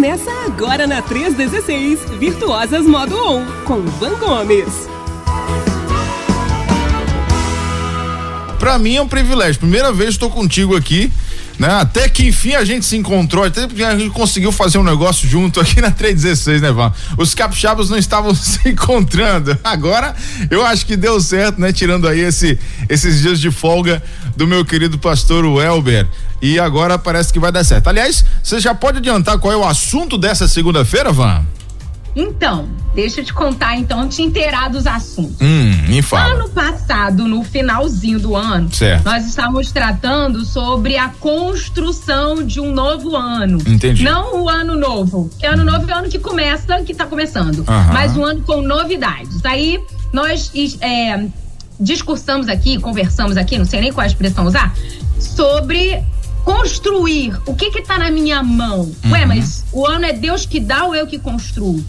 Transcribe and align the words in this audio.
Começa 0.00 0.30
agora 0.46 0.86
na 0.86 1.02
316, 1.02 2.02
Virtuosas 2.18 2.86
Modo 2.86 3.22
On, 3.22 3.44
com 3.66 3.82
Van 3.82 4.18
Gomes. 4.18 4.88
Pra 8.60 8.78
mim 8.78 8.96
é 8.96 9.02
um 9.02 9.08
privilégio. 9.08 9.58
Primeira 9.58 9.90
vez 9.90 10.10
estou 10.10 10.28
contigo 10.28 10.76
aqui. 10.76 11.10
Né? 11.58 11.68
Até 11.68 12.08
que 12.08 12.26
enfim 12.26 12.54
a 12.54 12.64
gente 12.64 12.86
se 12.86 12.96
encontrou, 12.96 13.44
até 13.44 13.66
porque 13.66 13.82
a 13.82 13.98
gente 13.98 14.10
conseguiu 14.10 14.50
fazer 14.50 14.78
um 14.78 14.82
negócio 14.82 15.28
junto 15.28 15.60
aqui 15.60 15.78
na 15.80 15.90
316, 15.90 16.62
né, 16.62 16.72
Van? 16.72 16.90
Os 17.18 17.34
capixabas 17.34 17.90
não 17.90 17.98
estavam 17.98 18.32
se 18.36 18.68
encontrando. 18.68 19.58
Agora 19.64 20.14
eu 20.50 20.64
acho 20.64 20.86
que 20.86 20.96
deu 20.96 21.20
certo, 21.20 21.60
né? 21.60 21.72
Tirando 21.72 22.06
aí 22.06 22.20
esse, 22.20 22.58
esses 22.88 23.20
dias 23.20 23.40
de 23.40 23.50
folga 23.50 24.02
do 24.36 24.46
meu 24.46 24.64
querido 24.64 24.98
pastor 24.98 25.44
Welber. 25.44 26.06
E 26.40 26.58
agora 26.58 26.98
parece 26.98 27.32
que 27.32 27.38
vai 27.38 27.52
dar 27.52 27.64
certo. 27.64 27.88
Aliás, 27.88 28.24
você 28.42 28.60
já 28.60 28.74
pode 28.74 28.98
adiantar 28.98 29.38
qual 29.38 29.52
é 29.52 29.56
o 29.56 29.66
assunto 29.66 30.16
dessa 30.16 30.46
segunda-feira, 30.48 31.12
Van? 31.12 31.44
Então, 32.14 32.68
deixa 32.94 33.20
eu 33.20 33.24
te 33.24 33.32
contar, 33.32 33.76
então, 33.76 34.08
te 34.08 34.22
inteirar 34.22 34.68
dos 34.68 34.86
assuntos. 34.86 35.36
Hum, 35.40 35.72
me 35.88 36.02
fala. 36.02 36.34
Ano 36.34 36.48
passado, 36.48 37.26
no 37.28 37.42
finalzinho 37.44 38.18
do 38.18 38.34
ano, 38.34 38.72
certo. 38.72 39.04
nós 39.04 39.26
estávamos 39.26 39.70
tratando 39.70 40.44
sobre 40.44 40.96
a 40.96 41.08
construção 41.08 42.42
de 42.44 42.60
um 42.60 42.72
novo 42.72 43.16
ano. 43.16 43.58
Entendi. 43.66 44.02
Não 44.02 44.42
o 44.42 44.48
ano 44.48 44.74
novo, 44.74 45.30
que 45.38 45.46
ano 45.46 45.64
novo 45.64 45.88
é 45.90 45.94
o 45.94 45.98
ano 45.98 46.08
que 46.08 46.18
começa, 46.18 46.82
que 46.82 46.92
está 46.92 47.06
começando, 47.06 47.64
Aham. 47.68 47.92
mas 47.92 48.16
um 48.16 48.24
ano 48.24 48.42
com 48.42 48.60
novidades. 48.60 49.44
Aí 49.44 49.80
nós 50.12 50.50
é, 50.80 51.26
discursamos 51.78 52.48
aqui, 52.48 52.78
conversamos 52.78 53.36
aqui, 53.36 53.56
não 53.56 53.64
sei 53.64 53.80
nem 53.80 53.92
qual 53.92 54.04
a 54.04 54.06
expressão 54.06 54.44
usar, 54.44 54.74
sobre 55.18 56.02
construir. 56.44 57.38
O 57.46 57.54
que 57.54 57.70
que 57.70 57.82
tá 57.82 57.98
na 57.98 58.10
minha 58.10 58.42
mão? 58.42 58.90
Ué, 59.10 59.24
mas 59.26 59.64
o 59.72 59.86
ano 59.86 60.06
é 60.06 60.12
Deus 60.12 60.46
que 60.46 60.58
dá 60.58 60.84
ou 60.84 60.94
eu 60.94 61.06
que 61.06 61.18
construo? 61.18 61.82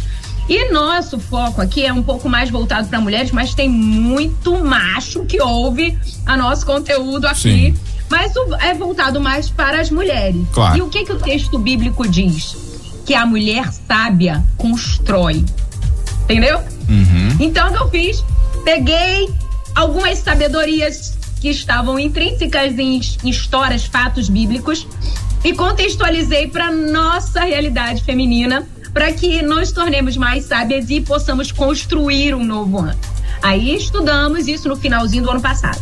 E 0.50 0.72
nosso 0.72 1.20
foco 1.20 1.62
aqui 1.62 1.86
é 1.86 1.94
um 1.94 2.04
pouco 2.04 2.28
mais 2.28 2.50
voltado 2.50 2.88
para 2.88 3.00
mulheres, 3.00 3.32
mas 3.32 3.54
tem 3.54 3.70
muito 3.70 4.58
macho 4.64 5.24
que 5.26 5.42
ouve 5.42 5.98
a 6.26 6.36
nosso 6.36 6.66
conteúdo 6.66 7.26
aqui. 7.28 7.40
Sim. 7.74 7.76
Mas 8.10 8.34
é 8.60 8.74
voltado 8.74 9.22
mais 9.22 9.50
para 9.50 9.80
as 9.80 9.90
mulheres. 9.90 10.42
Claro. 10.52 10.78
E 10.78 10.82
o 10.82 10.90
que 10.90 11.06
que 11.06 11.14
o 11.14 11.20
texto 11.20 11.58
bíblico 11.58 12.06
diz? 12.08 12.56
Que 13.06 13.14
a 13.14 13.26
mulher 13.26 13.72
sábia 13.72 14.44
constrói. 14.58 15.46
Entendeu? 16.24 16.60
Uhum. 16.90 17.38
Então, 17.40 17.70
o 17.70 17.72
que 17.72 17.78
eu 17.78 17.90
fiz? 17.90 18.24
Peguei 18.66 19.30
algumas 19.74 20.18
sabedorias 20.20 21.18
que 21.40 21.48
estavam 21.50 21.98
intrínsecas 21.98 22.78
em 22.78 22.98
his- 22.98 23.18
histórias, 23.24 23.86
fatos 23.86 24.28
bíblicos 24.30 24.86
e 25.44 25.54
contextualizei 25.54 26.48
para 26.48 26.70
nossa 26.72 27.42
realidade 27.42 28.04
feminina 28.04 28.68
para 28.94 29.12
que 29.12 29.42
nos 29.42 29.72
tornemos 29.72 30.18
mais 30.18 30.46
sábias 30.46 30.90
e 30.90 31.02
possamos 31.02 31.52
construir 31.52 32.36
um 32.36 32.44
novo 32.44 32.80
ano. 32.80 33.00
Aí 33.42 33.76
estudamos 33.76 34.48
isso 34.48 34.68
no 34.68 34.76
finalzinho 34.76 35.24
do 35.24 35.32
ano 35.32 35.42
passado. 35.42 35.82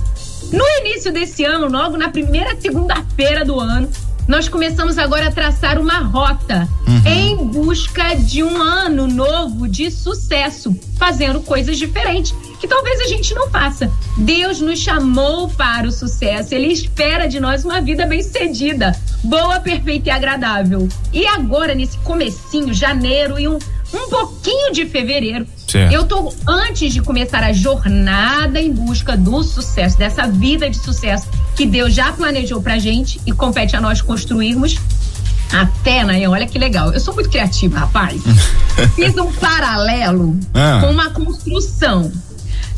No 0.51 0.63
início 0.79 1.11
desse 1.11 1.43
ano, 1.43 1.67
logo 1.67 1.97
na 1.97 2.09
primeira 2.09 2.55
segunda-feira 2.59 3.43
do 3.43 3.59
ano, 3.59 3.89
nós 4.30 4.47
começamos 4.47 4.99
agora 4.99 5.30
a 5.30 5.31
traçar 5.31 5.80
uma 5.80 5.97
rota 5.97 6.69
em 7.03 7.35
busca 7.35 8.13
de 8.13 8.44
um 8.44 8.61
ano 8.61 9.08
novo 9.08 9.67
de 9.67 9.89
sucesso, 9.89 10.80
fazendo 10.99 11.41
coisas 11.41 11.80
diferentes 11.80 12.31
que 12.59 12.67
talvez 12.67 13.02
a 13.02 13.07
gente 13.07 13.33
não 13.33 13.50
faça. 13.50 13.91
Deus 14.16 14.61
nos 14.61 14.77
chamou 14.77 15.50
para 15.50 15.88
o 15.88 15.91
sucesso, 15.91 16.53
Ele 16.53 16.67
espera 16.67 17.27
de 17.27 17.39
nós 17.39 17.66
uma 17.66 17.81
vida 17.81 18.05
bem-sucedida, 18.05 18.95
boa, 19.23 19.59
perfeita 19.61 20.09
e 20.09 20.11
agradável. 20.11 20.88
E 21.11 21.25
agora, 21.25 21.73
nesse 21.73 21.97
comecinho, 21.97 22.72
janeiro 22.72 23.39
e 23.39 23.47
um, 23.47 23.57
um 23.91 24.09
pouquinho 24.09 24.72
de 24.72 24.85
fevereiro, 24.85 25.47
Certo. 25.67 25.91
eu 25.91 26.05
tô 26.05 26.31
antes 26.47 26.94
de 26.94 27.02
começar 27.02 27.44
a 27.44 27.51
jornada 27.51 28.61
em 28.61 28.72
busca 28.72 29.17
do 29.17 29.41
sucesso, 29.41 29.97
dessa 29.97 30.28
vida 30.28 30.69
de 30.69 30.78
sucesso 30.78 31.28
que 31.59 31.66
Deus 31.66 31.94
já 31.94 32.14
planejou 32.14 32.62
pra 32.62 32.80
gente 32.80 33.20
e 33.25 33.34
compete 33.34 33.75
a 33.75 33.81
nós 33.81 34.02
construirmos. 34.02 34.78
Até, 35.52 36.06
Nayan, 36.06 36.30
olha 36.30 36.47
que 36.47 36.58
legal. 36.58 36.94
Eu 36.94 37.02
sou 37.02 37.14
muito 37.14 37.30
criativa, 37.30 37.80
rapaz. 37.80 38.22
Fiz 38.96 39.14
um 39.18 39.30
paralelo 39.34 40.40
Ah. 40.53 40.78
com 40.81 40.90
uma 40.90 41.09
construção. 41.09 42.09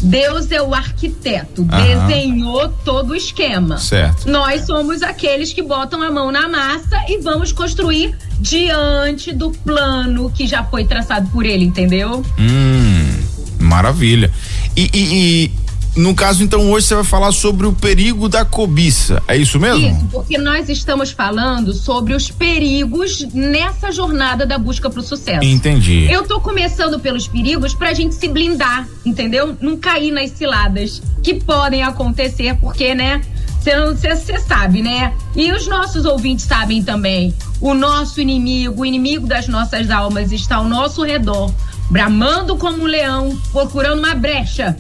Deus 0.02 0.50
é 0.52 0.60
o 0.60 0.74
arquiteto, 0.74 1.64
Aham. 1.72 2.08
desenhou 2.08 2.70
todo 2.84 3.12
o 3.12 3.16
esquema. 3.16 3.78
Certo. 3.78 4.28
Nós 4.28 4.66
somos 4.66 5.04
aqueles 5.04 5.54
que 5.54 5.62
botam 5.62 6.02
a 6.02 6.10
mão 6.10 6.32
na 6.32 6.48
massa 6.50 6.98
e 7.08 7.20
vamos 7.22 7.52
construir 7.52 8.18
diante 8.40 9.32
do 9.32 9.52
plano 9.52 10.32
que 10.32 10.48
já 10.48 10.64
foi 10.64 10.86
traçado 10.86 11.30
por 11.30 11.46
ele, 11.46 11.66
entendeu? 11.66 12.26
Hum, 12.40 13.14
maravilha. 13.60 14.32
E- 14.76 14.90
e, 14.92 15.52
no 15.96 16.16
caso, 16.16 16.44
então, 16.44 16.72
hoje 16.72 16.88
você 16.88 16.96
vai 16.96 17.04
falar 17.04 17.32
sobre 17.32 17.68
o 17.68 17.74
perigo 17.74 18.30
da 18.30 18.46
cobiça. 18.46 19.22
É 19.28 19.36
isso 19.36 19.60
mesmo? 19.60 19.90
Isso, 19.90 20.08
porque 20.12 20.38
nós 20.38 20.70
estamos 20.70 21.12
falando 21.12 21.74
sobre 21.74 22.14
os 22.14 22.32
perigos 22.32 23.26
nessa 23.34 23.92
jornada 23.92 24.46
da 24.46 24.58
busca 24.58 24.90
pro 24.90 25.02
sucesso. 25.02 25.44
Entendi. 25.44 26.08
Eu 26.10 26.26
tô 26.26 26.40
começando 26.40 27.00
pelos 27.00 27.28
perigos 27.28 27.74
pra 27.74 27.94
gente 27.94 28.16
se 28.16 28.28
blindar, 28.28 28.88
entendeu? 29.06 29.58
Não 29.60 29.76
cair 29.76 30.12
nas 30.12 30.32
ciladas 30.32 31.02
que 31.22 31.36
podem 31.36 31.84
acontecer, 31.84 32.56
porque, 32.56 32.96
né? 32.96 33.22
Você 33.62 34.40
sabe, 34.40 34.82
né? 34.82 35.14
E 35.36 35.52
os 35.52 35.68
nossos 35.68 36.06
ouvintes 36.06 36.46
sabem 36.46 36.82
também. 36.82 37.34
O 37.60 37.74
nosso 37.74 38.20
inimigo, 38.20 38.82
o 38.82 38.86
inimigo 38.86 39.28
das 39.28 39.48
nossas 39.48 39.92
almas, 39.92 40.32
está 40.32 40.56
ao 40.56 40.66
nosso 40.66 41.04
redor, 41.04 41.54
bramando 41.90 42.56
como 42.56 42.82
um 42.82 42.88
leão, 42.88 43.38
procurando 43.52 44.00
uma 44.00 44.16
brecha 44.16 44.76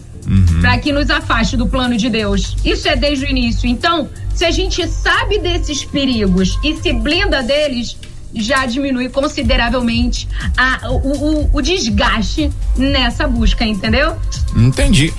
para 0.61 0.77
que 0.77 0.91
nos 0.91 1.09
afaste 1.09 1.57
do 1.57 1.67
plano 1.67 1.97
de 1.97 2.09
Deus. 2.09 2.55
Isso 2.63 2.87
é 2.87 2.95
desde 2.95 3.25
o 3.25 3.29
início. 3.29 3.67
Então, 3.67 4.09
se 4.33 4.45
a 4.45 4.51
gente 4.51 4.87
sabe 4.87 5.39
desses 5.39 5.83
perigos 5.83 6.57
e 6.63 6.77
se 6.77 6.93
blinda 6.93 7.41
deles, 7.43 7.97
já 8.33 8.65
diminui 8.65 9.09
consideravelmente 9.09 10.27
a- 10.55 10.89
o, 10.89 10.95
o- 11.43 11.49
o 11.53 11.61
desgaste 11.61 12.49
nessa 12.77 13.27
busca, 13.27 13.65
entendeu? 13.65 14.15
Entendi. 14.55 15.13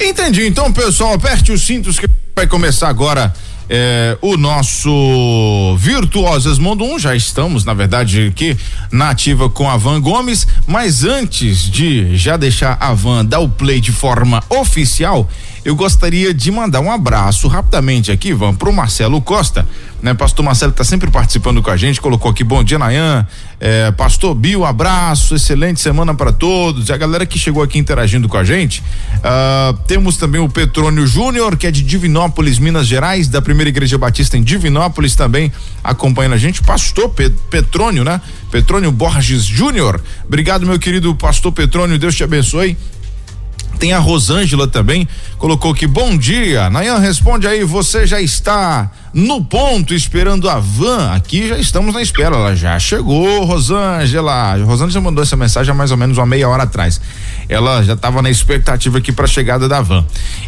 Entendi. 0.00 0.46
Então, 0.46 0.72
pessoal, 0.72 1.14
aperte 1.14 1.52
os 1.52 1.62
cintos 1.62 1.98
que 1.98 2.08
vai 2.34 2.46
começar 2.46 2.88
agora 2.88 3.32
é, 3.68 4.16
o 4.20 4.36
nosso 4.36 5.76
Virtuosas 5.78 6.58
Mundo 6.58 6.84
1. 6.84 6.98
Já 7.00 7.16
estamos, 7.16 7.64
na 7.64 7.74
verdade, 7.74 8.28
aqui 8.28 8.56
na 8.90 9.10
ativa 9.10 9.48
com 9.50 9.68
a 9.68 9.76
Van 9.76 10.00
Gomes. 10.00 10.46
Mas 10.66 11.04
antes 11.04 11.70
de 11.70 12.16
já 12.16 12.36
deixar 12.36 12.76
a 12.80 12.92
Van 12.94 13.24
dar 13.24 13.40
o 13.40 13.48
play 13.48 13.80
de 13.80 13.92
forma 13.92 14.42
oficial, 14.48 15.28
eu 15.66 15.74
gostaria 15.74 16.32
de 16.32 16.48
mandar 16.52 16.78
um 16.80 16.92
abraço 16.92 17.48
rapidamente 17.48 18.12
aqui, 18.12 18.32
Van, 18.32 18.54
pro 18.54 18.72
Marcelo 18.72 19.20
Costa. 19.20 19.66
Né, 20.00 20.14
Pastor 20.14 20.44
Marcelo 20.44 20.70
está 20.70 20.84
sempre 20.84 21.10
participando 21.10 21.60
com 21.60 21.70
a 21.70 21.76
gente, 21.76 22.00
colocou 22.00 22.30
aqui 22.30 22.44
bom 22.44 22.62
dia, 22.62 22.78
Nayan. 22.78 23.26
É, 23.58 23.90
Pastor 23.90 24.32
Bio, 24.32 24.64
abraço, 24.64 25.34
excelente 25.34 25.80
semana 25.80 26.14
para 26.14 26.30
todos. 26.30 26.88
E 26.88 26.92
a 26.92 26.96
galera 26.96 27.26
que 27.26 27.36
chegou 27.36 27.64
aqui 27.64 27.78
interagindo 27.78 28.28
com 28.28 28.36
a 28.36 28.44
gente. 28.44 28.80
ah, 29.24 29.74
temos 29.88 30.16
também 30.16 30.40
o 30.40 30.48
Petrônio 30.48 31.04
Júnior, 31.04 31.56
que 31.56 31.66
é 31.66 31.70
de 31.72 31.82
Divinópolis, 31.82 32.60
Minas 32.60 32.86
Gerais, 32.86 33.26
da 33.26 33.42
Primeira 33.42 33.68
Igreja 33.68 33.98
Batista 33.98 34.36
em 34.36 34.44
Divinópolis, 34.44 35.16
também 35.16 35.50
acompanhando 35.82 36.34
a 36.34 36.38
gente. 36.38 36.62
Pastor 36.62 37.08
Pe- 37.08 37.30
Petrônio, 37.50 38.04
né? 38.04 38.20
Petrônio 38.52 38.92
Borges 38.92 39.42
Júnior. 39.44 40.00
Obrigado, 40.26 40.64
meu 40.64 40.78
querido 40.78 41.12
Pastor 41.16 41.50
Petrônio, 41.50 41.98
Deus 41.98 42.14
te 42.14 42.22
abençoe. 42.22 42.76
Tem 43.78 43.92
a 43.92 43.98
Rosângela 43.98 44.66
também, 44.66 45.06
colocou 45.38 45.74
que 45.74 45.86
bom 45.86 46.16
dia. 46.16 46.70
Nayan, 46.70 46.98
responde 46.98 47.46
aí, 47.46 47.62
você 47.62 48.06
já 48.06 48.20
está 48.20 48.90
no 49.16 49.42
ponto 49.42 49.94
esperando 49.94 50.46
a 50.46 50.60
van? 50.60 51.10
Aqui 51.12 51.48
já 51.48 51.56
estamos 51.56 51.94
na 51.94 52.02
espera, 52.02 52.36
ela 52.36 52.54
já 52.54 52.78
chegou, 52.78 53.46
Rosângela. 53.46 54.62
Rosângela 54.62 55.02
mandou 55.02 55.22
essa 55.22 55.34
mensagem 55.34 55.72
há 55.72 55.74
mais 55.74 55.90
ou 55.90 55.96
menos 55.96 56.18
uma 56.18 56.26
meia 56.26 56.46
hora 56.46 56.64
atrás. 56.64 57.00
Ela 57.48 57.82
já 57.82 57.94
estava 57.94 58.20
na 58.20 58.28
expectativa 58.28 58.98
aqui 58.98 59.10
para 59.12 59.24
a 59.24 59.28
chegada 59.28 59.66
da 59.66 59.80
van. 59.80 60.04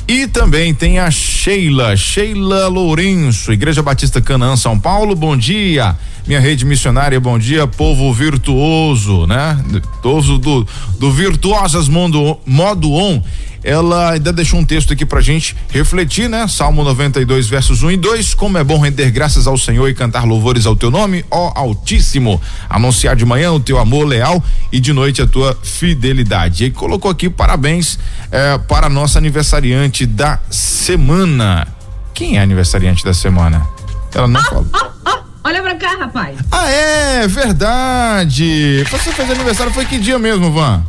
E 0.07 0.27
também 0.27 0.75
tem 0.75 0.99
a 0.99 1.11
Sheila, 1.11 1.97
Sheila 1.97 2.69
Lourenço, 2.69 3.55
Igreja 3.55 3.83
Batista 3.83 4.21
Canaã, 4.21 4.55
São 4.55 4.79
Paulo. 4.79 5.17
Bom 5.17 5.35
dia 5.35 5.97
minha 6.27 6.41
rede 6.41 6.67
missionária, 6.67 7.19
bom 7.19 7.39
dia, 7.39 7.67
povo 7.67 8.13
virtuoso, 8.13 9.27
né? 9.27 9.59
Virtuoso 9.67 10.37
do, 10.37 10.67
do 10.99 11.11
Virtuosas 11.11 11.89
Modo, 11.89 12.39
Modo 12.45 12.93
On. 12.93 13.23
Ela 13.69 14.13
ainda 14.13 14.33
deixou 14.33 14.59
um 14.59 14.65
texto 14.65 14.95
aqui 14.95 15.05
pra 15.05 15.21
gente 15.21 15.55
refletir, 15.69 16.27
né? 16.27 16.49
Salmo 16.49 16.83
92, 16.83 17.49
versos 17.49 17.83
1 17.83 17.91
e 17.91 17.97
2. 17.99 18.33
Como 18.33 18.57
é 18.57 18.65
bom 18.65 18.79
render 18.79 19.11
graças 19.11 19.47
ao 19.47 19.59
Senhor 19.59 19.87
e 19.91 19.95
cantar 19.95 20.25
louvores 20.25 20.65
ao 20.65 20.75
teu 20.75 20.91
nome, 20.91 21.23
ó 21.31 21.53
Altíssimo. 21.55 22.41
Anunciar 22.67 23.15
de 23.15 23.27
manhã 23.27 23.53
o 23.53 23.61
teu 23.61 23.79
amor 23.79 24.07
leal 24.07 24.43
e 24.73 24.81
de 24.81 24.95
noite 24.95 25.21
a 25.21 25.27
tua 25.27 25.55
fidelidade. 25.63 26.65
E 26.65 26.71
colocou 26.71 27.11
aqui 27.11 27.29
parabéns 27.29 27.99
eh, 28.33 28.57
para 28.67 28.87
a 28.87 28.89
nossa 28.89 29.19
aniversariante 29.19 30.07
da 30.07 30.41
semana. 30.49 31.69
Quem 32.15 32.39
é 32.39 32.41
aniversariante 32.41 33.05
da 33.05 33.13
semana? 33.13 33.67
Ela 34.15 34.29
não 34.29 34.43
falou. 34.45 34.67
olha 35.45 35.61
pra 35.63 35.75
cá, 35.75 35.95
rapaz. 35.99 36.39
Ah, 36.51 36.71
é, 36.71 37.29
verdade. 37.29 38.83
Você 38.91 39.13
fez 39.13 39.31
aniversário, 39.31 39.75
foi 39.75 39.85
que 39.85 39.99
dia 39.99 40.19
mesmo, 40.19 40.51
Van? 40.51 40.83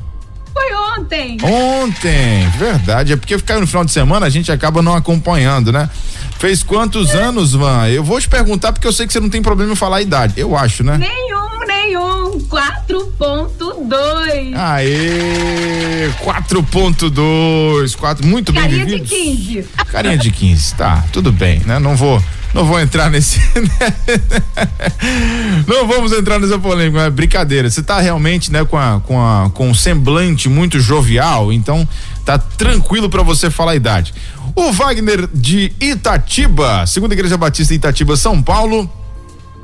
Foi 0.59 0.99
ontem. 0.99 1.37
Ontem, 1.41 2.49
verdade. 2.57 3.13
É 3.13 3.15
porque 3.15 3.39
caiu 3.39 3.61
no 3.61 3.67
final 3.67 3.85
de 3.85 3.91
semana, 3.91 4.25
a 4.25 4.29
gente 4.29 4.51
acaba 4.51 4.81
não 4.81 4.93
acompanhando, 4.93 5.71
né? 5.71 5.89
Fez 6.37 6.63
quantos 6.63 7.15
é. 7.15 7.23
anos, 7.23 7.53
Van? 7.53 7.87
Eu 7.87 8.03
vou 8.03 8.19
te 8.19 8.27
perguntar 8.27 8.73
porque 8.73 8.85
eu 8.85 8.91
sei 8.91 9.07
que 9.07 9.13
você 9.13 9.21
não 9.21 9.29
tem 9.29 9.41
problema 9.41 9.71
em 9.71 9.75
falar 9.75 9.97
a 9.97 10.01
idade. 10.01 10.33
Eu 10.35 10.57
acho, 10.57 10.83
né? 10.83 10.97
Nenhum, 10.97 11.65
nenhum. 11.65 12.39
4.2. 12.49 14.53
Aê! 14.55 16.09
4.2. 16.23 17.95
4, 17.95 18.27
muito 18.27 18.51
bem 18.51 18.63
Carinha 18.63 18.85
vividos. 18.85 19.09
de 19.09 19.15
15. 19.15 19.65
Carinha 19.87 20.17
de 20.17 20.31
15, 20.31 20.75
tá, 20.75 21.05
tudo 21.13 21.31
bem, 21.31 21.61
né? 21.65 21.79
Não 21.79 21.95
vou 21.95 22.21
não 22.53 22.65
vou 22.65 22.79
entrar 22.79 23.09
nesse. 23.09 23.39
não 25.67 25.87
vamos 25.87 26.11
entrar 26.11 26.39
nessa 26.39 26.57
polêmica, 26.57 27.03
é 27.03 27.09
brincadeira. 27.09 27.69
Você 27.69 27.83
tá 27.83 27.99
realmente, 27.99 28.51
né, 28.51 28.65
com 28.65 28.77
a, 28.77 28.99
com 29.01 29.21
a, 29.21 29.49
com 29.51 29.69
um 29.69 29.73
semblante 29.73 30.49
muito 30.49 30.79
jovial, 30.79 31.53
então 31.53 31.87
tá 32.25 32.37
tranquilo 32.37 33.09
para 33.09 33.23
você 33.23 33.49
falar 33.49 33.71
a 33.71 33.75
idade. 33.75 34.13
O 34.55 34.71
Wagner 34.71 35.27
de 35.33 35.71
Itatiba, 35.79 36.85
segunda 36.85 37.13
Igreja 37.13 37.37
Batista 37.37 37.73
Itatiba, 37.73 38.17
São 38.17 38.41
Paulo, 38.41 38.89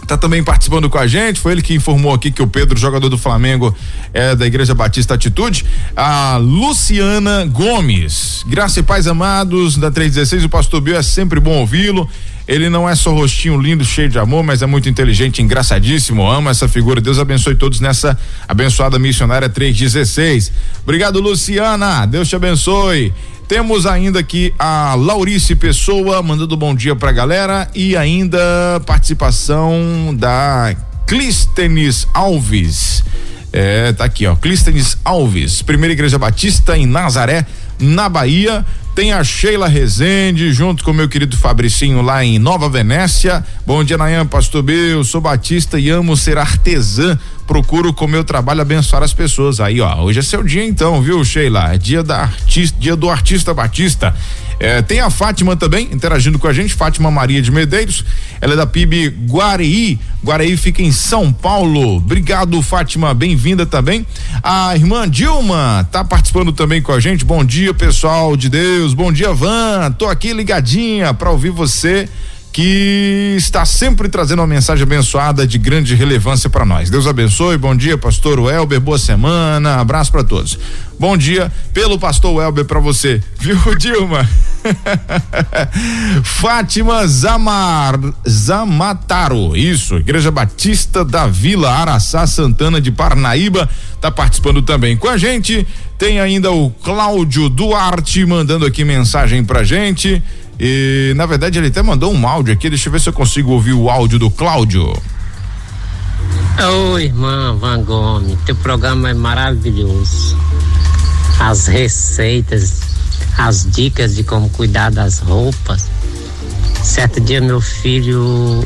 tá 0.06 0.16
também 0.16 0.44
participando 0.44 0.90
com 0.90 0.98
a 0.98 1.08
gente. 1.08 1.40
Foi 1.40 1.52
ele 1.52 1.62
que 1.62 1.74
informou 1.74 2.14
aqui 2.14 2.32
que 2.32 2.42
o 2.42 2.48
Pedro, 2.48 2.78
jogador 2.78 3.10
do 3.10 3.18
Flamengo, 3.18 3.76
é 4.14 4.36
da 4.36 4.46
Igreja 4.46 4.74
Batista 4.74 5.16
Atitude. 5.16 5.66
A 5.96 6.38
Luciana 6.38 7.46
Gomes, 7.46 8.44
graça 8.48 8.80
e 8.80 8.84
paz 8.84 9.08
amados 9.08 9.78
da 9.78 9.90
316. 9.90 10.46
O 10.46 10.50
pastor 10.50 10.82
Bill 10.82 10.96
é 10.96 11.04
sempre 11.04 11.40
bom 11.40 11.60
ouvi-lo. 11.60 12.10
Ele 12.48 12.70
não 12.70 12.88
é 12.88 12.96
só 12.96 13.12
rostinho 13.12 13.60
lindo, 13.60 13.84
cheio 13.84 14.08
de 14.08 14.20
amor, 14.20 14.44
mas 14.44 14.62
é 14.62 14.66
muito 14.66 14.88
inteligente, 14.88 15.42
engraçadíssimo. 15.42 16.30
Ama 16.30 16.52
essa 16.52 16.68
figura. 16.68 17.02
Deus 17.02 17.18
abençoe 17.18 17.56
todos 17.56 17.80
nessa 17.80 18.18
abençoada 18.48 19.00
missionária 19.00 19.50
316. 19.50 20.52
Obrigado, 20.84 21.20
Luciana. 21.20 22.06
Deus 22.06 22.30
te 22.30 22.36
abençoe. 22.36 23.12
Temos 23.48 23.86
ainda 23.86 24.20
aqui 24.20 24.54
a 24.58 24.96
Laurice 24.96 25.56
Pessoa 25.56 26.22
mandando 26.22 26.58
bom 26.58 26.74
dia 26.74 26.96
pra 26.96 27.12
galera 27.12 27.70
e 27.76 27.96
ainda 27.96 28.40
participação 28.86 30.16
da 30.18 30.76
Clístenes 31.06 32.08
Alves. 32.12 33.04
É, 33.54 33.94
tá 33.94 34.04
aqui, 34.04 34.26
ó. 34.26 34.36
Clístenes 34.36 34.98
Alves, 35.06 35.62
Primeira 35.62 35.94
Igreja 35.94 36.18
Batista 36.18 36.78
em 36.78 36.86
Nazaré, 36.86 37.46
na 37.80 38.10
Bahia. 38.10 38.66
Tem 38.96 39.12
a 39.12 39.22
Sheila 39.26 39.68
Rezende, 39.68 40.54
junto 40.54 40.82
com 40.82 40.94
meu 40.94 41.10
querido 41.10 41.36
Fabricinho 41.36 42.02
lá 42.02 42.24
em 42.24 42.40
Nova 42.40 42.70
Venécia. 42.70 43.46
Bom 43.66 43.84
dia, 43.84 43.98
Nayan, 43.98 44.26
Pastor 44.26 44.64
Bill. 44.64 45.04
Sou 45.04 45.20
batista 45.20 45.78
e 45.78 45.90
amo 45.90 46.16
ser 46.16 46.38
artesã. 46.38 47.20
Procuro 47.48 47.94
com 47.94 48.08
meu 48.08 48.24
trabalho 48.24 48.62
abençoar 48.62 49.04
as 49.04 49.14
pessoas. 49.14 49.60
Aí, 49.60 49.80
ó, 49.80 50.02
hoje 50.02 50.20
é 50.20 50.24
seu 50.24 50.44
dia 50.44 50.66
então, 50.66 51.02
viu, 51.02 51.24
Sheila? 51.24 51.74
É 51.74 51.78
dia 51.78 52.04
da 52.04 52.22
artista, 52.22 52.78
dia 52.80 52.96
do 52.96 53.10
artista 53.10 53.54
batista. 53.54 54.16
É, 54.60 54.82
tem 54.82 55.00
a 55.00 55.10
Fátima 55.10 55.56
também 55.56 55.90
interagindo 55.92 56.40
com 56.40 56.48
a 56.48 56.54
gente, 56.54 56.74
Fátima 56.74 57.12
Maria 57.12 57.42
de 57.42 57.52
Medeiros. 57.52 58.04
Ela 58.40 58.54
é 58.54 58.56
da 58.56 58.66
PIB 58.66 59.10
Guareí. 59.30 60.00
Guareí 60.24 60.56
fica 60.58 60.82
em 60.82 60.92
São 60.92 61.32
Paulo. 61.32 61.98
Obrigado, 61.98 62.62
Fátima. 62.62 63.14
Bem-vinda 63.14 63.66
também. 63.66 64.06
A 64.42 64.76
irmã 64.76 65.08
Dilma 65.08 65.88
tá 65.92 66.04
participando 66.04 66.52
também 66.52 66.82
com 66.82 66.94
a 66.94 67.00
gente. 67.00 67.26
Bom 67.26 67.44
dia, 67.44 67.74
pessoal 67.74 68.36
de 68.36 68.50
Deus. 68.50 68.94
Bom 68.94 69.12
dia, 69.12 69.34
Van. 69.34 69.92
Tô 69.92 70.08
aqui 70.08 70.34
ligadinha 70.34 71.14
para 71.14 71.30
ouvir 71.30 71.52
você 71.52 72.10
que 72.56 73.36
está 73.38 73.66
sempre 73.66 74.08
trazendo 74.08 74.40
uma 74.40 74.48
mensagem 74.48 74.84
abençoada 74.84 75.46
de 75.46 75.58
grande 75.58 75.94
relevância 75.94 76.50
para 76.50 76.64
nós. 76.64 76.90
Deus 76.90 77.06
abençoe. 77.06 77.58
Bom 77.58 77.76
dia, 77.76 77.98
pastor 77.98 78.40
Welber. 78.40 78.80
Boa 78.80 78.98
semana. 78.98 79.76
Abraço 79.76 80.10
para 80.10 80.24
todos. 80.24 80.58
Bom 80.98 81.18
dia 81.18 81.52
pelo 81.74 82.00
pastor 82.00 82.34
Welber 82.34 82.64
para 82.64 82.80
você. 82.80 83.22
Viu, 83.38 83.58
Dilma? 83.76 84.26
Fátima 86.24 87.06
Zamar 87.06 88.00
Zamataro. 88.26 89.54
Isso, 89.54 89.98
Igreja 89.98 90.32
Batista 90.32 91.04
da 91.04 91.28
Vila 91.28 91.70
Araçá 91.70 92.26
Santana 92.26 92.80
de 92.80 92.90
Parnaíba 92.90 93.70
tá 94.06 94.12
participando 94.12 94.62
também 94.62 94.96
com 94.96 95.10
a 95.10 95.18
gente. 95.18 95.68
Tem 95.98 96.20
ainda 96.20 96.52
o 96.52 96.70
Cláudio 96.70 97.50
Duarte 97.50 98.24
mandando 98.26 98.66
aqui 98.66 98.86
mensagem 98.86 99.44
pra 99.44 99.64
gente. 99.64 100.22
E 100.60 101.14
na 101.16 101.26
verdade 101.26 101.60
ele 101.60 101.68
até 101.68 101.82
mandou 101.82 102.14
um 102.14 102.28
áudio 102.28 102.54
aqui, 102.54 102.70
deixa 102.70 102.88
eu 102.88 102.94
ver 102.94 103.00
se 103.00 103.10
eu 103.10 103.14
consigo 103.14 103.52
ouvir 103.52 103.74
o 103.74 103.90
áudio 103.90 104.18
do 104.18 104.30
Cláudio. 104.30 104.94
Oi, 106.94 107.06
irmã 107.06 107.56
Van 107.58 107.84
Gomes, 107.84 108.38
teu 108.46 108.56
programa 108.56 109.10
é 109.10 109.14
maravilhoso. 109.14 110.38
As 111.38 111.68
receitas, 111.68 112.80
as 113.38 113.70
dicas 113.70 114.16
de 114.16 114.24
como 114.24 114.50
cuidar 114.50 114.90
das 114.90 115.20
roupas. 115.20 115.88
Certo 116.82 117.20
dia 117.20 117.42
meu 117.42 117.60
filho 117.60 118.66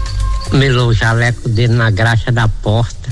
melou 0.52 0.90
o 0.90 0.94
jaleco 0.94 1.50
dele 1.50 1.74
na 1.74 1.90
graxa 1.90 2.32
da 2.32 2.48
porta. 2.48 3.10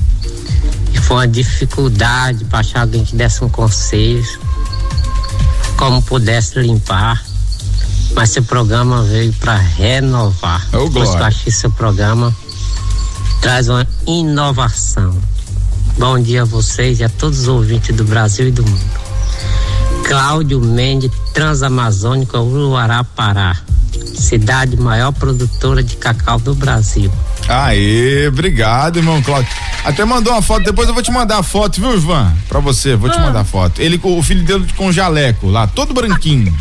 E 0.94 0.98
foi 1.00 1.18
uma 1.18 1.28
dificuldade 1.28 2.46
para 2.46 2.60
achar 2.60 2.82
alguém 2.82 3.04
que 3.04 3.16
desse 3.16 3.44
um 3.44 3.50
conselho. 3.50 4.40
Como 5.76 6.02
pudesse 6.04 6.60
limpar. 6.60 7.27
Mas 8.18 8.32
seu 8.32 8.42
programa 8.42 9.04
veio 9.04 9.32
para 9.34 9.56
renovar. 9.56 10.68
Oh, 10.74 10.90
Por 10.90 11.04
isso 11.04 11.16
que 11.16 11.22
eu 11.22 11.26
acho 11.26 11.44
que 11.44 11.52
seu 11.52 11.70
programa 11.70 12.36
traz 13.40 13.70
uma 13.70 13.88
inovação. 14.08 15.16
Bom 16.00 16.20
dia 16.20 16.42
a 16.42 16.46
vocês 16.46 17.00
e 17.00 17.04
a 17.04 17.10
todos 17.10 17.42
os 17.42 17.48
ouvintes 17.48 17.96
do 17.96 18.04
Brasil 18.04 18.48
e 18.48 18.52
do 18.52 18.64
mundo. 18.64 18.86
Cláudio 20.04 20.60
Mendes, 20.60 21.12
Transamazônica, 21.32 22.40
Uruará, 22.40 23.04
Pará. 23.04 23.56
Cidade 24.16 24.76
maior 24.78 25.12
produtora 25.12 25.84
de 25.84 25.96
cacau 25.96 26.40
do 26.40 26.56
Brasil. 26.56 27.12
Aê, 27.48 28.28
obrigado, 28.28 28.98
irmão 28.98 29.22
Cláudio. 29.22 29.52
Até 29.86 30.04
mandou 30.04 30.34
uma 30.34 30.42
foto, 30.42 30.64
depois 30.64 30.88
eu 30.88 30.94
vou 30.96 31.04
te 31.04 31.12
mandar 31.12 31.38
a 31.38 31.44
foto, 31.44 31.80
viu, 31.80 31.94
Ivan? 31.96 32.34
Pra 32.50 32.60
você, 32.60 32.96
vou 32.96 33.12
te 33.12 33.20
mandar 33.20 33.42
a 33.42 33.46
foto. 33.46 33.80
Ele 33.80 34.00
com 34.00 34.18
o 34.18 34.24
filho 34.24 34.44
dele 34.44 34.66
com 34.76 34.92
jaleco 34.92 35.52
lá, 35.52 35.68
todo 35.68 35.94
branquinho. 35.94 36.52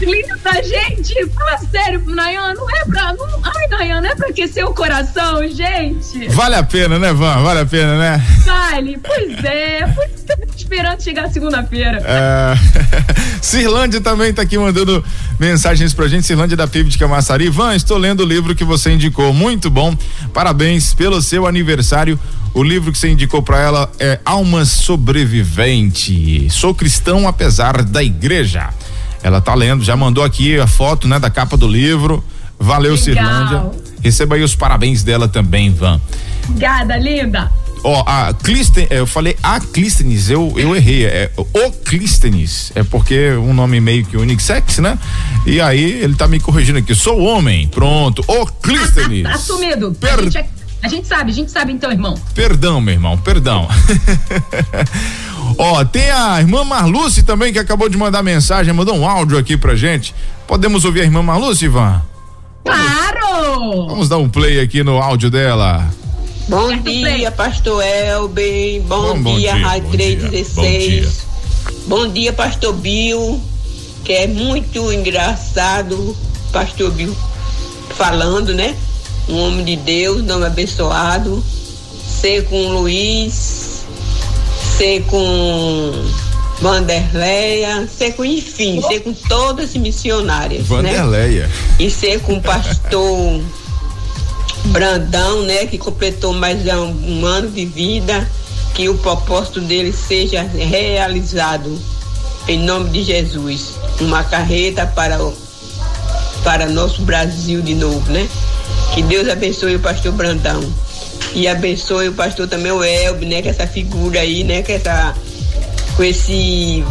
Linda, 0.00 0.62
gente, 0.62 1.14
fala 1.30 1.58
sério, 1.58 2.02
Nayan, 2.06 2.54
não 2.54 2.70
é 2.70 2.84
pra. 2.84 3.12
Não, 3.14 3.26
ai, 3.42 3.66
Nayan, 3.68 4.00
não 4.00 4.10
é 4.10 4.14
pra 4.14 4.28
aquecer 4.28 4.64
o 4.64 4.72
coração, 4.72 5.46
gente. 5.48 6.28
Vale 6.28 6.54
a 6.54 6.62
pena, 6.62 6.98
né, 6.98 7.12
Van? 7.12 7.42
Vale 7.42 7.60
a 7.60 7.66
pena, 7.66 7.98
né? 7.98 8.24
Vale, 8.44 8.98
pois 8.98 9.44
é. 9.44 9.92
Pois 9.92 10.10
é, 10.28 10.38
esperando 10.56 11.02
chegar 11.02 11.28
segunda-feira. 11.30 12.00
É... 12.04 12.54
Cirlândia 13.42 14.00
também 14.00 14.32
tá 14.32 14.42
aqui 14.42 14.56
mandando 14.56 15.04
mensagens 15.38 15.92
pra 15.92 16.06
gente. 16.06 16.26
Cirlândia 16.26 16.56
da 16.56 16.68
PIB 16.68 16.90
de 16.90 16.98
Camaçari. 16.98 17.48
Van, 17.48 17.74
estou 17.74 17.98
lendo 17.98 18.22
o 18.22 18.26
livro 18.26 18.54
que 18.54 18.64
você 18.64 18.92
indicou. 18.92 19.32
Muito 19.32 19.68
bom. 19.68 19.96
Parabéns 20.32 20.94
pelo 20.94 21.20
seu 21.20 21.46
aniversário. 21.46 22.18
O 22.54 22.62
livro 22.62 22.92
que 22.92 22.98
você 22.98 23.08
indicou 23.08 23.42
para 23.42 23.60
ela 23.60 23.90
é 23.98 24.20
Alma 24.24 24.64
Sobrevivente. 24.64 26.48
Sou 26.50 26.74
cristão 26.74 27.26
apesar 27.26 27.82
da 27.82 28.02
igreja. 28.02 28.70
Ela 29.22 29.40
tá 29.40 29.54
lendo, 29.54 29.82
já 29.84 29.96
mandou 29.96 30.22
aqui 30.24 30.58
a 30.58 30.66
foto, 30.66 31.08
né, 31.08 31.18
da 31.18 31.30
capa 31.30 31.56
do 31.56 31.66
livro. 31.68 32.22
Valeu, 32.58 32.92
Legal. 32.92 33.04
Cirlândia. 33.04 33.70
Receba 34.02 34.34
aí 34.36 34.42
os 34.42 34.54
parabéns 34.54 35.02
dela 35.02 35.28
também, 35.28 35.70
Van. 35.72 36.00
Obrigada, 36.48 36.96
linda. 36.96 37.50
Ó, 37.84 38.02
a 38.06 38.32
Clístenes, 38.34 38.88
eu 38.90 39.06
falei 39.06 39.36
a 39.40 39.60
Clístenes, 39.60 40.28
eu, 40.28 40.52
eu 40.56 40.74
errei, 40.74 41.04
é 41.06 41.30
o 41.36 41.70
Clístenes, 41.70 42.72
é 42.74 42.82
porque 42.82 43.14
é 43.14 43.38
um 43.38 43.54
nome 43.54 43.80
meio 43.80 44.04
que 44.04 44.16
unissex, 44.16 44.78
né? 44.78 44.98
E 45.46 45.60
aí 45.60 45.84
ele 46.02 46.14
tá 46.16 46.26
me 46.26 46.40
corrigindo 46.40 46.78
aqui, 46.80 46.92
sou 46.94 47.20
homem, 47.20 47.68
pronto, 47.68 48.24
o 48.26 48.46
Clístenes. 48.46 49.24
Assumido. 49.30 49.92
Per- 49.92 50.10
A, 50.18 50.22
gente, 50.22 50.38
é- 50.38 50.48
a 50.82 50.88
gente 50.88 51.06
sabe, 51.06 51.30
a 51.30 51.34
gente 51.34 51.50
sabe 51.52 51.72
então, 51.72 51.92
irmão. 51.92 52.14
Perdão, 52.34 52.80
meu 52.80 52.94
irmão, 52.94 53.16
perdão. 53.16 53.68
Ó, 55.56 55.84
tem 55.84 56.10
a 56.10 56.40
irmã 56.40 56.64
Marluce 56.64 57.22
também 57.22 57.52
que 57.52 57.58
acabou 57.58 57.88
de 57.88 57.96
mandar 57.96 58.22
mensagem, 58.22 58.72
mandou 58.72 58.94
um 58.94 59.08
áudio 59.08 59.38
aqui 59.38 59.56
pra 59.56 59.74
gente. 59.74 60.14
Podemos 60.46 60.84
ouvir 60.84 61.02
a 61.02 61.04
irmã 61.04 61.22
Marluce, 61.22 61.64
Ivan? 61.64 62.02
Claro! 62.64 63.86
Vamos 63.88 64.08
dar 64.08 64.18
um 64.18 64.28
play 64.28 64.60
aqui 64.60 64.82
no 64.82 65.00
áudio 65.00 65.30
dela. 65.30 65.88
Bom 66.48 66.76
dia, 66.78 67.30
pastor 67.30 67.82
Elber. 67.82 68.82
Bom, 68.82 69.14
Bom, 69.14 69.22
bom 69.22 69.38
dia, 69.38 69.52
dia, 69.52 69.66
Rádio 69.66 69.90
bom 69.90 69.96
dia, 69.96 70.18
316. 70.18 71.26
Bom 71.86 72.08
dia, 72.08 72.32
pastor 72.32 72.74
Bill, 72.74 73.40
que 74.04 74.12
é 74.12 74.26
muito 74.26 74.92
engraçado, 74.92 76.16
pastor 76.52 76.90
Bill 76.90 77.14
falando, 77.94 78.54
né? 78.54 78.76
Um 79.28 79.38
homem 79.40 79.64
de 79.64 79.76
Deus, 79.76 80.22
nome 80.24 80.46
abençoado. 80.46 81.44
Ser 82.20 82.44
com 82.44 82.56
o 82.66 82.80
Luiz, 82.80 83.67
ser 84.78 85.02
com 85.06 85.92
Vanderleia, 86.60 87.88
ser 87.88 88.12
com, 88.12 88.24
enfim, 88.24 88.80
ser 88.80 89.00
com 89.00 89.12
todas 89.12 89.70
as 89.70 89.76
missionárias, 89.76 90.60
né? 90.60 90.66
Vanderleia. 90.68 91.50
e 91.80 91.90
ser 91.90 92.20
com 92.20 92.34
o 92.34 92.40
pastor 92.40 93.42
Brandão, 94.66 95.42
né, 95.42 95.66
que 95.66 95.78
completou 95.78 96.32
mais 96.32 96.64
um, 96.66 97.20
um 97.22 97.26
ano 97.26 97.50
de 97.50 97.64
vida, 97.64 98.28
que 98.72 98.88
o 98.88 98.96
propósito 98.98 99.60
dele 99.60 99.92
seja 99.92 100.42
realizado 100.42 101.76
em 102.46 102.60
nome 102.60 102.90
de 102.90 103.02
Jesus. 103.02 103.74
Uma 104.00 104.22
carreta 104.22 104.86
para 104.86 105.20
o 105.20 105.34
para 106.44 106.66
nosso 106.66 107.02
Brasil 107.02 107.60
de 107.60 107.74
novo, 107.74 108.12
né? 108.12 108.28
Que 108.94 109.02
Deus 109.02 109.28
abençoe 109.28 109.74
o 109.74 109.80
pastor 109.80 110.12
Brandão. 110.12 110.62
E 111.34 111.46
abençoe 111.46 112.08
o 112.08 112.12
pastor 112.12 112.48
também 112.48 112.72
o 112.72 112.82
Elbe, 112.82 113.26
né? 113.26 113.42
Que 113.42 113.48
essa 113.48 113.66
figura 113.66 114.20
aí, 114.20 114.44
né? 114.44 114.62
Que 114.62 114.72
essa, 114.72 115.14
com 115.96 116.02
esse 116.02 116.84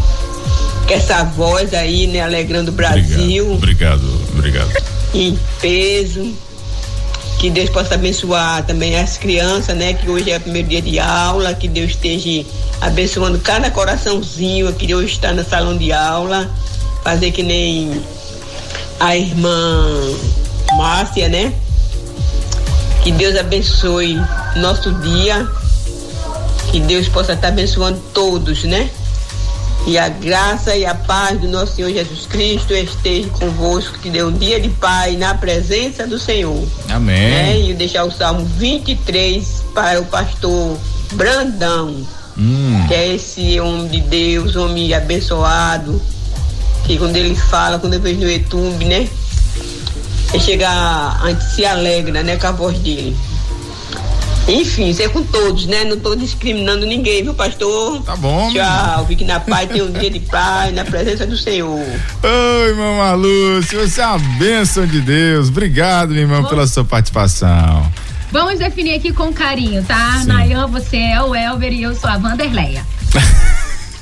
com 0.88 0.93
essa 0.93 1.24
voz 1.24 1.74
aí, 1.74 2.07
né, 2.07 2.22
alegrando 2.22 2.72
o 2.72 2.74
Brasil. 2.74 3.51
Obrigado, 3.53 4.01
obrigado. 4.31 4.69
obrigado. 4.69 4.84
Em 5.13 5.38
peso. 5.60 6.34
Que 7.39 7.51
Deus 7.51 7.69
possa 7.69 7.93
abençoar 7.93 8.65
também 8.65 8.98
as 8.98 9.15
crianças, 9.15 9.77
né? 9.77 9.93
Que 9.93 10.10
hoje 10.10 10.31
é 10.31 10.38
o 10.38 10.41
primeiro 10.41 10.69
dia 10.69 10.81
de 10.81 10.98
aula, 10.98 11.53
que 11.53 11.67
Deus 11.67 11.91
esteja 11.91 12.43
abençoando 12.81 13.38
cada 13.39 13.69
coraçãozinho 13.69 14.74
que 14.74 14.96
hoje 14.96 15.13
está 15.13 15.31
no 15.34 15.48
salão 15.48 15.77
de 15.77 15.91
aula. 15.91 16.50
Fazer 17.03 17.31
que 17.31 17.43
nem 17.43 18.01
a 19.00 19.15
irmã 19.15 20.17
Márcia, 20.77 21.29
né? 21.29 21.53
Que 23.07 23.13
Deus 23.13 23.37
abençoe 23.37 24.21
nosso 24.57 24.91
dia. 24.95 25.49
Que 26.69 26.81
Deus 26.81 27.07
possa 27.07 27.31
estar 27.31 27.47
abençoando 27.47 28.01
todos, 28.13 28.65
né? 28.65 28.89
E 29.87 29.97
a 29.97 30.09
graça 30.09 30.75
e 30.75 30.85
a 30.85 30.93
paz 30.93 31.39
do 31.39 31.47
nosso 31.47 31.77
Senhor 31.77 31.89
Jesus 31.89 32.25
Cristo 32.25 32.73
esteja 32.73 33.29
convosco, 33.29 33.97
que 33.99 34.09
dê 34.09 34.21
um 34.21 34.33
dia 34.33 34.59
de 34.59 34.67
paz 34.67 35.17
na 35.17 35.33
presença 35.33 36.05
do 36.05 36.19
Senhor. 36.19 36.61
Amém. 36.89 37.29
Né? 37.29 37.61
E 37.61 37.73
deixar 37.75 38.03
o 38.03 38.11
Salmo 38.11 38.43
23 38.43 39.63
para 39.73 40.01
o 40.01 40.05
pastor 40.07 40.77
Brandão, 41.13 42.05
hum. 42.37 42.85
que 42.89 42.93
é 42.93 43.15
esse 43.15 43.57
homem 43.61 43.87
de 43.87 44.01
Deus, 44.01 44.57
homem 44.57 44.93
abençoado, 44.93 46.01
que 46.83 46.97
quando 46.97 47.15
ele 47.15 47.35
fala, 47.35 47.79
quando 47.79 47.93
eu 47.93 48.01
vejo 48.01 48.19
no 48.19 48.29
YouTube, 48.29 48.83
né? 48.83 49.07
Ele 50.34 50.43
chega, 50.43 50.69
a 50.69 51.27
gente 51.29 51.43
se 51.55 51.65
alegra, 51.65 52.24
né, 52.24 52.38
com 52.38 52.48
a 52.48 52.51
voz 52.51 52.77
dele. 52.79 53.15
Enfim, 54.48 54.89
isso 54.89 55.01
é 55.01 55.10
com 55.10 55.24
todos, 55.24 55.65
né? 55.65 55.84
Não 55.84 55.98
estou 55.98 56.15
discriminando 56.15 56.86
ninguém, 56.86 57.22
viu, 57.22 57.34
pastor? 57.34 58.01
Tá 58.03 58.15
bom. 58.15 58.50
Tchau. 58.53 59.05
Fique 59.05 59.25
na 59.25 59.41
paz, 59.41 59.67
tenha 59.67 59.84
um 59.84 59.91
dia 59.91 60.10
de 60.10 60.22
paz, 60.22 60.74
na 60.74 60.86
presença 60.86 61.27
do 61.27 61.36
Senhor. 61.36 61.77
Oi, 62.24 62.69
irmão 62.69 62.98
Malúcio, 62.98 63.81
você 63.81 64.00
é 64.00 64.07
uma 64.07 64.19
bênção 64.39 64.88
de 64.88 65.01
Deus. 65.01 65.50
Obrigado, 65.50 66.12
meu 66.12 66.22
irmão, 66.22 66.46
pela 66.46 66.65
sua 66.65 66.86
participação. 66.86 67.91
Vamos 68.31 68.60
definir 68.60 68.96
aqui 68.96 69.12
com 69.12 69.34
carinho, 69.34 69.84
tá? 69.84 70.19
Sim. 70.22 70.27
Nayan, 70.27 70.67
você 70.67 70.98
é 70.98 71.22
o 71.22 71.36
Elber 71.36 71.74
e 71.74 71.84
eu 71.84 71.93
sou 71.93 72.10
a 72.10 72.17
Vanderleia. 72.17 72.86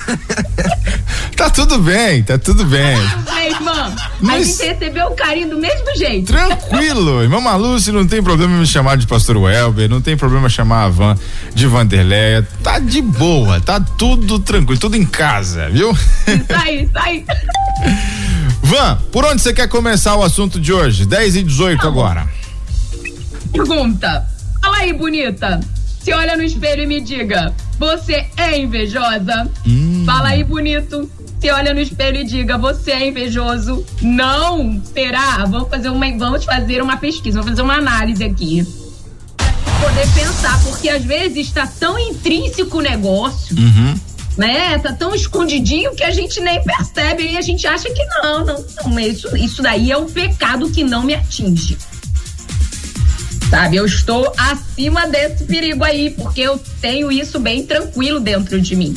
tá 1.35 1.49
tudo 1.49 1.79
bem, 1.79 2.23
tá 2.23 2.37
tudo 2.37 2.65
bem. 2.65 2.97
É, 3.37 3.49
irmão, 3.51 3.95
Mas... 4.21 4.35
a 4.35 4.43
gente 4.43 4.73
recebeu 4.73 5.07
o 5.07 5.15
carinho 5.15 5.49
do 5.49 5.57
mesmo 5.57 5.95
jeito. 5.95 6.27
Tranquilo, 6.27 7.21
irmão 7.21 7.41
Malúcio, 7.41 7.93
não 7.93 8.05
tem 8.05 8.21
problema 8.21 8.57
me 8.57 8.67
chamar 8.67 8.97
de 8.97 9.07
pastor 9.07 9.37
Welber, 9.37 9.89
não 9.89 10.01
tem 10.01 10.15
problema 10.15 10.49
chamar 10.49 10.85
a 10.85 10.89
Van 10.89 11.17
de 11.53 11.67
Vanderleia, 11.67 12.47
tá 12.63 12.79
de 12.79 13.01
boa, 13.01 13.59
tá 13.59 13.79
tudo 13.79 14.39
tranquilo, 14.39 14.79
tudo 14.79 14.95
em 14.95 15.05
casa, 15.05 15.69
viu? 15.69 15.91
Isso 15.91 16.45
aí, 16.55 16.83
isso 16.83 16.91
aí. 16.95 17.25
Van, 18.61 18.97
por 19.11 19.23
onde 19.25 19.41
você 19.41 19.53
quer 19.53 19.67
começar 19.67 20.15
o 20.15 20.23
assunto 20.23 20.59
de 20.59 20.73
hoje? 20.73 21.05
10 21.05 21.35
e 21.35 21.43
18 21.43 21.81
não. 21.81 21.89
agora. 21.89 22.27
Pergunta. 23.51 24.27
Fala 24.61 24.77
aí, 24.77 24.93
bonita. 24.93 25.59
Se 26.05 26.13
olha 26.13 26.37
no 26.37 26.43
espelho 26.43 26.83
e 26.83 26.85
me 26.85 27.01
diga, 27.01 27.51
você 27.79 28.27
é 28.37 28.59
invejosa? 28.59 29.51
Hum. 29.65 30.03
Fala 30.05 30.27
aí, 30.27 30.43
bonito. 30.43 31.09
Se 31.41 31.49
olha 31.49 31.73
no 31.73 31.79
espelho 31.79 32.17
e 32.17 32.23
diga, 32.23 32.59
você 32.59 32.91
é 32.91 33.07
invejoso? 33.07 33.83
Não, 34.03 34.79
será? 34.93 35.43
Vamos 35.45 35.67
fazer 35.67 35.89
uma, 35.89 36.05
vamos 36.15 36.45
fazer 36.45 36.79
uma 36.83 36.97
pesquisa, 36.97 37.39
vamos 37.39 37.53
fazer 37.53 37.63
uma 37.63 37.77
análise 37.77 38.23
aqui. 38.23 38.63
Poder 39.81 40.07
pensar, 40.13 40.61
porque 40.61 40.89
às 40.89 41.03
vezes 41.03 41.47
está 41.47 41.65
tão 41.65 41.97
intrínseco 41.97 42.77
o 42.77 42.81
negócio. 42.81 43.57
Uhum 43.57 43.95
né? 44.37 44.77
Tá 44.79 44.91
tão 44.91 45.15
escondidinho 45.15 45.95
que 45.95 46.03
a 46.03 46.11
gente 46.11 46.41
nem 46.41 46.61
percebe 46.61 47.23
e 47.23 47.37
a 47.37 47.41
gente 47.41 47.65
acha 47.65 47.89
que 47.89 48.05
não, 48.05 48.45
não, 48.45 48.65
não 48.83 48.99
isso, 48.99 49.35
isso 49.37 49.61
daí 49.61 49.91
é 49.91 49.97
um 49.97 50.07
pecado 50.07 50.69
que 50.69 50.83
não 50.83 51.03
me 51.03 51.15
atinge. 51.15 51.77
Sabe, 53.49 53.77
eu 53.77 53.85
estou 53.85 54.33
acima 54.37 55.07
desse 55.07 55.43
perigo 55.45 55.83
aí, 55.83 56.09
porque 56.11 56.41
eu 56.41 56.59
tenho 56.81 57.11
isso 57.11 57.39
bem 57.39 57.65
tranquilo 57.65 58.19
dentro 58.19 58.59
de 58.59 58.75
mim. 58.75 58.95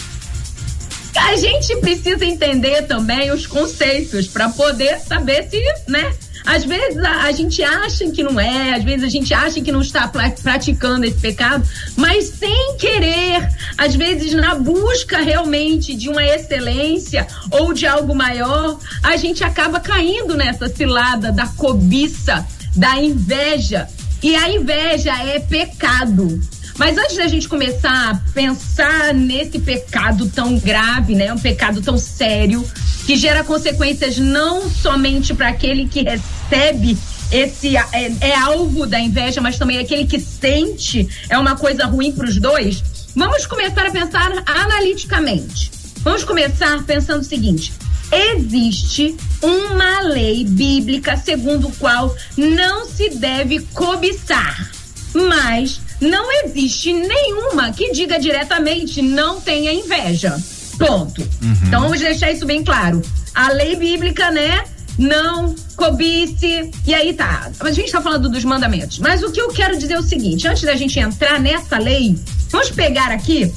A 1.17 1.37
gente 1.37 1.76
precisa 1.76 2.25
entender 2.25 2.83
também 2.83 3.31
os 3.31 3.47
conceitos 3.47 4.26
para 4.26 4.49
poder 4.49 4.99
saber 5.00 5.49
se, 5.50 5.61
né? 5.88 6.12
Às 6.47 6.64
vezes 6.64 6.97
a, 7.05 7.25
a, 7.25 7.33
gente 7.33 7.62
acha 7.62 8.11
que 8.11 8.23
não 8.23 8.40
é, 8.40 8.75
às 8.75 8.83
vezes 8.83 9.05
a 9.05 9.09
gente 9.09 9.35
acha 9.35 9.61
que 9.61 9.71
não 9.71 9.83
está 9.83 10.09
praticando 10.09 11.05
esse 11.05 11.19
pecado, 11.19 11.69
mas 11.95 12.25
sem 12.25 12.76
querer, 12.78 13.50
às 13.76 13.95
vezes 13.95 14.33
na 14.33 14.55
busca 14.55 15.19
realmente 15.19 15.95
de 15.95 16.09
uma 16.09 16.25
excelência 16.25 17.26
ou 17.50 17.75
de 17.75 17.87
algo 17.87 18.14
maior, 18.14 18.78
a 19.02 19.17
gente 19.19 19.45
acaba 19.45 19.78
caindo 19.78 20.35
nessa 20.35 20.69
cilada 20.69 21.31
da 21.31 21.47
cobiça, 21.49 22.47
da 22.75 22.97
inveja, 22.97 23.87
e 24.22 24.34
a 24.34 24.50
inveja 24.50 25.12
é 25.25 25.38
pecado. 25.38 26.40
Mas 26.76 26.96
antes 26.96 27.16
da 27.16 27.26
gente 27.26 27.48
começar 27.48 28.10
a 28.10 28.32
pensar 28.32 29.12
nesse 29.12 29.58
pecado 29.58 30.28
tão 30.28 30.56
grave, 30.58 31.14
né, 31.14 31.32
um 31.32 31.38
pecado 31.38 31.82
tão 31.82 31.98
sério, 31.98 32.64
que 33.04 33.16
gera 33.16 33.42
consequências 33.42 34.16
não 34.18 34.70
somente 34.70 35.34
para 35.34 35.48
aquele 35.48 35.88
que 35.88 36.02
recebe 36.02 36.96
esse 37.32 37.76
é, 37.76 38.12
é, 38.20 38.34
alvo 38.37 38.87
da 38.87 38.98
inveja, 38.98 39.40
mas 39.40 39.58
também 39.58 39.78
aquele 39.78 40.06
que 40.06 40.20
sente 40.20 41.08
é 41.28 41.37
uma 41.37 41.56
coisa 41.56 41.84
ruim 41.84 42.12
para 42.12 42.26
os 42.26 42.38
dois. 42.38 42.82
Vamos 43.14 43.44
começar 43.46 43.87
a 43.87 43.90
pensar 43.90 44.44
analiticamente. 44.46 45.70
Vamos 45.98 46.22
começar 46.22 46.82
pensando 46.84 47.20
o 47.20 47.25
seguinte: 47.25 47.72
existe 48.12 49.16
uma 49.42 50.00
lei 50.00 50.44
bíblica 50.44 51.16
segundo 51.16 51.70
qual 51.78 52.14
não 52.36 52.86
se 52.86 53.10
deve 53.10 53.60
cobiçar, 53.74 54.70
mas 55.14 55.80
não 56.00 56.30
existe 56.44 56.92
nenhuma 56.92 57.72
que 57.72 57.92
diga 57.92 58.18
diretamente 58.18 59.02
não 59.02 59.40
tenha 59.40 59.72
inveja. 59.72 60.36
Ponto. 60.78 61.20
Uhum. 61.20 61.58
Então 61.66 61.80
vamos 61.82 61.98
deixar 62.00 62.30
isso 62.30 62.46
bem 62.46 62.62
claro. 62.62 63.02
A 63.34 63.52
lei 63.52 63.74
bíblica, 63.74 64.30
né? 64.30 64.64
Não 64.96 65.54
cobice. 65.76 66.70
E 66.86 66.94
aí 66.94 67.12
tá. 67.12 67.50
A 67.60 67.70
gente 67.72 67.90
tá 67.90 68.00
falando 68.00 68.28
dos 68.28 68.44
mandamentos. 68.44 68.98
Mas 68.98 69.22
o 69.22 69.32
que 69.32 69.40
eu 69.40 69.48
quero 69.48 69.76
dizer 69.76 69.94
é 69.94 69.98
o 69.98 70.02
seguinte: 70.02 70.46
antes 70.46 70.62
da 70.62 70.76
gente 70.76 70.98
entrar 70.98 71.40
nessa 71.40 71.78
lei, 71.78 72.16
vamos 72.50 72.70
pegar 72.70 73.10
aqui 73.10 73.52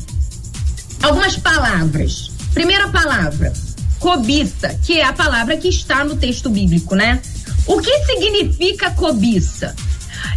algumas 1.02 1.38
palavras. 1.38 2.32
Primeira 2.54 2.88
palavra, 2.90 3.54
cobiça, 4.02 4.76
que 4.84 5.00
é 5.00 5.06
a 5.06 5.14
palavra 5.14 5.56
que 5.56 5.70
está 5.70 6.04
no 6.04 6.18
texto 6.18 6.50
bíblico, 6.50 6.96
né? 6.96 7.22
O 7.68 7.80
que 7.80 8.00
significa 8.06 8.90
cobiça? 8.92 9.76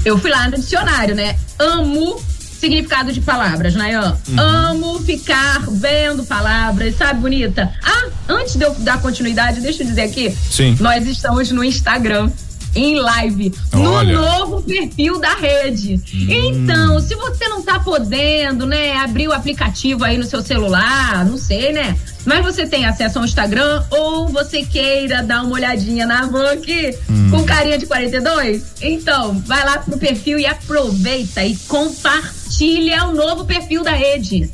Eu 0.04 0.18
fui 0.18 0.30
lá 0.30 0.49
no 0.49 0.56
dicionário, 0.56 1.14
né? 1.14 1.37
Amo 1.59 2.23
significado 2.61 3.11
de 3.12 3.21
palavras, 3.23 3.75
Nayan. 3.75 4.16
Uhum. 4.28 4.38
Amo 4.38 5.00
ficar 5.00 5.64
vendo 5.71 6.25
palavras, 6.25 6.97
sabe, 6.97 7.21
bonita? 7.21 7.73
Ah, 7.83 8.09
antes 8.28 8.56
de 8.56 8.64
eu 8.64 8.75
dar 8.76 9.00
continuidade, 9.00 9.61
deixa 9.61 9.83
eu 9.83 9.87
dizer 9.87 10.02
aqui. 10.02 10.37
Sim. 10.50 10.76
Nós 10.78 11.06
estamos 11.06 11.50
no 11.50 11.64
Instagram 11.64 12.30
em 12.75 12.97
live 12.97 13.52
Olha. 13.73 14.14
no 14.14 14.23
novo 14.23 14.62
perfil 14.62 15.21
da 15.21 15.35
rede. 15.35 16.00
Hum. 16.14 16.26
Então, 16.28 17.00
se 17.00 17.14
você 17.14 17.49
não 17.49 17.62
tá 17.62 17.78
podendo, 17.78 18.66
né, 18.66 18.97
abrir 18.97 19.28
o 19.28 19.33
aplicativo 19.33 20.04
aí 20.04 20.19
no 20.19 20.25
seu 20.25 20.43
celular, 20.43 21.25
não 21.25 21.38
sei, 21.38 21.73
né? 21.73 21.97
Mas 22.25 22.45
você 22.45 22.66
tem 22.66 22.87
acesso 22.87 23.19
ao 23.19 23.25
Instagram 23.25 23.85
ou 23.90 24.28
você 24.28 24.64
queira 24.64 25.23
dar 25.23 25.43
uma 25.43 25.54
olhadinha 25.54 26.07
na 26.07 26.26
van 26.26 26.52
aqui 26.52 26.97
hum. 27.09 27.31
com 27.31 27.45
carinha 27.45 27.78
de 27.78 27.87
42? 27.87 28.62
Então, 28.81 29.38
vai 29.47 29.64
lá 29.64 29.78
pro 29.78 29.99
perfil 29.99 30.38
e 30.38 30.47
aproveita 30.47 31.45
e 31.45 31.57
compartilha 31.69 33.04
o 33.07 33.12
novo 33.12 33.45
perfil 33.45 33.83
da 33.83 33.93
rede. 33.93 34.50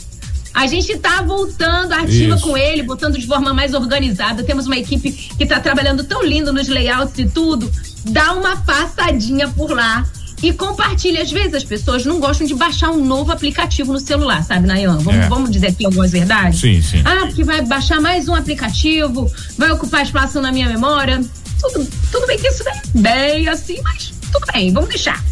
A 0.53 0.67
gente 0.67 0.93
está 0.93 1.23
voltando 1.23 1.93
ativa 1.93 2.35
Isso. 2.35 2.45
com 2.45 2.57
ele, 2.57 2.83
botando 2.83 3.17
de 3.17 3.27
forma 3.27 3.55
mais 3.55 3.73
organizada. 3.73 4.43
Temos 4.43 4.67
uma 4.67 4.77
equipe 4.77 5.13
que 5.13 5.45
está 5.45 5.61
trabalhando 5.61 6.03
tão 6.03 6.25
lindo 6.25 6.53
nos 6.53 6.69
layouts 6.69 7.19
e 7.19 7.29
tudo. 7.29 7.71
Dá 8.05 8.33
uma 8.33 8.57
passadinha 8.59 9.49
por 9.49 9.71
lá 9.73 10.05
e 10.43 10.53
compartilha. 10.53 11.23
Às 11.23 11.31
vezes 11.31 11.55
as 11.55 11.65
pessoas 11.65 12.05
não 12.05 12.19
gostam 12.21 12.47
de 12.47 12.55
baixar 12.55 12.91
um 12.91 13.05
novo 13.05 13.31
aplicativo 13.31 13.93
no 13.93 14.01
celular, 14.01 14.43
sabe, 14.43 14.67
Nayan? 14.67 14.97
Vamos, 14.99 15.25
É. 15.25 15.29
vamos 15.29 15.51
dizer 15.51 15.69
aqui 15.69 15.85
algumas 15.85 16.11
verdades? 16.11 16.61
Sim, 16.61 16.81
sim. 16.83 17.03
Ah, 17.05 17.27
porque 17.27 17.45
vai 17.45 17.61
baixar 17.63 18.01
mais 18.01 18.29
um 18.29 18.35
aplicativo, 18.35 19.31
vai 19.59 19.71
ocupar 19.71 20.03
espaço 20.03 20.41
na 20.41 20.51
minha 20.51 20.69
memória. 20.69 21.23
Tudo, 21.61 21.87
tudo 22.11 22.27
bem 22.27 22.39
que 22.39 22.49
isso 22.49 22.63
é 22.69 22.81
bem 22.95 23.49
assim, 23.49 23.79
mas 23.83 24.13
tudo 24.33 24.47
bem, 24.53 24.73
vamos 24.73 24.89
deixar. 24.89 25.23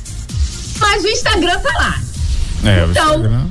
Mas 0.79 1.03
o 1.03 1.09
Instagram 1.09 1.59
tá 1.61 1.73
lá. 1.79 2.03
É, 2.71 2.85
o 2.85 2.91
Então, 2.91 3.15
Instagram. 3.17 3.47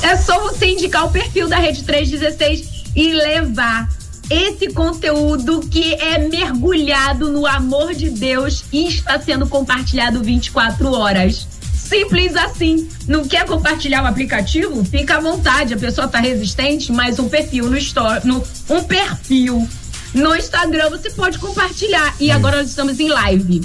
É 0.00 0.16
só 0.16 0.38
você 0.40 0.66
indicar 0.66 1.06
o 1.06 1.10
perfil 1.10 1.48
da 1.48 1.58
Rede 1.58 1.82
316 1.82 2.84
e 2.94 3.12
levar 3.12 3.88
esse 4.30 4.72
conteúdo 4.72 5.60
que 5.60 5.94
é 5.94 6.18
mergulhado 6.18 7.30
no 7.30 7.46
amor 7.46 7.94
de 7.94 8.10
Deus 8.10 8.64
e 8.72 8.86
está 8.86 9.20
sendo 9.20 9.46
compartilhado 9.46 10.22
24 10.22 10.92
horas. 10.92 11.46
Simples 11.74 12.36
assim. 12.36 12.88
Não 13.06 13.26
quer 13.26 13.46
compartilhar 13.46 14.02
o 14.02 14.06
aplicativo? 14.06 14.84
Fica 14.84 15.16
à 15.16 15.20
vontade. 15.20 15.72
A 15.72 15.78
pessoa 15.78 16.06
está 16.06 16.20
resistente, 16.20 16.92
mas 16.92 17.18
um 17.18 17.28
perfil 17.28 17.70
no 17.70 17.78
store, 17.78 18.26
no, 18.26 18.44
um 18.68 18.84
perfil 18.84 19.66
no 20.12 20.34
Instagram 20.36 20.90
você 20.90 21.10
pode 21.10 21.38
compartilhar. 21.38 22.14
E 22.20 22.30
agora 22.30 22.58
nós 22.58 22.68
estamos 22.68 23.00
em 23.00 23.08
live. 23.08 23.62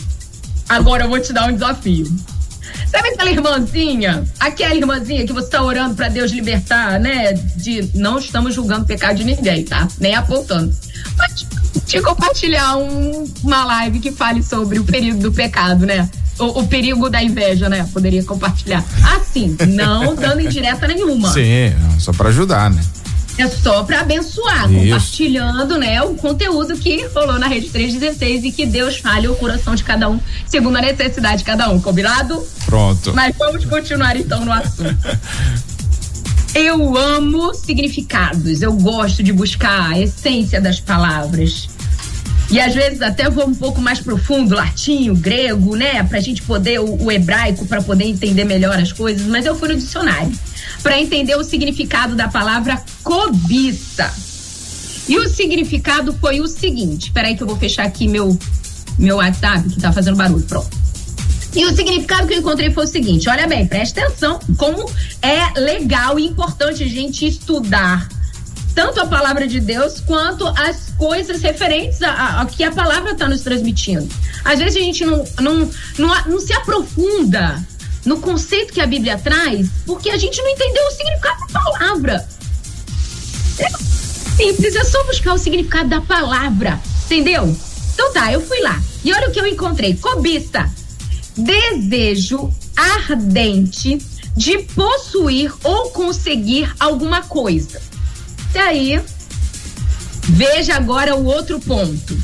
Agora 0.69 1.03
eu 1.03 1.09
vou 1.09 1.19
te 1.19 1.33
dar 1.33 1.49
um 1.49 1.53
desafio. 1.53 2.07
Sabe 2.87 3.09
aquela 3.09 3.31
irmãzinha? 3.31 4.23
Aquela 4.39 4.75
irmãzinha 4.75 5.25
que 5.25 5.33
você 5.33 5.49
tá 5.49 5.63
orando 5.63 5.95
para 5.95 6.09
Deus 6.09 6.31
libertar, 6.31 6.99
né? 6.99 7.33
De 7.55 7.89
não 7.93 8.17
estamos 8.19 8.53
julgando 8.53 8.83
o 8.83 8.87
pecado 8.87 9.17
de 9.17 9.23
ninguém, 9.23 9.63
tá? 9.63 9.87
Nem 9.99 10.15
apontando. 10.15 10.73
Mas 11.17 11.45
de 11.85 12.01
compartilhar 12.01 12.77
um, 12.77 13.25
uma 13.43 13.65
live 13.65 13.99
que 13.99 14.11
fale 14.11 14.43
sobre 14.43 14.79
o 14.79 14.83
período 14.83 15.21
do 15.21 15.31
pecado, 15.31 15.85
né? 15.85 16.09
O, 16.39 16.61
o, 16.61 16.67
perigo 16.67 17.09
da 17.09 17.21
inveja, 17.21 17.69
né? 17.69 17.87
Poderia 17.93 18.23
compartilhar. 18.23 18.83
Assim, 19.15 19.55
não 19.67 20.15
dando 20.15 20.41
indireta 20.41 20.87
nenhuma. 20.87 21.31
Sim, 21.31 21.73
só 21.99 22.11
para 22.11 22.29
ajudar, 22.29 22.71
né? 22.71 22.83
É 23.37 23.47
só 23.47 23.83
para 23.83 24.01
abençoar, 24.01 24.71
Isso. 24.71 24.83
compartilhando, 24.83 25.77
né, 25.77 26.01
o 26.01 26.15
conteúdo 26.15 26.77
que 26.77 27.07
rolou 27.07 27.39
na 27.39 27.47
Rede 27.47 27.69
316 27.69 28.43
e 28.45 28.51
que 28.51 28.65
Deus 28.65 28.97
fale 28.97 29.27
o 29.27 29.35
coração 29.35 29.73
de 29.73 29.83
cada 29.83 30.07
um, 30.09 30.19
segundo 30.47 30.77
a 30.77 30.81
necessidade 30.81 31.39
de 31.39 31.43
cada 31.43 31.69
um, 31.69 31.79
combinado? 31.79 32.45
Pronto. 32.65 33.13
Mas 33.13 33.35
vamos 33.37 33.65
continuar 33.65 34.15
então 34.15 34.45
no 34.45 34.51
assunto. 34.51 34.95
eu 36.53 36.95
amo 36.95 37.53
significados, 37.55 38.61
eu 38.61 38.73
gosto 38.73 39.23
de 39.23 39.33
buscar 39.33 39.91
a 39.91 39.99
essência 39.99 40.61
das 40.61 40.79
palavras. 40.79 41.69
E 42.51 42.59
às 42.59 42.73
vezes 42.73 43.01
até 43.01 43.29
vou 43.29 43.47
um 43.47 43.55
pouco 43.55 43.81
mais 43.81 43.99
profundo, 43.99 44.53
latim, 44.53 45.13
grego, 45.13 45.75
né, 45.75 46.03
pra 46.03 46.19
gente 46.19 46.41
poder, 46.43 46.79
o, 46.79 47.05
o 47.05 47.11
hebraico, 47.11 47.65
para 47.65 47.81
poder 47.81 48.05
entender 48.05 48.43
melhor 48.43 48.77
as 48.77 48.91
coisas, 48.91 49.25
mas 49.27 49.45
eu 49.45 49.55
fui 49.55 49.69
no 49.69 49.75
dicionário 49.75 50.31
para 50.81 50.99
entender 50.99 51.35
o 51.35 51.43
significado 51.43 52.15
da 52.15 52.27
palavra 52.27 52.83
cobiça. 53.03 54.13
E 55.07 55.17
o 55.17 55.27
significado 55.27 56.13
foi 56.19 56.39
o 56.39 56.47
seguinte: 56.47 57.11
peraí, 57.11 57.35
que 57.35 57.43
eu 57.43 57.47
vou 57.47 57.57
fechar 57.57 57.85
aqui 57.85 58.07
meu, 58.07 58.37
meu 58.97 59.17
WhatsApp, 59.17 59.67
que 59.69 59.79
tá 59.79 59.91
fazendo 59.91 60.15
barulho. 60.15 60.43
Pronto. 60.43 60.83
E 61.55 61.65
o 61.65 61.75
significado 61.75 62.27
que 62.27 62.33
eu 62.33 62.39
encontrei 62.39 62.71
foi 62.71 62.85
o 62.85 62.87
seguinte: 62.87 63.29
olha 63.29 63.47
bem, 63.47 63.67
preste 63.67 63.99
atenção, 63.99 64.39
como 64.57 64.89
é 65.21 65.59
legal 65.59 66.19
e 66.19 66.25
importante 66.25 66.83
a 66.83 66.87
gente 66.87 67.27
estudar 67.27 68.07
tanto 68.73 68.99
a 68.99 69.05
palavra 69.05 69.47
de 69.47 69.59
Deus 69.59 69.99
quanto 70.01 70.47
as 70.47 70.91
coisas 70.97 71.41
referentes 71.41 72.01
a, 72.01 72.41
a 72.41 72.45
que 72.45 72.63
a 72.63 72.71
palavra 72.71 73.11
está 73.11 73.27
nos 73.27 73.41
transmitindo. 73.41 74.07
Às 74.43 74.59
vezes 74.59 74.77
a 74.77 74.79
gente 74.79 75.05
não, 75.05 75.23
não, 75.39 75.69
não, 75.97 76.25
não 76.25 76.39
se 76.39 76.53
aprofunda 76.53 77.63
no 78.05 78.19
conceito 78.19 78.73
que 78.73 78.81
a 78.81 78.87
Bíblia 78.87 79.17
traz, 79.17 79.69
porque 79.85 80.09
a 80.09 80.17
gente 80.17 80.41
não 80.41 80.49
entendeu 80.49 80.85
o 80.85 80.91
significado 80.91 81.39
da 81.39 81.59
palavra. 81.59 82.27
É 83.59 83.69
simples, 84.35 84.75
é 84.75 84.83
só 84.83 85.03
buscar 85.05 85.33
o 85.33 85.37
significado 85.37 85.89
da 85.89 86.01
palavra, 86.01 86.81
entendeu? 87.05 87.55
Então 87.93 88.11
tá, 88.11 88.31
eu 88.31 88.41
fui 88.41 88.59
lá. 88.61 88.81
E 89.05 89.13
olha 89.13 89.29
o 89.29 89.31
que 89.31 89.39
eu 89.39 89.47
encontrei: 89.47 89.95
cobiça, 89.95 90.69
desejo 91.37 92.51
ardente 92.75 93.99
de 94.35 94.59
possuir 94.59 95.53
ou 95.63 95.91
conseguir 95.91 96.73
alguma 96.79 97.21
coisa. 97.21 97.79
E 98.53 98.57
aí, 98.57 99.01
veja 100.23 100.75
agora 100.75 101.15
o 101.15 101.25
outro 101.25 101.59
ponto: 101.59 102.17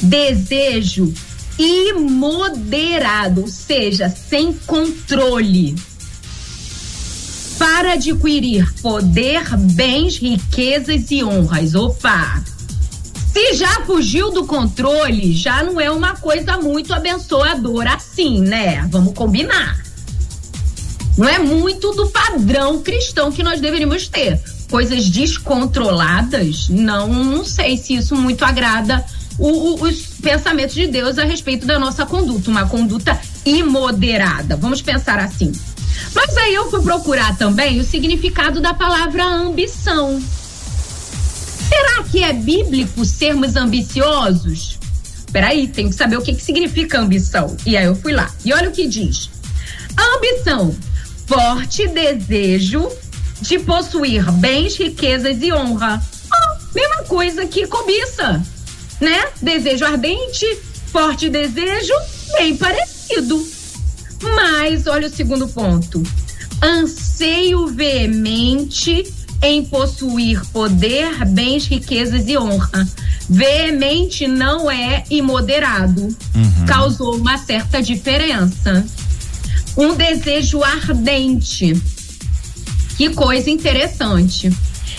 desejo 0.00 1.12
imoderado, 1.58 3.42
ou 3.42 3.48
seja, 3.48 4.08
sem 4.08 4.52
controle. 4.52 5.74
Para 7.58 7.94
adquirir 7.94 8.70
poder, 8.82 9.56
bens, 9.56 10.18
riquezas 10.18 11.10
e 11.10 11.24
honras. 11.24 11.74
Opa! 11.74 12.42
Se 13.32 13.54
já 13.54 13.82
fugiu 13.84 14.30
do 14.30 14.46
controle, 14.46 15.34
já 15.34 15.62
não 15.62 15.78
é 15.80 15.90
uma 15.90 16.16
coisa 16.16 16.56
muito 16.56 16.94
abençoadora 16.94 17.94
assim, 17.94 18.40
né? 18.40 18.86
Vamos 18.90 19.14
combinar. 19.14 19.82
Não 21.16 21.28
é 21.28 21.38
muito 21.38 21.92
do 21.92 22.08
padrão 22.08 22.82
cristão 22.82 23.32
que 23.32 23.42
nós 23.42 23.60
deveríamos 23.60 24.08
ter. 24.08 24.40
Coisas 24.70 25.08
descontroladas, 25.08 26.68
não, 26.68 27.08
não 27.08 27.44
sei 27.44 27.76
se 27.76 27.94
isso 27.94 28.16
muito 28.16 28.44
agrada 28.44 29.04
o, 29.38 29.48
o, 29.48 29.82
os 29.82 30.02
pensamentos 30.20 30.74
de 30.74 30.86
Deus 30.86 31.18
a 31.18 31.24
respeito 31.24 31.66
da 31.66 31.78
nossa 31.78 32.06
conduta, 32.06 32.50
uma 32.50 32.66
conduta 32.66 33.18
imoderada. 33.44 34.56
Vamos 34.56 34.82
pensar 34.82 35.18
assim. 35.18 35.52
Mas 36.14 36.36
aí 36.36 36.54
eu 36.54 36.70
fui 36.70 36.82
procurar 36.82 37.36
também 37.36 37.78
o 37.78 37.84
significado 37.84 38.60
da 38.60 38.74
palavra 38.74 39.24
ambição. 39.24 40.20
Será 41.68 42.02
que 42.04 42.22
é 42.22 42.32
bíblico 42.32 43.04
sermos 43.04 43.56
ambiciosos? 43.56 44.78
Peraí, 45.32 45.68
tem 45.68 45.90
que 45.90 45.94
saber 45.94 46.16
o 46.16 46.22
que, 46.22 46.34
que 46.34 46.42
significa 46.42 47.00
ambição. 47.00 47.56
E 47.66 47.76
aí 47.76 47.84
eu 47.84 47.94
fui 47.94 48.12
lá. 48.12 48.30
E 48.44 48.52
olha 48.52 48.68
o 48.68 48.72
que 48.72 48.86
diz: 48.86 49.28
ambição, 49.98 50.74
forte 51.26 51.86
desejo 51.88 52.88
de 53.40 53.58
possuir 53.58 54.30
bens, 54.32 54.76
riquezas 54.76 55.42
e 55.42 55.52
honra. 55.52 56.02
Ah, 56.32 56.58
mesma 56.74 57.04
coisa 57.04 57.46
que 57.46 57.66
cobiça 57.66 58.42
né? 59.00 59.26
Desejo 59.40 59.84
ardente, 59.84 60.46
forte 60.86 61.28
desejo, 61.28 61.92
bem 62.38 62.56
parecido. 62.56 63.46
Mas 64.22 64.86
olha 64.86 65.08
o 65.08 65.10
segundo 65.10 65.46
ponto. 65.48 66.02
Anseio 66.62 67.66
veemente 67.66 69.12
em 69.42 69.62
possuir 69.64 70.42
poder, 70.46 71.24
bens, 71.26 71.66
riquezas 71.66 72.26
e 72.26 72.38
honra. 72.38 72.88
Veemente 73.28 74.26
não 74.26 74.70
é 74.70 75.04
imoderado. 75.10 76.02
Uhum. 76.34 76.66
Causou 76.66 77.16
uma 77.16 77.36
certa 77.36 77.82
diferença. 77.82 78.86
Um 79.76 79.94
desejo 79.94 80.64
ardente. 80.64 81.74
Que 82.96 83.10
coisa 83.10 83.50
interessante. 83.50 84.50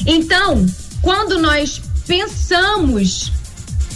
Então, 0.05 0.65
quando 1.01 1.39
nós 1.39 1.81
pensamos 2.05 3.31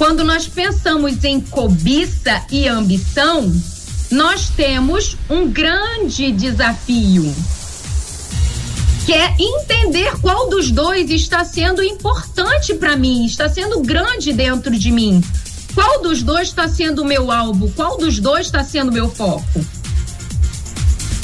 quando 0.02 0.24
nós 0.24 0.48
pensamos 0.48 1.24
em 1.24 1.40
cobiça 1.40 2.44
e 2.50 2.68
ambição, 2.68 3.54
nós 4.10 4.50
temos 4.50 5.16
um 5.30 5.48
grande 5.48 6.32
desafio, 6.32 7.32
que 9.06 9.14
é 9.14 9.36
entender 9.38 10.12
qual 10.20 10.50
dos 10.50 10.72
dois 10.72 11.12
está 11.12 11.46
sendo 11.46 11.84
importante 11.84 12.74
para 12.74 12.98
mim, 12.98 13.28
está 13.28 13.48
sendo 13.48 13.80
grande 13.82 14.34
dentro 14.34 14.72
de 14.72 14.90
mim. 14.90 15.24
Qual 15.76 16.02
dos 16.02 16.24
dois 16.24 16.48
está 16.48 16.68
sendo 16.68 17.06
meu 17.06 17.32
alvo? 17.32 17.72
Qual 17.76 17.96
dos 17.96 18.20
dois 18.20 18.48
está 18.48 18.64
sendo 18.64 18.92
meu 18.92 19.08
foco? 19.08 19.64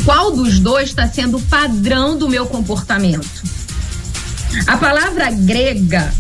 Qual 0.08 0.32
dos 0.32 0.58
dois 0.62 0.88
está 0.88 1.06
sendo 1.06 1.36
o 1.36 1.42
padrão 1.42 2.18
do 2.18 2.30
meu 2.30 2.46
comportamento? 2.46 3.44
A 4.66 4.78
palavra 4.78 5.30
grega 5.32 6.14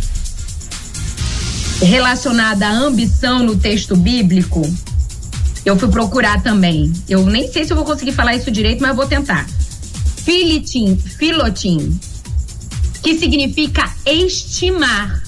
relacionada 1.81 2.67
à 2.67 2.69
ambição 2.69 3.43
no 3.43 3.55
texto 3.55 3.95
bíblico, 3.95 4.61
eu 5.63 5.79
fui 5.79 5.87
procurar 5.87 6.43
também. 6.43 6.91
Eu 7.07 7.25
nem 7.27 7.49
sei 7.49 7.63
se 7.63 7.71
eu 7.71 7.77
vou 7.77 7.85
conseguir 7.85 8.11
falar 8.11 8.35
isso 8.35 8.51
direito, 8.51 8.81
mas 8.81 8.93
vou 8.93 9.07
tentar. 9.07 9.47
Filitim, 10.17 10.97
filotim, 10.97 11.97
que 13.01 13.17
significa 13.17 13.89
estimar. 14.05 15.23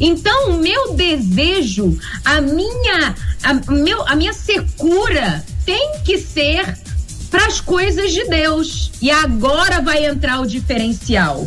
Então, 0.00 0.50
o 0.50 0.58
meu 0.58 0.94
desejo, 0.94 1.96
a 2.24 2.40
minha, 2.40 3.14
a, 3.44 3.54
meu, 3.70 4.02
a 4.08 4.16
minha 4.16 4.32
secura 4.32 5.46
tem 5.64 6.00
que 6.04 6.18
ser 6.18 6.84
para 7.30 7.46
as 7.46 7.60
coisas 7.60 8.12
de 8.12 8.24
Deus. 8.24 8.90
E 9.00 9.10
agora 9.10 9.80
vai 9.80 10.06
entrar 10.06 10.40
o 10.40 10.46
diferencial. 10.46 11.46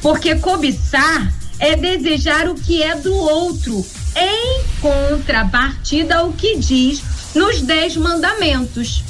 Porque 0.00 0.34
cobiçar 0.36 1.32
é 1.58 1.76
desejar 1.76 2.48
o 2.48 2.54
que 2.54 2.82
é 2.82 2.96
do 2.96 3.14
outro, 3.14 3.86
em 4.16 4.62
contrapartida 4.80 6.16
ao 6.16 6.32
que 6.32 6.58
diz 6.58 7.02
nos 7.34 7.62
Dez 7.62 7.96
Mandamentos. 7.96 9.04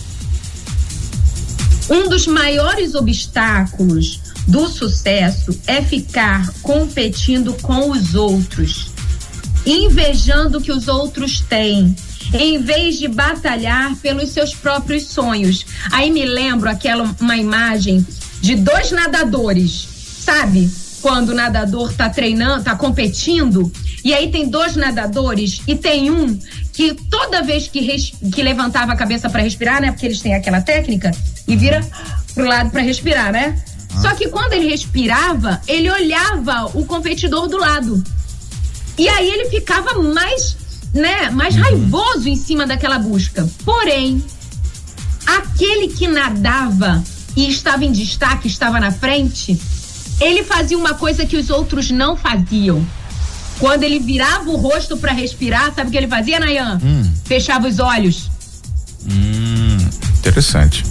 Um 1.89 2.09
dos 2.09 2.27
maiores 2.27 2.95
obstáculos 2.95 4.21
do 4.47 4.69
sucesso 4.69 5.59
é 5.67 5.83
ficar 5.83 6.53
competindo 6.63 7.55
com 7.63 7.91
os 7.91 8.15
outros, 8.15 8.89
invejando 9.65 10.59
o 10.59 10.61
que 10.61 10.73
os 10.73 10.89
outros 10.89 11.41
têm 11.41 11.95
em 12.33 12.59
vez 12.59 12.99
de 12.99 13.09
batalhar 13.09 13.95
pelos 13.97 14.31
seus 14.31 14.55
próprios 14.55 15.07
sonhos. 15.07 15.67
Aí 15.91 16.11
me 16.11 16.25
lembro 16.25 16.69
aquela 16.69 17.15
uma 17.21 17.37
imagem 17.37 18.07
de 18.41 18.55
dois 18.55 18.91
nadadores, 18.91 19.89
sabe? 20.21 20.71
Quando 21.01 21.31
o 21.31 21.35
nadador 21.35 21.93
tá 21.93 22.09
treinando, 22.09 22.65
tá 22.65 22.77
competindo, 22.77 23.71
e 24.05 24.15
aí 24.15 24.31
tem 24.31 24.49
dois 24.49 24.77
nadadores 24.77 25.61
e 25.67 25.77
tem 25.77 26.11
um 26.11 26.39
que 26.73 26.95
toda 26.95 27.43
vez 27.43 27.69
que, 27.69 27.81
res, 27.81 28.13
que 28.33 28.43
levantava 28.43 28.93
a 28.93 28.97
cabeça 28.97 29.29
para 29.29 29.43
respirar, 29.43 29.81
né? 29.81 29.93
Porque 29.93 30.07
eles 30.07 30.21
têm 30.21 30.35
aquela 30.35 30.61
técnica 30.61 31.11
e 31.47 31.57
vira 31.57 31.87
pro 32.35 32.47
lado 32.47 32.71
para 32.71 32.81
respirar, 32.81 33.33
né? 33.33 33.63
Ah. 33.95 34.01
Só 34.01 34.15
que 34.15 34.29
quando 34.29 34.55
ele 34.55 34.69
respirava, 34.69 35.61
ele 35.69 35.91
olhava 35.91 36.71
o 36.75 36.85
competidor 36.85 37.47
do 37.49 37.59
lado. 37.59 38.03
E 38.99 39.09
aí 39.09 39.29
ele 39.29 39.49
ficava 39.51 40.03
mais, 40.03 40.57
né, 40.93 41.31
mais 41.31 41.55
uhum. 41.55 41.63
raivoso 41.63 42.29
em 42.29 42.37
cima 42.37 42.67
daquela 42.67 42.99
busca. 42.99 43.49
Porém, 43.65 44.23
aquele 45.27 45.89
que 45.89 46.07
nadava 46.07 47.03
e 47.37 47.49
estava 47.49 47.85
em 47.85 47.93
destaque, 47.93 48.47
estava 48.47 48.79
na 48.79 48.91
frente, 48.91 49.59
ele 50.21 50.45
fazia 50.45 50.77
uma 50.77 50.95
coisa 50.95 51.25
que 51.25 51.37
os 51.37 51.51
outros 51.51 51.91
não 51.91 52.17
faziam. 52.17 52.85
Quando 53.59 53.85
ele 53.85 53.99
virava 53.99 54.51
o 54.51 54.57
rosto 54.57 54.97
para 54.97 55.13
respirar, 55.13 55.73
sabe 55.75 55.89
o 55.89 55.91
que 55.93 55.97
ele 55.97 56.09
fazia, 56.09 56.41
Nayan? 56.41 56.81
Hum. 56.83 57.11
Fechava 57.25 57.69
os 57.69 57.79
olhos. 57.79 58.31
Hum, 59.05 59.79
interessante. 60.19 60.85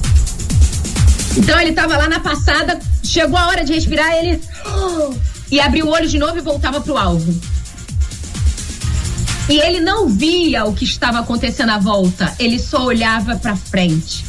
Então 1.37 1.59
ele 1.59 1.71
estava 1.71 1.97
lá 1.97 2.07
na 2.07 2.19
passada, 2.19 2.79
chegou 3.03 3.37
a 3.37 3.47
hora 3.47 3.63
de 3.63 3.73
respirar, 3.73 4.11
ele 4.13 4.41
e 5.51 5.59
abriu 5.59 5.85
o 5.85 5.89
olho 5.89 6.07
de 6.07 6.17
novo 6.17 6.37
e 6.37 6.41
voltava 6.41 6.81
pro 6.81 6.97
alvo. 6.97 7.39
E 9.49 9.59
ele 9.59 9.79
não 9.79 10.07
via 10.07 10.65
o 10.65 10.73
que 10.73 10.85
estava 10.85 11.19
acontecendo 11.19 11.69
à 11.71 11.77
volta, 11.77 12.33
ele 12.39 12.59
só 12.59 12.85
olhava 12.85 13.35
para 13.35 13.55
frente. 13.55 14.25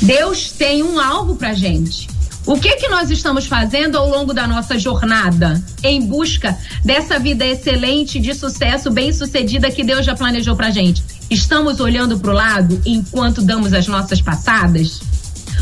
Deus 0.00 0.52
tem 0.52 0.82
um 0.82 0.98
alvo 0.98 1.36
pra 1.36 1.54
gente. 1.54 2.08
O 2.46 2.58
que 2.58 2.76
que 2.76 2.88
nós 2.88 3.10
estamos 3.10 3.46
fazendo 3.46 3.98
ao 3.98 4.08
longo 4.08 4.32
da 4.32 4.46
nossa 4.46 4.78
jornada 4.78 5.62
em 5.82 6.00
busca 6.00 6.56
dessa 6.82 7.18
vida 7.18 7.44
excelente, 7.44 8.18
de 8.18 8.32
sucesso, 8.32 8.90
bem-sucedida 8.90 9.70
que 9.70 9.84
Deus 9.84 10.06
já 10.06 10.14
planejou 10.14 10.56
pra 10.56 10.70
gente? 10.70 11.04
Estamos 11.28 11.78
olhando 11.78 12.18
para 12.18 12.30
o 12.30 12.34
lado 12.34 12.80
enquanto 12.86 13.42
damos 13.42 13.74
as 13.74 13.86
nossas 13.86 14.22
passadas? 14.22 15.00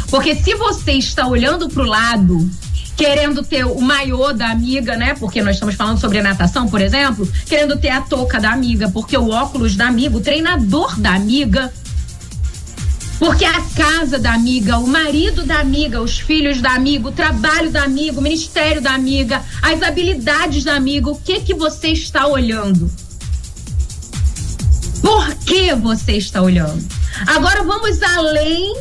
Porque 0.08 0.36
se 0.36 0.54
você 0.54 0.92
está 0.92 1.26
olhando 1.26 1.68
para 1.68 1.82
o 1.82 1.86
lado 1.86 2.48
querendo 2.96 3.42
ter 3.42 3.64
o 3.64 3.80
maiô 3.80 4.32
da 4.32 4.50
amiga, 4.50 4.96
né? 4.96 5.14
Porque 5.14 5.42
nós 5.42 5.56
estamos 5.56 5.74
falando 5.74 6.00
sobre 6.00 6.22
natação, 6.22 6.66
por 6.68 6.80
exemplo, 6.80 7.30
querendo 7.44 7.76
ter 7.76 7.90
a 7.90 8.00
touca 8.00 8.40
da 8.40 8.50
amiga, 8.50 8.88
porque 8.88 9.16
o 9.16 9.28
óculos 9.30 9.76
da 9.76 9.86
amiga, 9.86 10.16
o 10.16 10.20
treinador 10.20 10.98
da 10.98 11.14
amiga, 11.14 11.72
porque 13.18 13.44
a 13.44 13.60
casa 13.74 14.18
da 14.18 14.32
amiga, 14.32 14.78
o 14.78 14.86
marido 14.86 15.44
da 15.44 15.60
amiga, 15.60 16.00
os 16.00 16.18
filhos 16.18 16.60
da 16.60 16.72
amiga, 16.72 17.08
o 17.08 17.12
trabalho 17.12 17.70
da 17.70 17.82
amiga, 17.82 18.18
o 18.18 18.22
ministério 18.22 18.80
da 18.80 18.92
amiga, 18.92 19.42
as 19.62 19.82
habilidades 19.82 20.64
da 20.64 20.74
amiga, 20.74 21.10
o 21.10 21.16
que 21.16 21.40
que 21.40 21.54
você 21.54 21.88
está 21.88 22.26
olhando? 22.26 22.90
Por 25.02 25.34
que 25.36 25.74
você 25.74 26.12
está 26.12 26.42
olhando? 26.42 26.84
Agora 27.26 27.62
vamos 27.62 28.02
além 28.02 28.74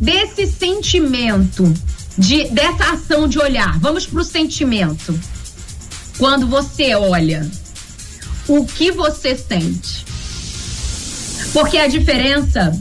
desse 0.00 0.46
sentimento, 0.46 1.72
de 2.16 2.48
dessa 2.48 2.92
ação 2.92 3.28
de 3.28 3.38
olhar. 3.38 3.78
Vamos 3.78 4.06
para 4.06 4.20
o 4.20 4.24
sentimento. 4.24 5.18
Quando 6.18 6.46
você 6.46 6.94
olha, 6.94 7.48
o 8.48 8.64
que 8.64 8.90
você 8.90 9.36
sente? 9.36 10.06
Porque 11.52 11.78
a 11.78 11.86
diferença 11.86 12.72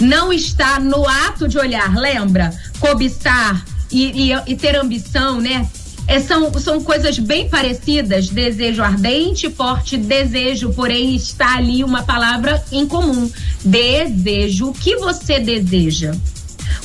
não 0.00 0.32
está 0.32 0.78
no 0.78 1.06
ato 1.08 1.48
de 1.48 1.58
olhar, 1.58 1.94
lembra? 1.96 2.52
Cobiçar 2.80 3.64
e, 3.90 4.32
e, 4.32 4.42
e 4.46 4.56
ter 4.56 4.76
ambição, 4.76 5.40
né? 5.40 5.68
É, 6.06 6.20
são, 6.20 6.52
são 6.60 6.82
coisas 6.82 7.18
bem 7.18 7.48
parecidas. 7.48 8.28
Desejo 8.28 8.82
ardente, 8.82 9.48
forte, 9.50 9.96
desejo, 9.96 10.72
porém 10.74 11.14
está 11.14 11.56
ali 11.56 11.82
uma 11.82 12.02
palavra 12.02 12.62
em 12.70 12.86
comum. 12.86 13.30
Desejo. 13.64 14.68
O 14.68 14.74
que 14.74 14.96
você 14.96 15.40
deseja? 15.40 16.14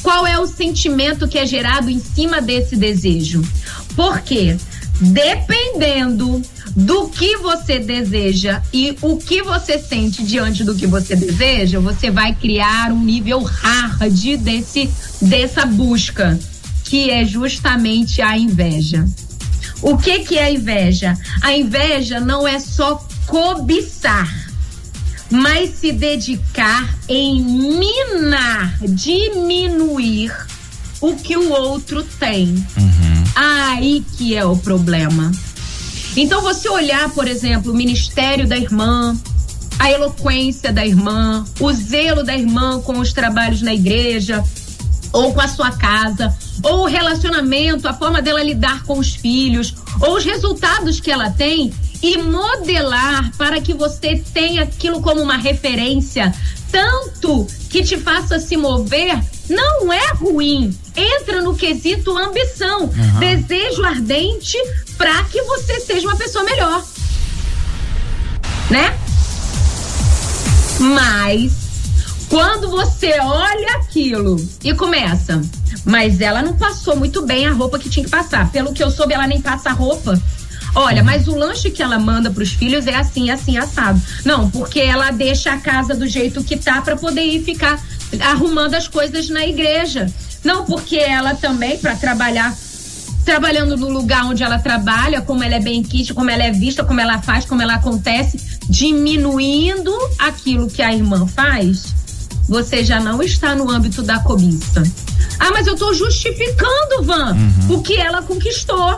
Qual 0.01 0.25
é 0.25 0.39
o 0.39 0.47
sentimento 0.47 1.27
que 1.27 1.37
é 1.37 1.45
gerado 1.45 1.89
em 1.89 1.99
cima 1.99 2.41
desse 2.41 2.75
desejo? 2.75 3.41
Porque 3.95 4.57
dependendo 5.01 6.41
do 6.75 7.07
que 7.09 7.37
você 7.37 7.79
deseja 7.79 8.61
e 8.73 8.95
o 9.01 9.17
que 9.17 9.41
você 9.41 9.79
sente 9.79 10.23
diante 10.23 10.63
do 10.63 10.75
que 10.75 10.85
você 10.85 11.15
deseja, 11.15 11.79
você 11.79 12.11
vai 12.11 12.33
criar 12.33 12.91
um 12.91 13.03
nível 13.03 13.41
hard 13.41 14.37
desse, 14.39 14.89
dessa 15.21 15.65
busca, 15.65 16.39
que 16.83 17.09
é 17.09 17.25
justamente 17.25 18.21
a 18.21 18.37
inveja. 18.37 19.07
O 19.81 19.97
que, 19.97 20.19
que 20.19 20.37
é 20.37 20.45
a 20.45 20.51
inveja? 20.51 21.17
A 21.41 21.55
inveja 21.55 22.19
não 22.19 22.47
é 22.47 22.59
só 22.59 23.05
cobiçar, 23.25 24.48
mas 25.29 25.75
se 25.75 25.91
dedicar 25.91 26.97
em 27.07 27.41
minar, 27.41 28.77
diminuir 28.81 30.31
o 31.01 31.15
que 31.15 31.37
o 31.37 31.51
outro 31.51 32.03
tem. 32.19 32.47
Uhum. 32.77 33.23
Aí 33.35 34.03
que 34.17 34.35
é 34.35 34.43
o 34.43 34.57
problema. 34.57 35.31
Então, 36.15 36.41
você 36.41 36.67
olhar, 36.67 37.09
por 37.11 37.27
exemplo, 37.27 37.71
o 37.71 37.75
ministério 37.75 38.47
da 38.47 38.57
irmã, 38.57 39.15
a 39.77 39.91
eloquência 39.91 40.73
da 40.73 40.85
irmã, 40.85 41.45
o 41.59 41.71
zelo 41.71 42.23
da 42.23 42.35
irmã 42.35 42.81
com 42.81 42.99
os 42.99 43.13
trabalhos 43.13 43.61
na 43.61 43.73
igreja 43.73 44.43
ou 45.11 45.33
com 45.33 45.41
a 45.41 45.47
sua 45.47 45.71
casa, 45.71 46.35
ou 46.61 46.81
o 46.81 46.85
relacionamento, 46.85 47.87
a 47.87 47.93
forma 47.93 48.21
dela 48.21 48.43
lidar 48.43 48.83
com 48.83 48.99
os 48.99 49.15
filhos, 49.15 49.73
ou 50.01 50.17
os 50.17 50.25
resultados 50.25 50.99
que 50.99 51.09
ela 51.09 51.31
tem 51.31 51.73
e 52.01 52.17
modelar 52.17 53.31
para 53.37 53.59
que 53.59 53.73
você 53.73 54.23
tenha 54.33 54.63
aquilo 54.63 55.01
como 55.01 55.21
uma 55.21 55.37
referência, 55.37 56.33
tanto 56.71 57.45
que 57.69 57.83
te 57.83 57.97
faça 57.97 58.39
se 58.39 58.55
mover, 58.55 59.19
não 59.49 59.91
é 59.91 60.13
ruim. 60.13 60.77
Entra 60.95 61.41
no 61.41 61.55
quesito 61.55 62.17
ambição, 62.17 62.83
uhum. 62.83 63.19
desejo 63.19 63.83
ardente 63.83 64.57
para 64.97 65.23
que 65.25 65.41
você 65.43 65.79
seja 65.79 66.07
uma 66.07 66.17
pessoa 66.17 66.43
melhor. 66.43 66.83
Né? 68.69 68.97
Mas 70.79 71.51
quando 72.29 72.69
você 72.69 73.19
olha 73.19 73.77
aquilo 73.77 74.37
e 74.63 74.73
começa, 74.73 75.41
mas 75.83 76.21
ela 76.21 76.41
não 76.41 76.55
passou 76.55 76.95
muito 76.95 77.25
bem 77.25 77.47
a 77.47 77.51
roupa 77.51 77.79
que 77.79 77.89
tinha 77.89 78.05
que 78.05 78.11
passar. 78.11 78.51
Pelo 78.51 78.73
que 78.73 78.83
eu 78.83 78.91
soube, 78.91 79.13
ela 79.13 79.27
nem 79.27 79.41
passa 79.41 79.69
a 79.69 79.73
roupa. 79.73 80.21
Olha, 80.75 81.03
mas 81.03 81.27
o 81.27 81.35
lanche 81.35 81.69
que 81.69 81.81
ela 81.81 81.99
manda 81.99 82.29
para 82.29 82.43
os 82.43 82.51
filhos 82.51 82.87
é 82.87 82.95
assim, 82.95 83.29
assim, 83.29 83.57
assado. 83.57 84.01
Não, 84.23 84.49
porque 84.49 84.79
ela 84.79 85.11
deixa 85.11 85.53
a 85.53 85.57
casa 85.57 85.95
do 85.95 86.07
jeito 86.07 86.43
que 86.43 86.57
tá 86.57 86.81
para 86.81 86.95
poder 86.95 87.23
ir 87.23 87.43
ficar 87.43 87.81
arrumando 88.21 88.75
as 88.75 88.87
coisas 88.87 89.29
na 89.29 89.45
igreja. 89.45 90.11
Não, 90.43 90.65
porque 90.65 90.97
ela 90.97 91.35
também, 91.35 91.77
para 91.77 91.95
trabalhar, 91.95 92.55
trabalhando 93.25 93.75
no 93.77 93.89
lugar 93.89 94.25
onde 94.25 94.43
ela 94.43 94.59
trabalha, 94.59 95.21
como 95.21 95.43
ela 95.43 95.55
é 95.55 95.59
bem 95.59 95.83
quista, 95.83 96.13
como 96.13 96.29
ela 96.29 96.43
é 96.43 96.51
vista, 96.51 96.83
como 96.83 96.99
ela 97.01 97.21
faz, 97.21 97.45
como 97.45 97.61
ela 97.61 97.75
acontece, 97.75 98.39
diminuindo 98.69 99.91
aquilo 100.17 100.69
que 100.69 100.81
a 100.81 100.93
irmã 100.93 101.27
faz, 101.27 101.93
você 102.47 102.83
já 102.83 102.99
não 102.99 103.21
está 103.21 103.55
no 103.55 103.69
âmbito 103.69 104.01
da 104.01 104.19
cobiça. 104.19 104.83
Ah, 105.39 105.51
mas 105.51 105.67
eu 105.67 105.73
estou 105.73 105.93
justificando, 105.93 107.03
Van, 107.03 107.33
uhum. 107.33 107.75
o 107.75 107.81
que 107.81 107.95
ela 107.95 108.21
conquistou. 108.21 108.97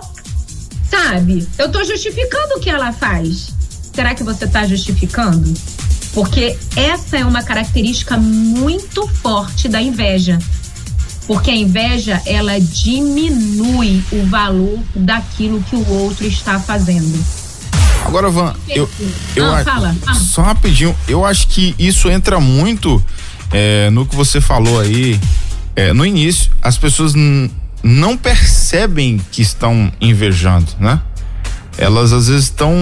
Sabe? 0.92 1.48
Eu 1.58 1.68
estou 1.68 1.86
justificando 1.86 2.56
o 2.58 2.60
que 2.60 2.70
ela 2.70 2.92
faz. 2.92 3.54
Será 3.94 4.14
que 4.14 4.24
você 4.24 4.44
está 4.44 4.68
justificando? 4.68 5.54
Porque 6.14 6.58
essa 6.76 7.18
é 7.18 7.26
uma 7.26 7.42
característica 7.42 8.18
muito 8.18 9.08
forte 9.08 9.70
da 9.70 9.82
inveja. 9.82 10.38
Porque 11.26 11.50
a 11.50 11.56
inveja, 11.56 12.22
ela 12.26 12.60
diminui 12.60 14.04
o 14.12 14.26
valor 14.26 14.80
daquilo 14.94 15.64
que 15.64 15.78
o 15.78 15.90
outro 15.90 16.28
está 16.28 16.60
fazendo. 16.60 17.24
Agora, 18.06 18.30
Van, 18.30 18.54
eu, 18.68 18.90
eu 19.36 19.46
ah, 19.46 19.64
fala, 19.64 19.96
fala. 20.04 20.20
só 20.20 20.42
rapidinho, 20.42 20.94
eu 21.08 21.24
acho 21.24 21.48
que 21.48 21.74
isso 21.80 22.10
entra 22.10 22.40
muito 22.40 23.02
é, 23.52 23.90
no 23.92 24.06
que 24.06 24.16
você 24.16 24.42
falou 24.42 24.82
aí 24.82 25.18
é, 25.76 25.94
no 25.94 26.06
início. 26.06 26.52
As 26.62 26.78
pessoas 26.78 27.14
não 27.84 28.16
percebem 28.18 29.20
que 29.32 29.42
estão 29.42 29.92
invejando, 30.00 30.72
né? 30.80 31.02
Elas 31.78 32.14
às 32.14 32.28
vezes 32.28 32.46
estão 32.46 32.76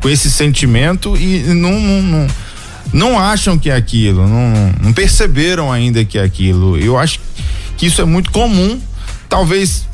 com 0.00 0.08
esse 0.08 0.30
sentimento 0.30 1.16
e 1.16 1.40
não, 1.54 1.80
não, 1.80 2.02
não, 2.02 2.26
não 2.92 3.18
acham 3.18 3.58
que 3.58 3.70
é 3.70 3.76
aquilo, 3.76 4.26
não, 4.26 4.74
não 4.82 4.92
perceberam 4.92 5.72
ainda 5.72 6.04
que 6.04 6.18
é 6.18 6.22
aquilo. 6.22 6.76
Eu 6.76 6.98
acho 6.98 7.20
que 7.76 7.86
isso 7.86 8.00
é 8.02 8.04
muito 8.04 8.30
comum, 8.30 8.80
talvez 9.28 9.86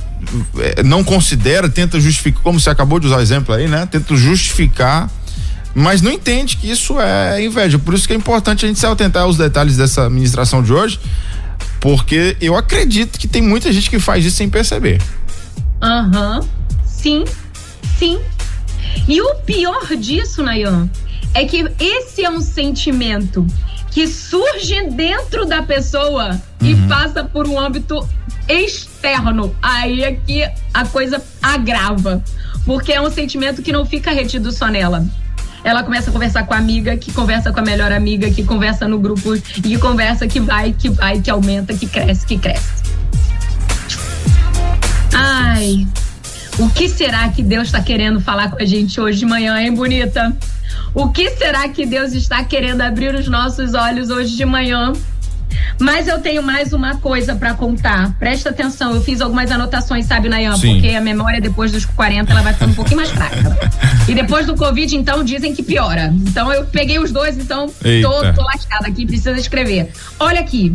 é, 0.59 0.83
não 0.83 1.05
considera, 1.05 1.69
tenta 1.69 2.01
justificar, 2.01 2.43
como 2.43 2.59
você 2.59 2.71
acabou 2.71 2.99
de 2.99 3.07
usar 3.07 3.19
o 3.19 3.21
exemplo 3.21 3.55
aí, 3.55 3.69
né? 3.69 3.87
Tenta 3.87 4.17
justificar 4.17 5.11
mas 5.75 6.03
não 6.03 6.11
entende 6.11 6.57
que 6.57 6.69
isso 6.69 7.01
é 7.01 7.45
inveja. 7.45 7.79
Por 7.79 7.95
isso 7.95 8.07
que 8.07 8.13
é 8.13 8.17
importante 8.17 8.65
a 8.65 8.69
gente 8.69 8.81
se 8.81 8.87
atentar 8.87 9.23
aos 9.23 9.37
detalhes 9.37 9.77
dessa 9.77 10.11
ministração 10.11 10.61
de 10.61 10.73
hoje, 10.73 10.99
porque 11.81 12.37
eu 12.41 12.57
acredito 12.57 13.19
que 13.19 13.29
tem 13.29 13.43
muita 13.43 13.73
gente 13.73 13.91
que 13.91 13.99
faz 13.99 14.25
isso 14.25 14.37
sem 14.37 14.49
perceber. 14.49 15.01
Aham, 15.81 16.41
uhum. 16.41 16.49
sim, 16.85 17.25
sim. 17.99 18.19
E 19.07 19.21
o 19.21 19.35
pior 19.37 19.87
disso, 19.97 20.43
Nayan, 20.43 20.91
é 21.35 21.45
que 21.45 21.65
esse 21.79 22.25
é 22.25 22.31
um 22.31 22.41
sentimento 22.41 23.47
que 23.91 24.07
surge 24.07 24.91
dentro 24.91 25.47
da 25.47 25.63
pessoa 25.63 26.41
uhum. 26.61 26.69
e 26.69 26.75
passa 26.89 27.25
por 27.25 27.47
um 27.47 27.59
âmbito 27.59 28.07
externo. 28.49 29.55
Aí 29.63 30.03
é 30.03 30.13
que 30.13 30.49
a 30.73 30.85
coisa 30.87 31.23
agrava. 31.43 32.23
Porque 32.65 32.93
é 32.93 33.01
um 33.01 33.11
sentimento 33.11 33.63
que 33.63 33.73
não 33.73 33.87
fica 33.87 34.11
retido 34.11 34.53
só 34.53 34.69
nela. 34.69 35.07
Ela 35.65 35.83
começa 35.83 36.11
a 36.11 36.13
conversar 36.13 36.45
com 36.45 36.55
a 36.55 36.57
amiga, 36.57 36.97
que 36.97 37.13
conversa 37.13 37.53
com 37.53 37.61
a 37.61 37.63
melhor 37.63 37.93
amiga, 37.93 38.31
que 38.31 38.45
conversa 38.45 38.87
no 38.87 38.99
grupo 38.99 39.35
e 39.65 39.79
conversa 39.79 40.27
que 40.27 40.41
vai, 40.41 40.73
que 40.73 40.89
vai, 40.89 41.21
que 41.21 41.31
aumenta, 41.31 41.75
que 41.75 41.87
cresce, 41.87 42.27
que 42.27 42.39
cresce. 42.39 42.83
Ai, 45.15 45.87
o 46.59 46.69
que 46.71 46.89
será 46.89 47.29
que 47.29 47.43
Deus 47.43 47.69
está 47.69 47.81
querendo 47.81 48.21
falar 48.21 48.51
com 48.51 48.63
a 48.63 48.65
gente 48.65 49.01
hoje 49.01 49.19
de 49.19 49.27
manhã, 49.27 49.61
hein, 49.61 49.73
bonita? 49.73 50.37
O 50.95 51.09
que 51.11 51.31
será 51.31 51.69
que 51.69 51.85
Deus 51.87 52.13
está 52.13 52.43
querendo 52.45 52.81
abrir 52.81 53.15
os 53.15 53.29
nossos 53.29 53.75
olhos 53.75 54.11
hoje 54.11 54.37
de 54.37 54.45
manhã? 54.45 54.93
Mas 55.79 56.09
eu 56.09 56.21
tenho 56.21 56.43
mais 56.43 56.73
uma 56.73 56.97
coisa 56.97 57.37
para 57.37 57.55
contar. 57.55 58.13
Presta 58.19 58.51
atenção, 58.51 58.95
eu 58.95 59.01
fiz 59.01 59.21
algumas 59.21 59.51
anotações, 59.51 60.07
sabe, 60.07 60.29
Nayan? 60.29 60.57
Sim. 60.57 60.75
Porque 60.75 60.89
a 60.95 61.01
memória 61.01 61.41
depois 61.41 61.73
dos 61.73 61.85
40 61.85 62.31
ela 62.33 62.43
vai 62.43 62.53
ficando 62.53 62.73
um 62.73 62.75
pouquinho 62.75 62.99
mais 62.99 63.11
fraca. 63.11 63.59
E 64.09 64.15
depois 64.15 64.47
do 64.47 64.57
Covid, 64.57 64.97
então, 64.97 65.23
dizem 65.23 65.55
que 65.55 65.63
piora. 65.63 66.11
Então 66.27 66.51
eu 66.51 66.65
peguei 66.65 66.99
os 66.99 67.13
dois, 67.13 67.37
então 67.37 67.67
tô, 67.69 68.33
tô 68.33 68.43
lascada 68.43 68.89
aqui, 68.89 69.05
precisa 69.05 69.37
escrever. 69.37 69.93
Olha 70.19 70.41
aqui. 70.41 70.75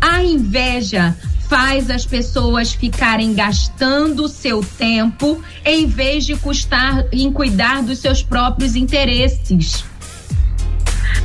A 0.00 0.20
inveja 0.20 1.14
faz 1.48 1.90
as 1.90 2.06
pessoas 2.06 2.72
ficarem 2.72 3.34
gastando 3.34 4.26
seu 4.26 4.64
tempo 4.64 5.40
em 5.64 5.86
vez 5.86 6.24
de 6.24 6.34
custar 6.34 7.04
em 7.12 7.30
cuidar 7.30 7.82
dos 7.82 7.98
seus 7.98 8.22
próprios 8.22 8.74
interesses. 8.74 9.84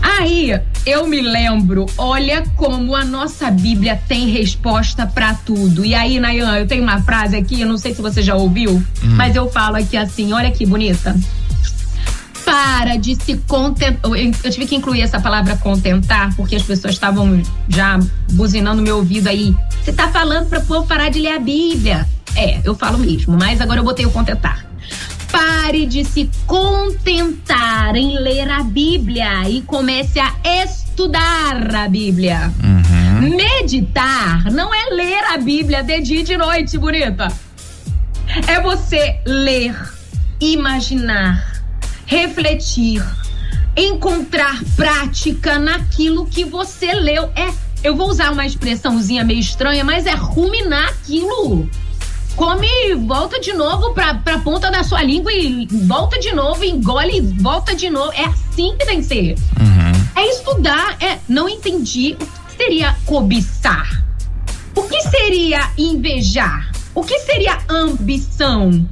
Aí 0.01 0.59
eu 0.85 1.07
me 1.07 1.21
lembro, 1.21 1.85
olha 1.97 2.43
como 2.55 2.95
a 2.95 3.03
nossa 3.03 3.51
Bíblia 3.51 4.01
tem 4.07 4.29
resposta 4.29 5.05
para 5.05 5.33
tudo. 5.33 5.83
E 5.83 5.93
aí, 5.93 6.19
Nayan, 6.19 6.57
eu 6.57 6.67
tenho 6.67 6.83
uma 6.83 7.01
frase 7.01 7.35
aqui, 7.35 7.61
eu 7.61 7.67
não 7.67 7.77
sei 7.77 7.93
se 7.93 8.01
você 8.01 8.21
já 8.21 8.35
ouviu, 8.35 8.71
hum. 8.71 8.83
mas 9.15 9.35
eu 9.35 9.49
falo 9.49 9.75
aqui 9.75 9.97
assim, 9.97 10.33
olha 10.33 10.49
que 10.51 10.65
bonita 10.65 11.15
para 12.47 12.95
de 12.95 13.13
se 13.15 13.35
contentar. 13.45 14.09
Eu 14.09 14.51
tive 14.51 14.65
que 14.65 14.75
incluir 14.75 15.01
essa 15.01 15.19
palavra 15.19 15.57
contentar, 15.57 16.33
porque 16.37 16.55
as 16.55 16.63
pessoas 16.63 16.93
estavam 16.93 17.41
já 17.67 17.99
buzinando 18.31 18.81
meu 18.81 18.97
ouvido 18.97 19.27
aí. 19.27 19.53
Você 19.83 19.91
tá 19.91 20.07
falando 20.07 20.47
para 20.47 20.59
o 20.59 20.65
povo 20.65 20.87
parar 20.87 21.09
de 21.09 21.19
ler 21.19 21.33
a 21.35 21.39
Bíblia. 21.39 22.07
É, 22.37 22.61
eu 22.63 22.73
falo 22.73 22.99
mesmo, 22.99 23.37
mas 23.37 23.59
agora 23.59 23.81
eu 23.81 23.83
botei 23.83 24.05
o 24.05 24.11
contentar. 24.11 24.66
Pare 25.31 25.85
de 25.85 26.03
se 26.05 26.29
contentar 26.45 27.95
em 27.95 28.17
ler 28.19 28.49
a 28.49 28.63
Bíblia 28.63 29.49
e 29.49 29.61
comece 29.61 30.19
a 30.19 30.33
estudar 30.43 31.75
a 31.75 31.87
Bíblia. 31.87 32.51
Uhum. 32.63 33.35
Meditar 33.35 34.51
não 34.51 34.73
é 34.73 34.85
ler 34.91 35.23
a 35.33 35.37
Bíblia 35.37 35.83
de 35.83 36.01
dia 36.01 36.19
e 36.21 36.23
de 36.23 36.37
noite, 36.37 36.77
bonita. 36.77 37.27
É 38.47 38.61
você 38.61 39.19
ler, 39.25 39.75
imaginar, 40.39 41.61
refletir, 42.05 43.03
encontrar 43.75 44.59
prática 44.75 45.59
naquilo 45.59 46.25
que 46.25 46.43
você 46.45 46.93
leu. 46.93 47.31
É, 47.35 47.53
eu 47.83 47.95
vou 47.95 48.09
usar 48.09 48.31
uma 48.31 48.45
expressãozinha 48.45 49.23
meio 49.23 49.39
estranha, 49.39 49.83
mas 49.83 50.05
é 50.05 50.13
ruminar 50.13 50.89
aquilo. 50.89 51.69
Come, 52.37 52.93
volta 53.07 53.39
de 53.39 53.51
novo 53.51 53.95
pra, 53.95 54.13
pra 54.13 54.37
ponta 54.37 54.69
da 54.69 54.83
sua 54.83 55.01
língua 55.01 55.33
e 55.33 55.67
volta 55.87 56.19
de 56.19 56.31
novo, 56.33 56.63
engole 56.63 57.17
e 57.17 57.21
volta 57.21 57.75
de 57.75 57.89
novo. 57.89 58.13
É 58.13 58.25
assim 58.25 58.75
que 58.77 58.85
tem 58.85 58.99
que 58.99 59.07
ser. 59.07 59.35
Uhum. 59.59 60.07
É 60.15 60.29
estudar, 60.29 60.97
é. 61.01 61.17
Não 61.27 61.49
entendi 61.49 62.15
o 62.21 62.25
que 62.25 62.55
seria 62.55 62.95
cobiçar. 63.07 64.03
O 64.75 64.83
que 64.83 65.01
seria 65.01 65.71
invejar? 65.79 66.71
O 66.93 67.03
que 67.03 67.17
seria 67.21 67.57
ambição? 67.67 68.87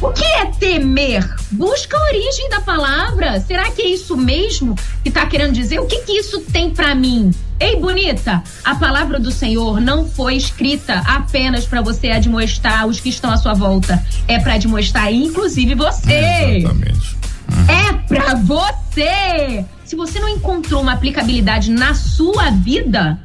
O 0.00 0.10
que 0.10 0.24
é 0.24 0.46
temer? 0.46 1.28
Busca 1.50 1.96
a 1.96 2.02
origem 2.04 2.48
da 2.50 2.60
palavra. 2.60 3.40
Será 3.40 3.68
que 3.70 3.82
é 3.82 3.88
isso 3.88 4.16
mesmo 4.16 4.76
que 5.02 5.08
está 5.08 5.26
querendo 5.26 5.52
dizer? 5.52 5.80
O 5.80 5.86
que, 5.86 6.02
que 6.02 6.12
isso 6.12 6.40
tem 6.42 6.70
para 6.70 6.94
mim? 6.94 7.32
Ei, 7.58 7.74
bonita, 7.74 8.40
a 8.64 8.76
palavra 8.76 9.18
do 9.18 9.32
Senhor 9.32 9.80
não 9.80 10.06
foi 10.08 10.36
escrita 10.36 11.02
apenas 11.04 11.66
para 11.66 11.80
você 11.80 12.10
admoestar 12.10 12.86
os 12.86 13.00
que 13.00 13.08
estão 13.08 13.32
à 13.32 13.36
sua 13.36 13.54
volta. 13.54 14.00
É 14.28 14.38
para 14.38 14.54
admoestar, 14.54 15.12
inclusive, 15.12 15.74
você. 15.74 16.12
É 16.12 16.58
exatamente. 16.58 17.16
Uhum. 17.50 17.66
É 17.68 17.92
para 18.06 18.34
você. 18.36 19.64
Se 19.84 19.96
você 19.96 20.20
não 20.20 20.28
encontrou 20.28 20.80
uma 20.80 20.92
aplicabilidade 20.92 21.72
na 21.72 21.94
sua 21.94 22.50
vida, 22.50 23.18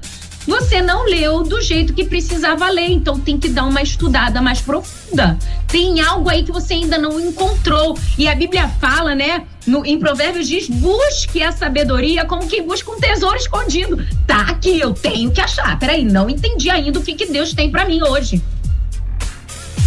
você 0.46 0.82
não 0.82 1.06
leu 1.06 1.44
do 1.44 1.62
jeito 1.62 1.94
que 1.94 2.04
precisava 2.04 2.70
ler, 2.70 2.92
então 2.92 3.20
tem 3.20 3.38
que 3.38 3.48
dar 3.48 3.66
uma 3.66 3.82
estudada 3.82 4.42
mais 4.42 4.60
profunda. 4.62 5.38
Tem 5.68 6.02
algo 6.02 6.30
aí 6.30 6.44
que 6.44 6.52
você 6.52 6.74
ainda 6.74 6.98
não 6.98 7.20
encontrou. 7.20 7.98
E 8.18 8.28
a 8.28 8.36
Bíblia 8.36 8.68
fala, 8.80 9.16
né? 9.16 9.46
No, 9.66 9.86
em 9.86 9.98
Provérbios 9.98 10.48
diz: 10.48 10.68
busque 10.70 11.42
a 11.42 11.52
sabedoria 11.52 12.26
como 12.26 12.48
quem 12.48 12.66
busca 12.66 12.92
um 12.92 13.00
tesouro 13.00 13.38
escondido. 13.38 14.06
Tá 14.28 14.42
aqui, 14.42 14.80
eu 14.80 14.94
tenho 14.94 15.32
que 15.32 15.40
achar. 15.40 15.80
Peraí, 15.80 16.04
não 16.04 16.30
entendi 16.30 16.70
ainda 16.70 17.00
o 17.00 17.04
que, 17.04 17.14
que 17.14 17.26
Deus 17.28 17.54
tem 17.54 17.72
para 17.72 17.86
mim 17.86 18.02
hoje. 18.04 18.42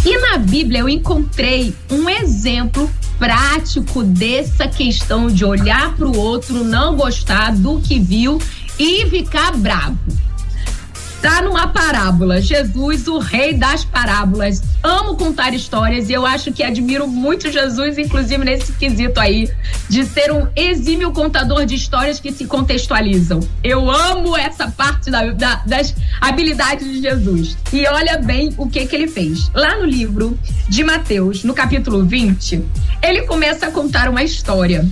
E 0.05 0.17
na 0.19 0.37
Bíblia 0.37 0.79
eu 0.79 0.89
encontrei 0.89 1.75
um 1.91 2.09
exemplo 2.09 2.89
prático 3.19 4.03
dessa 4.03 4.67
questão 4.67 5.27
de 5.27 5.43
olhar 5.43 5.95
para 5.95 6.07
o 6.07 6.17
outro, 6.17 6.63
não 6.63 6.95
gostar 6.95 7.53
do 7.53 7.79
que 7.79 7.99
viu 7.99 8.39
e 8.79 9.05
ficar 9.07 9.55
bravo. 9.57 9.97
Tá 11.21 11.41
numa 11.41 11.67
parábola. 11.67 12.39
Jesus, 12.39 13.07
o 13.07 13.17
rei 13.17 13.53
das 13.53 13.83
parábolas. 13.83 14.61
Amo 14.83 15.15
contar 15.15 15.53
histórias 15.53 16.09
e 16.09 16.13
eu 16.13 16.25
acho 16.25 16.51
que 16.51 16.61
admiro 16.63 17.07
muito 17.07 17.51
Jesus, 17.51 17.97
inclusive 17.97 18.43
nesse 18.45 18.71
quesito 18.73 19.19
aí, 19.19 19.49
de 19.89 20.05
ser 20.05 20.31
um 20.31 20.47
exímio 20.55 21.11
contador 21.11 21.65
de 21.65 21.75
histórias 21.75 22.19
que 22.19 22.31
se 22.31 22.45
contextualizam. 22.45 23.39
Eu 23.63 23.89
amo 23.89 24.37
essa 24.37 24.69
parte 24.69 25.09
da, 25.09 25.25
da, 25.31 25.55
das 25.65 25.95
habilidades 26.21 26.87
de 26.87 27.01
Jesus. 27.01 27.57
E 27.73 27.87
olha 27.87 28.17
bem 28.19 28.53
o 28.57 28.69
que, 28.69 28.85
que 28.85 28.95
ele 28.95 29.07
fez. 29.07 29.49
Lá 29.55 29.77
no 29.77 29.85
livro 29.85 30.37
de 30.69 30.83
Mateus, 30.83 31.43
no 31.43 31.53
capítulo 31.53 32.05
20, 32.05 32.63
ele 33.01 33.23
começa 33.23 33.67
a 33.67 33.71
contar 33.71 34.07
uma 34.07 34.23
história. 34.23 34.85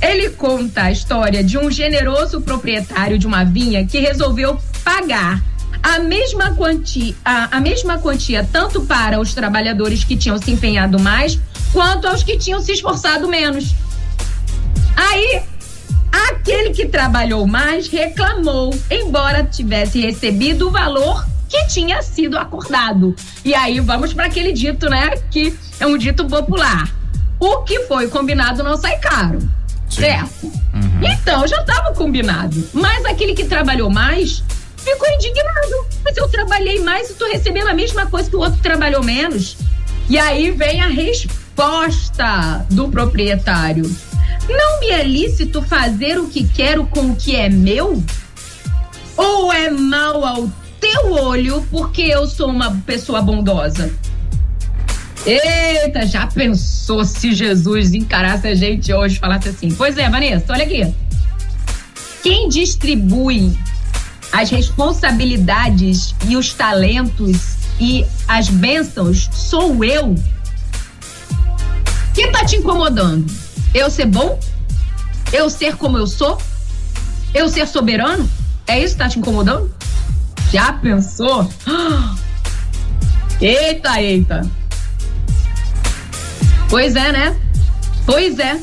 Ele 0.00 0.30
conta 0.30 0.84
a 0.84 0.92
história 0.92 1.42
de 1.44 1.58
um 1.58 1.70
generoso 1.70 2.40
proprietário 2.40 3.18
de 3.18 3.26
uma 3.26 3.44
vinha 3.44 3.86
que 3.86 3.98
resolveu 3.98 4.58
pagar 4.82 5.49
a 5.82 5.98
mesma 5.98 6.54
quantia, 6.54 7.14
a, 7.24 7.56
a 7.56 7.60
mesma 7.60 7.98
quantia 7.98 8.46
tanto 8.50 8.82
para 8.82 9.20
os 9.20 9.34
trabalhadores 9.34 10.04
que 10.04 10.16
tinham 10.16 10.38
se 10.38 10.50
empenhado 10.50 10.98
mais, 10.98 11.38
quanto 11.72 12.06
aos 12.06 12.22
que 12.22 12.36
tinham 12.36 12.60
se 12.60 12.72
esforçado 12.72 13.28
menos. 13.28 13.74
Aí, 14.96 15.42
aquele 16.28 16.70
que 16.70 16.86
trabalhou 16.86 17.46
mais 17.46 17.88
reclamou, 17.88 18.74
embora 18.90 19.44
tivesse 19.44 20.00
recebido 20.00 20.68
o 20.68 20.70
valor 20.70 21.26
que 21.48 21.66
tinha 21.66 22.02
sido 22.02 22.38
acordado. 22.38 23.14
E 23.44 23.54
aí 23.54 23.80
vamos 23.80 24.12
para 24.12 24.26
aquele 24.26 24.52
dito, 24.52 24.88
né, 24.88 25.16
que 25.30 25.56
é 25.80 25.86
um 25.86 25.96
dito 25.96 26.24
popular. 26.26 26.88
O 27.38 27.62
que 27.62 27.80
foi 27.80 28.06
combinado 28.08 28.62
não 28.62 28.76
sai 28.76 28.98
caro. 28.98 29.40
Sim. 29.88 30.02
Certo? 30.02 30.46
Uhum. 30.46 31.00
Então 31.02 31.46
já 31.48 31.60
estava 31.60 31.92
combinado. 31.94 32.68
Mas 32.72 33.04
aquele 33.06 33.34
que 33.34 33.44
trabalhou 33.44 33.90
mais 33.90 34.44
ficou 34.84 35.08
indignado. 35.08 35.86
Mas 36.04 36.16
eu 36.16 36.28
trabalhei 36.28 36.80
mais 36.80 37.08
e 37.08 37.12
estou 37.12 37.30
recebendo 37.30 37.68
a 37.68 37.74
mesma 37.74 38.06
coisa 38.06 38.28
que 38.28 38.36
o 38.36 38.40
outro 38.40 38.60
trabalhou 38.60 39.02
menos. 39.02 39.56
E 40.08 40.18
aí 40.18 40.50
vem 40.50 40.80
a 40.80 40.88
resposta 40.88 42.66
do 42.70 42.88
proprietário. 42.88 43.84
Não 44.48 44.80
me 44.80 44.90
é 44.90 45.04
lícito 45.04 45.62
fazer 45.62 46.18
o 46.18 46.28
que 46.28 46.48
quero 46.48 46.86
com 46.86 47.10
o 47.10 47.16
que 47.16 47.36
é 47.36 47.48
meu? 47.48 48.02
Ou 49.16 49.52
é 49.52 49.70
mal 49.70 50.24
ao 50.24 50.50
teu 50.80 51.12
olho 51.12 51.64
porque 51.70 52.02
eu 52.02 52.26
sou 52.26 52.48
uma 52.48 52.74
pessoa 52.86 53.22
bondosa? 53.22 53.92
Eita, 55.26 56.06
já 56.06 56.26
pensou 56.26 57.04
se 57.04 57.34
Jesus 57.34 57.92
encarasse 57.92 58.48
a 58.48 58.54
gente 58.54 58.92
hoje 58.92 59.16
e 59.16 59.18
falasse 59.18 59.50
assim? 59.50 59.70
Pois 59.70 59.96
é, 59.98 60.08
Vanessa, 60.08 60.52
olha 60.52 60.64
aqui. 60.64 60.92
Quem 62.22 62.48
distribui 62.48 63.56
as 64.32 64.50
responsabilidades 64.50 66.14
e 66.28 66.36
os 66.36 66.52
talentos 66.52 67.56
e 67.78 68.04
as 68.28 68.48
bênçãos 68.48 69.28
sou 69.32 69.84
eu. 69.84 70.14
Que 72.14 72.28
tá 72.28 72.44
te 72.44 72.56
incomodando? 72.56 73.32
Eu 73.72 73.90
ser 73.90 74.06
bom? 74.06 74.38
Eu 75.32 75.48
ser 75.48 75.76
como 75.76 75.96
eu 75.96 76.06
sou? 76.06 76.40
Eu 77.32 77.48
ser 77.48 77.66
soberano? 77.66 78.28
É 78.66 78.82
isso 78.82 78.94
que 78.94 78.98
tá 78.98 79.08
te 79.08 79.18
incomodando? 79.18 79.72
Já 80.52 80.72
pensou? 80.72 81.48
Eita, 83.40 84.02
eita. 84.02 84.42
Pois 86.68 86.94
é, 86.94 87.10
né? 87.10 87.36
Pois 88.04 88.38
é. 88.38 88.60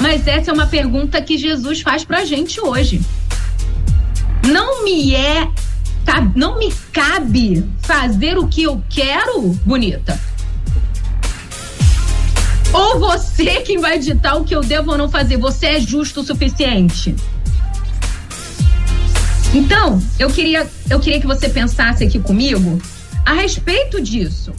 Mas 0.00 0.26
essa 0.26 0.50
é 0.50 0.54
uma 0.54 0.68
pergunta 0.68 1.20
que 1.20 1.36
Jesus 1.36 1.80
faz 1.80 2.04
pra 2.04 2.24
gente 2.24 2.60
hoje. 2.60 3.02
Não 4.46 4.84
me 4.84 5.14
é 5.14 5.48
não 6.34 6.58
me 6.58 6.72
cabe 6.92 7.64
fazer 7.82 8.38
o 8.38 8.46
que 8.46 8.62
eu 8.62 8.82
quero, 8.88 9.48
bonita. 9.64 10.18
Ou 12.72 12.98
você 12.98 13.60
quem 13.60 13.78
vai 13.78 13.98
ditar 13.98 14.36
o 14.36 14.44
que 14.44 14.54
eu 14.54 14.60
devo 14.60 14.92
ou 14.92 14.98
não 14.98 15.08
fazer? 15.08 15.36
Você 15.36 15.66
é 15.66 15.80
justo 15.80 16.20
o 16.20 16.24
suficiente? 16.24 17.14
Então, 19.54 20.02
eu 20.18 20.28
queria, 20.28 20.68
eu 20.90 20.98
queria 20.98 21.20
que 21.20 21.26
você 21.26 21.48
pensasse 21.48 22.02
aqui 22.02 22.18
comigo 22.18 22.80
a 23.24 23.34
respeito 23.34 24.00
disso. 24.00 24.52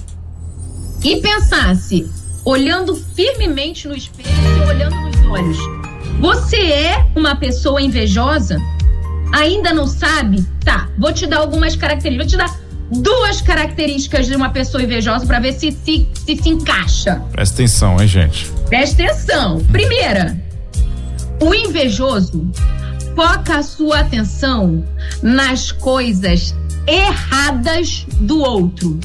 E 1.03 1.17
pensasse, 1.17 2.09
olhando 2.45 2.95
firmemente 2.95 3.87
no 3.87 3.95
espelho 3.95 4.29
e 4.29 4.69
olhando 4.69 4.95
nos 4.95 5.25
olhos. 5.27 5.57
Você 6.21 6.57
é 6.57 7.05
uma 7.15 7.35
pessoa 7.35 7.81
invejosa? 7.81 8.57
Ainda 9.33 9.73
não 9.73 9.87
sabe? 9.87 10.45
Tá, 10.63 10.89
vou 10.97 11.11
te 11.11 11.27
dar 11.27 11.37
algumas 11.37 11.75
características. 11.75 12.31
Vou 12.31 12.47
te 12.47 12.51
dar 12.51 12.65
duas 12.91 13.41
características 13.41 14.27
de 14.27 14.35
uma 14.35 14.49
pessoa 14.49 14.83
invejosa 14.83 15.25
para 15.25 15.39
ver 15.39 15.53
se 15.53 15.71
se, 15.71 16.07
se 16.13 16.35
se 16.35 16.49
encaixa. 16.49 17.21
Presta 17.31 17.55
atenção, 17.55 17.99
hein, 17.99 18.07
gente? 18.07 18.51
Presta 18.69 19.03
atenção. 19.03 19.59
Primeira, 19.71 20.37
o 21.41 21.53
invejoso 21.53 22.49
foca 23.15 23.57
a 23.57 23.63
sua 23.63 23.99
atenção 23.99 24.83
nas 25.21 25.71
coisas 25.71 26.55
erradas 26.87 28.05
do 28.19 28.39
outro. 28.39 28.99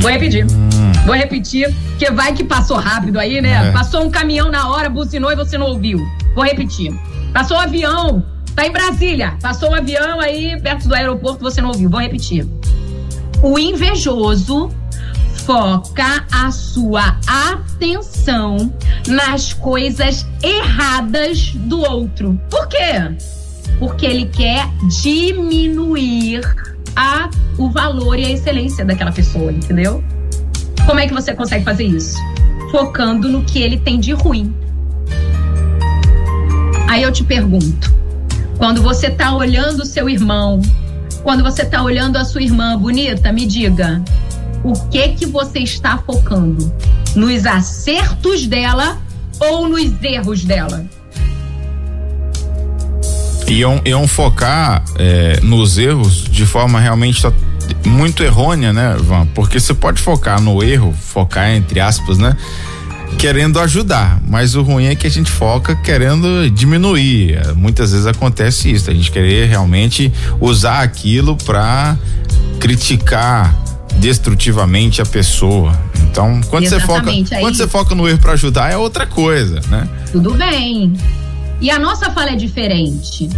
Vou 0.00 0.10
repetir. 0.10 0.44
Hum. 0.44 0.92
Vou 1.04 1.14
repetir, 1.14 1.72
porque 1.90 2.10
vai 2.10 2.32
que 2.32 2.44
passou 2.44 2.76
rápido 2.76 3.18
aí, 3.18 3.40
né? 3.40 3.68
É. 3.68 3.72
Passou 3.72 4.04
um 4.04 4.10
caminhão 4.10 4.50
na 4.50 4.68
hora, 4.68 4.88
buzinou 4.88 5.30
e 5.30 5.36
você 5.36 5.58
não 5.58 5.66
ouviu. 5.66 5.98
Vou 6.34 6.44
repetir. 6.44 6.92
Passou 7.32 7.56
um 7.56 7.60
avião, 7.60 8.24
tá 8.54 8.66
em 8.66 8.72
Brasília. 8.72 9.36
Passou 9.40 9.70
um 9.70 9.74
avião 9.74 10.20
aí 10.20 10.60
perto 10.60 10.88
do 10.88 10.94
aeroporto, 10.94 11.40
você 11.40 11.60
não 11.60 11.70
ouviu. 11.70 11.88
Vou 11.88 12.00
repetir. 12.00 12.46
O 13.42 13.58
invejoso 13.58 14.70
foca 15.44 16.24
a 16.30 16.50
sua 16.50 17.18
atenção 17.26 18.72
nas 19.08 19.52
coisas 19.52 20.26
erradas 20.42 21.52
do 21.54 21.80
outro. 21.80 22.40
Por 22.48 22.68
quê? 22.68 23.16
Porque 23.78 24.06
ele 24.06 24.26
quer 24.26 24.68
diminuir 25.02 26.40
a, 26.94 27.28
o 27.58 27.70
valor 27.70 28.18
e 28.18 28.26
a 28.26 28.30
excelência 28.30 28.84
daquela 28.84 29.10
pessoa, 29.10 29.50
entendeu? 29.50 30.02
Como 30.86 31.00
é 31.00 31.06
que 31.06 31.14
você 31.14 31.34
consegue 31.34 31.64
fazer 31.64 31.84
isso? 31.84 32.16
Focando 32.70 33.28
no 33.28 33.42
que 33.42 33.60
ele 33.60 33.78
tem 33.78 33.98
de 33.98 34.12
ruim. 34.12 34.54
Aí 36.92 37.04
eu 37.04 37.10
te 37.10 37.24
pergunto, 37.24 37.90
quando 38.58 38.82
você 38.82 39.06
está 39.06 39.34
olhando 39.34 39.80
o 39.80 39.86
seu 39.86 40.10
irmão, 40.10 40.60
quando 41.22 41.42
você 41.42 41.62
está 41.62 41.82
olhando 41.82 42.18
a 42.18 42.24
sua 42.26 42.42
irmã 42.42 42.76
bonita, 42.76 43.32
me 43.32 43.46
diga, 43.46 44.02
o 44.62 44.74
que 44.90 45.08
que 45.08 45.24
você 45.24 45.60
está 45.60 45.96
focando? 45.96 46.70
Nos 47.16 47.46
acertos 47.46 48.46
dela 48.46 49.00
ou 49.40 49.70
nos 49.70 49.90
erros 50.02 50.44
dela? 50.44 50.84
Iam, 53.48 53.80
iam 53.86 54.06
focar 54.06 54.84
é, 54.98 55.40
nos 55.42 55.78
erros 55.78 56.24
de 56.24 56.44
forma 56.44 56.78
realmente 56.78 57.22
muito 57.86 58.22
errônea, 58.22 58.70
né, 58.70 58.96
Van? 59.00 59.26
Porque 59.28 59.58
você 59.58 59.72
pode 59.72 59.98
focar 59.98 60.42
no 60.42 60.62
erro, 60.62 60.92
focar 60.92 61.52
entre 61.52 61.80
aspas, 61.80 62.18
né? 62.18 62.36
Querendo 63.22 63.60
ajudar, 63.60 64.20
mas 64.26 64.56
o 64.56 64.62
ruim 64.62 64.86
é 64.86 64.96
que 64.96 65.06
a 65.06 65.10
gente 65.10 65.30
foca 65.30 65.76
querendo 65.76 66.50
diminuir. 66.50 67.54
Muitas 67.54 67.92
vezes 67.92 68.04
acontece 68.04 68.68
isso, 68.68 68.90
a 68.90 68.92
gente 68.92 69.12
querer 69.12 69.48
realmente 69.48 70.12
usar 70.40 70.80
aquilo 70.80 71.36
para 71.36 71.96
criticar 72.58 73.56
destrutivamente 74.00 75.00
a 75.00 75.06
pessoa. 75.06 75.72
Então, 76.02 76.40
quando 76.50 76.68
você 76.68 76.80
foca, 76.80 77.12
quando 77.38 77.54
você 77.54 77.68
foca 77.68 77.94
no 77.94 78.08
erro 78.08 78.18
para 78.18 78.32
ajudar 78.32 78.72
é 78.72 78.76
outra 78.76 79.06
coisa, 79.06 79.60
né? 79.68 79.88
Tudo 80.10 80.34
bem. 80.34 80.92
E 81.60 81.70
a 81.70 81.78
nossa 81.78 82.10
fala 82.10 82.30
é 82.30 82.34
diferente. 82.34 83.28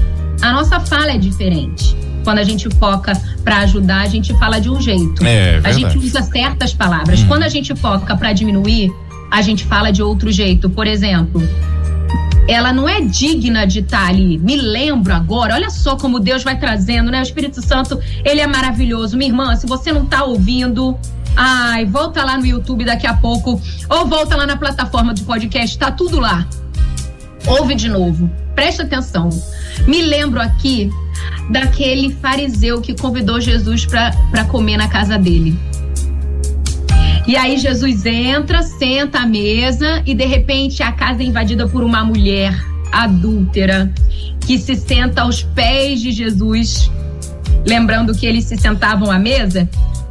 A 0.40 0.50
nossa 0.50 0.80
fala 0.80 1.10
é 1.10 1.18
diferente. 1.18 1.94
Quando 2.24 2.38
a 2.38 2.42
gente 2.42 2.70
foca 2.78 3.12
para 3.44 3.58
ajudar, 3.58 4.00
a 4.00 4.08
gente 4.08 4.32
fala 4.38 4.58
de 4.58 4.70
um 4.70 4.80
jeito. 4.80 5.22
É, 5.22 5.60
a 5.62 5.72
gente 5.72 5.98
usa 5.98 6.22
certas 6.22 6.72
palavras. 6.72 7.20
Hum. 7.20 7.28
Quando 7.28 7.42
a 7.42 7.50
gente 7.50 7.76
foca 7.76 8.16
para 8.16 8.32
diminuir, 8.32 8.90
a 9.34 9.42
gente 9.42 9.64
fala 9.64 9.90
de 9.90 10.00
outro 10.00 10.30
jeito. 10.30 10.70
Por 10.70 10.86
exemplo, 10.86 11.42
ela 12.46 12.72
não 12.72 12.88
é 12.88 13.00
digna 13.00 13.66
de 13.66 13.80
estar 13.80 14.02
tá 14.02 14.06
ali. 14.06 14.38
Me 14.38 14.56
lembro 14.56 15.12
agora, 15.12 15.54
olha 15.54 15.70
só 15.70 15.96
como 15.96 16.20
Deus 16.20 16.44
vai 16.44 16.56
trazendo, 16.56 17.10
né? 17.10 17.18
O 17.18 17.22
Espírito 17.22 17.60
Santo, 17.60 17.98
ele 18.24 18.40
é 18.40 18.46
maravilhoso. 18.46 19.16
Minha 19.16 19.30
irmã, 19.30 19.56
se 19.56 19.66
você 19.66 19.92
não 19.92 20.04
está 20.04 20.22
ouvindo, 20.22 20.96
ai, 21.36 21.84
volta 21.84 22.24
lá 22.24 22.38
no 22.38 22.46
YouTube 22.46 22.84
daqui 22.84 23.08
a 23.08 23.14
pouco, 23.14 23.60
ou 23.90 24.06
volta 24.06 24.36
lá 24.36 24.46
na 24.46 24.56
plataforma 24.56 25.12
de 25.12 25.24
podcast, 25.24 25.76
tá 25.76 25.90
tudo 25.90 26.20
lá. 26.20 26.46
Ouve 27.44 27.74
de 27.74 27.88
novo. 27.88 28.30
Presta 28.54 28.84
atenção. 28.84 29.30
Me 29.84 30.00
lembro 30.00 30.40
aqui 30.40 30.92
daquele 31.50 32.14
fariseu 32.22 32.80
que 32.80 32.94
convidou 32.94 33.40
Jesus 33.40 33.84
para 33.84 34.44
comer 34.44 34.76
na 34.76 34.86
casa 34.86 35.18
dele. 35.18 35.58
E 37.26 37.36
aí 37.36 37.56
Jesus 37.56 38.04
entra, 38.04 38.62
senta 38.62 39.20
à 39.20 39.26
mesa 39.26 40.02
e 40.04 40.14
de 40.14 40.26
repente 40.26 40.82
a 40.82 40.92
casa 40.92 41.22
é 41.22 41.26
invadida 41.26 41.66
por 41.66 41.82
uma 41.82 42.04
mulher 42.04 42.54
adúltera 42.92 43.92
que 44.40 44.58
se 44.58 44.76
senta 44.76 45.22
aos 45.22 45.42
pés 45.42 46.00
de 46.00 46.12
Jesus, 46.12 46.90
lembrando 47.66 48.14
que 48.14 48.26
eles 48.26 48.44
se 48.44 48.56
sentavam 48.58 49.10
à 49.10 49.18
mesa 49.18 49.68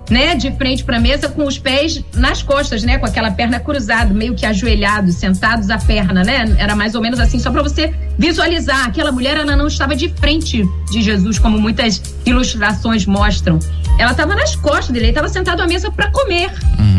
né, 0.10 0.36
de 0.36 0.52
frente 0.52 0.84
para 0.84 0.98
a 0.98 1.00
mesa 1.00 1.30
com 1.30 1.46
os 1.46 1.58
pés 1.58 2.04
nas 2.14 2.44
costas, 2.44 2.84
né, 2.84 2.98
com 2.98 3.06
aquela 3.06 3.32
perna 3.32 3.60
cruzada, 3.60 4.14
meio 4.14 4.36
que 4.36 4.46
ajoelhados, 4.46 5.16
sentados 5.16 5.70
à 5.70 5.78
perna, 5.78 6.24
né? 6.24 6.56
Era 6.58 6.76
mais 6.76 6.96
ou 6.96 7.02
menos 7.02 7.20
assim, 7.20 7.40
só 7.40 7.52
para 7.52 7.64
você 7.64 7.94
visualizar. 8.18 8.88
Aquela 8.88 9.12
mulher 9.12 9.38
ela 9.38 9.56
não 9.56 9.68
estava 9.68 9.96
de 9.96 10.10
frente 10.10 10.64
de 10.92 11.02
Jesus, 11.02 11.40
como 11.40 11.60
muitas 11.60 12.02
ilustrações 12.26 13.06
mostram. 13.06 13.60
Ela 13.98 14.12
estava 14.12 14.36
nas 14.36 14.56
costas 14.56 14.90
dele, 14.90 15.06
ele 15.06 15.12
estava 15.12 15.30
sentado 15.30 15.62
à 15.62 15.68
mesa 15.68 15.92
para 15.92 16.12
comer. 16.12 16.52
Uhum. 16.80 16.93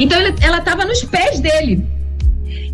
Então 0.00 0.18
ela 0.18 0.58
estava 0.58 0.84
nos 0.86 1.04
pés 1.04 1.38
dele. 1.40 1.86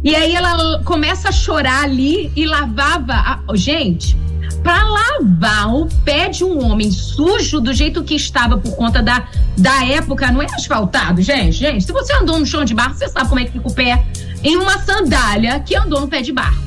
E 0.02 0.14
aí 0.14 0.34
ela 0.34 0.80
começa 0.84 1.28
a 1.28 1.32
chorar 1.32 1.82
ali 1.82 2.30
e 2.36 2.46
lavava. 2.46 3.14
A... 3.14 3.40
Gente, 3.54 4.16
para 4.62 4.82
lavar 4.84 5.74
o 5.74 5.86
pé 6.04 6.28
de 6.28 6.44
um 6.44 6.64
homem 6.64 6.90
sujo 6.92 7.60
do 7.60 7.74
jeito 7.74 8.04
que 8.04 8.14
estava 8.14 8.56
por 8.56 8.76
conta 8.76 9.02
da, 9.02 9.26
da 9.58 9.84
época, 9.84 10.30
não 10.30 10.40
é 10.40 10.46
asfaltado, 10.46 11.20
gente. 11.20 11.56
Gente, 11.56 11.84
se 11.84 11.92
você 11.92 12.12
andou 12.14 12.38
no 12.38 12.46
chão 12.46 12.64
de 12.64 12.74
barro, 12.74 12.94
você 12.94 13.08
sabe 13.08 13.28
como 13.28 13.40
é 13.40 13.44
que 13.44 13.50
fica 13.50 13.68
o 13.68 13.74
pé 13.74 14.04
em 14.44 14.56
uma 14.56 14.78
sandália 14.78 15.58
que 15.58 15.74
andou 15.74 16.00
no 16.00 16.08
pé 16.08 16.22
de 16.22 16.32
barro. 16.32 16.62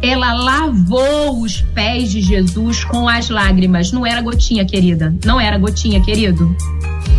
Ela 0.00 0.34
lavou 0.34 1.40
os 1.40 1.62
pés 1.74 2.12
de 2.12 2.20
Jesus 2.20 2.84
com 2.84 3.08
as 3.08 3.28
lágrimas. 3.28 3.90
Não 3.90 4.06
era 4.06 4.20
gotinha, 4.20 4.64
querida. 4.64 5.12
Não 5.24 5.40
era 5.40 5.58
gotinha, 5.58 6.00
querido. 6.00 6.54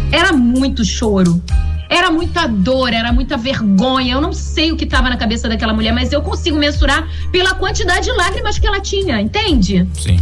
Era 0.09 0.31
muito 0.31 0.85
choro. 0.85 1.43
Era 1.89 2.11
muita 2.11 2.47
dor, 2.47 2.93
era 2.93 3.11
muita 3.11 3.37
vergonha. 3.37 4.13
Eu 4.13 4.21
não 4.21 4.33
sei 4.33 4.71
o 4.71 4.77
que 4.77 4.83
estava 4.83 5.09
na 5.09 5.17
cabeça 5.17 5.47
daquela 5.47 5.73
mulher, 5.73 5.93
mas 5.93 6.11
eu 6.11 6.21
consigo 6.21 6.57
mensurar 6.57 7.07
pela 7.31 7.53
quantidade 7.53 8.05
de 8.05 8.11
lágrimas 8.11 8.59
que 8.59 8.67
ela 8.67 8.79
tinha, 8.79 9.21
entende? 9.21 9.87
Sim. 9.93 10.19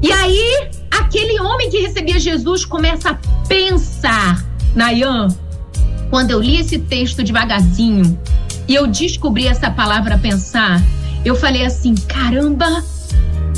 E 0.00 0.12
aí, 0.12 0.70
aquele 0.90 1.40
homem 1.40 1.68
que 1.70 1.80
recebia 1.80 2.18
Jesus 2.20 2.64
começa 2.64 3.10
a 3.10 3.14
pensar, 3.46 4.44
Nayan, 4.74 5.28
quando 6.10 6.30
eu 6.30 6.40
li 6.40 6.58
esse 6.58 6.78
texto 6.78 7.22
devagarzinho 7.22 8.18
e 8.68 8.74
eu 8.74 8.86
descobri 8.86 9.46
essa 9.46 9.70
palavra 9.70 10.16
pensar, 10.16 10.80
eu 11.24 11.34
falei 11.34 11.64
assim: 11.64 11.94
caramba, 11.94 12.84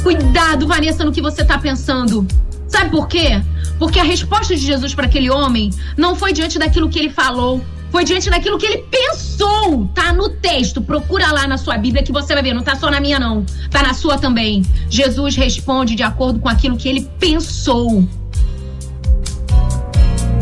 cuidado, 0.03 0.67
Vanessa, 0.67 1.05
no 1.05 1.13
que 1.13 1.21
você 1.21 1.43
está 1.43 1.59
pensando. 1.59 2.27
Sabe 2.71 2.91
por 2.91 3.09
quê? 3.09 3.43
Porque 3.79 3.99
a 3.99 4.05
resposta 4.05 4.55
de 4.55 4.65
Jesus 4.65 4.95
para 4.95 5.07
aquele 5.07 5.29
homem 5.29 5.71
não 5.97 6.15
foi 6.15 6.33
diante 6.33 6.59
daquilo 6.59 6.89
que 6.89 6.99
ele 6.99 7.11
falou, 7.11 7.61
foi 7.91 8.05
diante 8.05 8.31
daquilo 8.31 8.57
que 8.57 8.67
ele 8.67 8.79
pensou. 8.91 9.91
Tá 9.93 10.13
no 10.13 10.29
texto, 10.29 10.81
procura 10.81 11.33
lá 11.33 11.49
na 11.49 11.59
sua 11.59 11.77
Bíblia 11.77 12.05
que 12.05 12.13
você 12.13 12.33
vai 12.33 12.43
ver, 12.43 12.55
não 12.55 12.63
tá 12.63 12.77
só 12.77 12.89
na 12.89 13.01
minha 13.01 13.19
não, 13.19 13.45
tá 13.71 13.83
na 13.83 13.93
sua 13.93 14.17
também. 14.17 14.65
Jesus 14.89 15.35
responde 15.35 15.97
de 15.97 16.05
acordo 16.05 16.39
com 16.39 16.49
aquilo 16.49 16.77
que 16.77 16.89
ele 16.89 17.09
pensou. 17.19 18.07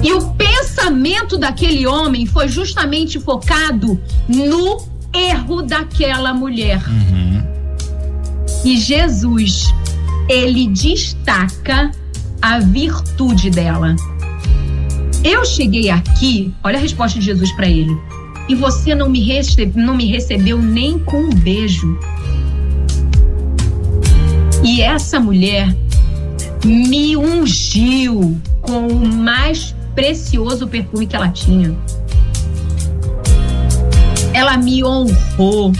E 0.02 0.12
o 0.12 0.30
pensamento 0.34 1.38
daquele 1.38 1.86
homem 1.86 2.26
foi 2.26 2.46
justamente 2.46 3.18
focado 3.18 4.00
no 4.28 4.86
erro 5.12 5.62
daquela 5.62 6.34
mulher. 6.34 6.80
Uhum. 6.86 7.42
E 8.64 8.76
Jesus, 8.76 9.72
ele 10.28 10.68
destaca 10.68 11.90
a 12.40 12.58
virtude 12.60 13.50
dela. 13.50 13.94
Eu 15.24 15.44
cheguei 15.44 15.90
aqui, 15.90 16.54
olha 16.62 16.78
a 16.78 16.80
resposta 16.80 17.18
de 17.18 17.24
Jesus 17.24 17.50
para 17.52 17.66
ele. 17.66 17.96
E 18.48 18.54
você 18.54 18.94
não 18.94 19.10
me, 19.10 19.20
recebe, 19.20 19.78
não 19.78 19.94
me 19.94 20.06
recebeu 20.06 20.60
nem 20.60 20.98
com 20.98 21.18
um 21.24 21.30
beijo. 21.30 21.98
E 24.64 24.80
essa 24.80 25.20
mulher 25.20 25.76
me 26.64 27.16
ungiu 27.16 28.40
com 28.60 28.88
o 28.88 29.06
mais 29.06 29.74
precioso 29.94 30.66
perfume 30.66 31.06
que 31.06 31.16
ela 31.16 31.28
tinha. 31.28 31.76
Ela 34.32 34.56
me 34.56 34.84
honrou. 34.84 35.72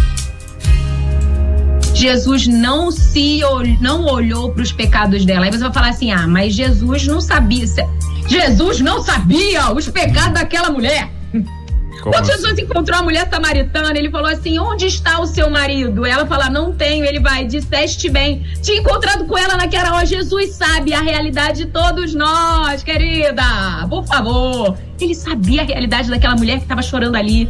Jesus 1.99 2.47
não 2.47 2.91
se 2.91 3.41
não 3.81 4.05
olhou 4.05 4.53
para 4.53 4.63
os 4.63 4.73
pecados 4.73 5.25
dela. 5.25 5.45
Aí 5.45 5.51
você 5.53 5.59
vai 5.59 5.73
falar 5.73 5.89
assim: 5.89 6.13
"Ah, 6.13 6.27
mas 6.27 6.55
Jesus 6.55 7.07
não 7.07 7.21
sabia. 7.21 7.67
Jesus 8.29 8.81
não 8.81 9.03
sabia 9.03 9.73
os 9.73 9.89
pecados 9.89 10.35
daquela 10.35 10.71
mulher." 10.71 11.11
Como 12.03 12.15
Quando 12.15 12.27
Jesus 12.27 12.53
assim? 12.53 12.63
encontrou 12.63 12.99
a 12.99 13.03
mulher 13.03 13.29
samaritana, 13.29 13.99
ele 13.99 14.11
falou 14.11 14.29
assim: 14.29 14.59
Onde 14.59 14.87
está 14.87 15.21
o 15.21 15.27
seu 15.27 15.51
marido? 15.51 16.07
Ela 16.07 16.27
fala: 16.27 16.49
Não 16.49 16.73
tenho. 16.73 17.05
Ele 17.05 17.21
vai, 17.21 17.45
disseste 17.45 18.09
bem. 18.09 18.47
Tinha 18.63 18.79
encontrado 18.79 19.25
com 19.27 19.37
ela 19.37 19.57
naquela 19.57 19.95
hora. 19.95 20.07
Jesus 20.07 20.53
sabe 20.53 20.95
a 20.95 21.01
realidade 21.01 21.65
de 21.65 21.67
todos 21.67 22.15
nós, 22.15 22.83
querida. 22.83 23.43
Por 23.89 24.07
favor. 24.07 24.79
Ele 25.01 25.15
sabia 25.15 25.63
a 25.63 25.65
realidade 25.65 26.09
daquela 26.09 26.37
mulher 26.37 26.57
que 26.57 26.63
estava 26.63 26.83
chorando 26.83 27.17
ali. 27.17 27.49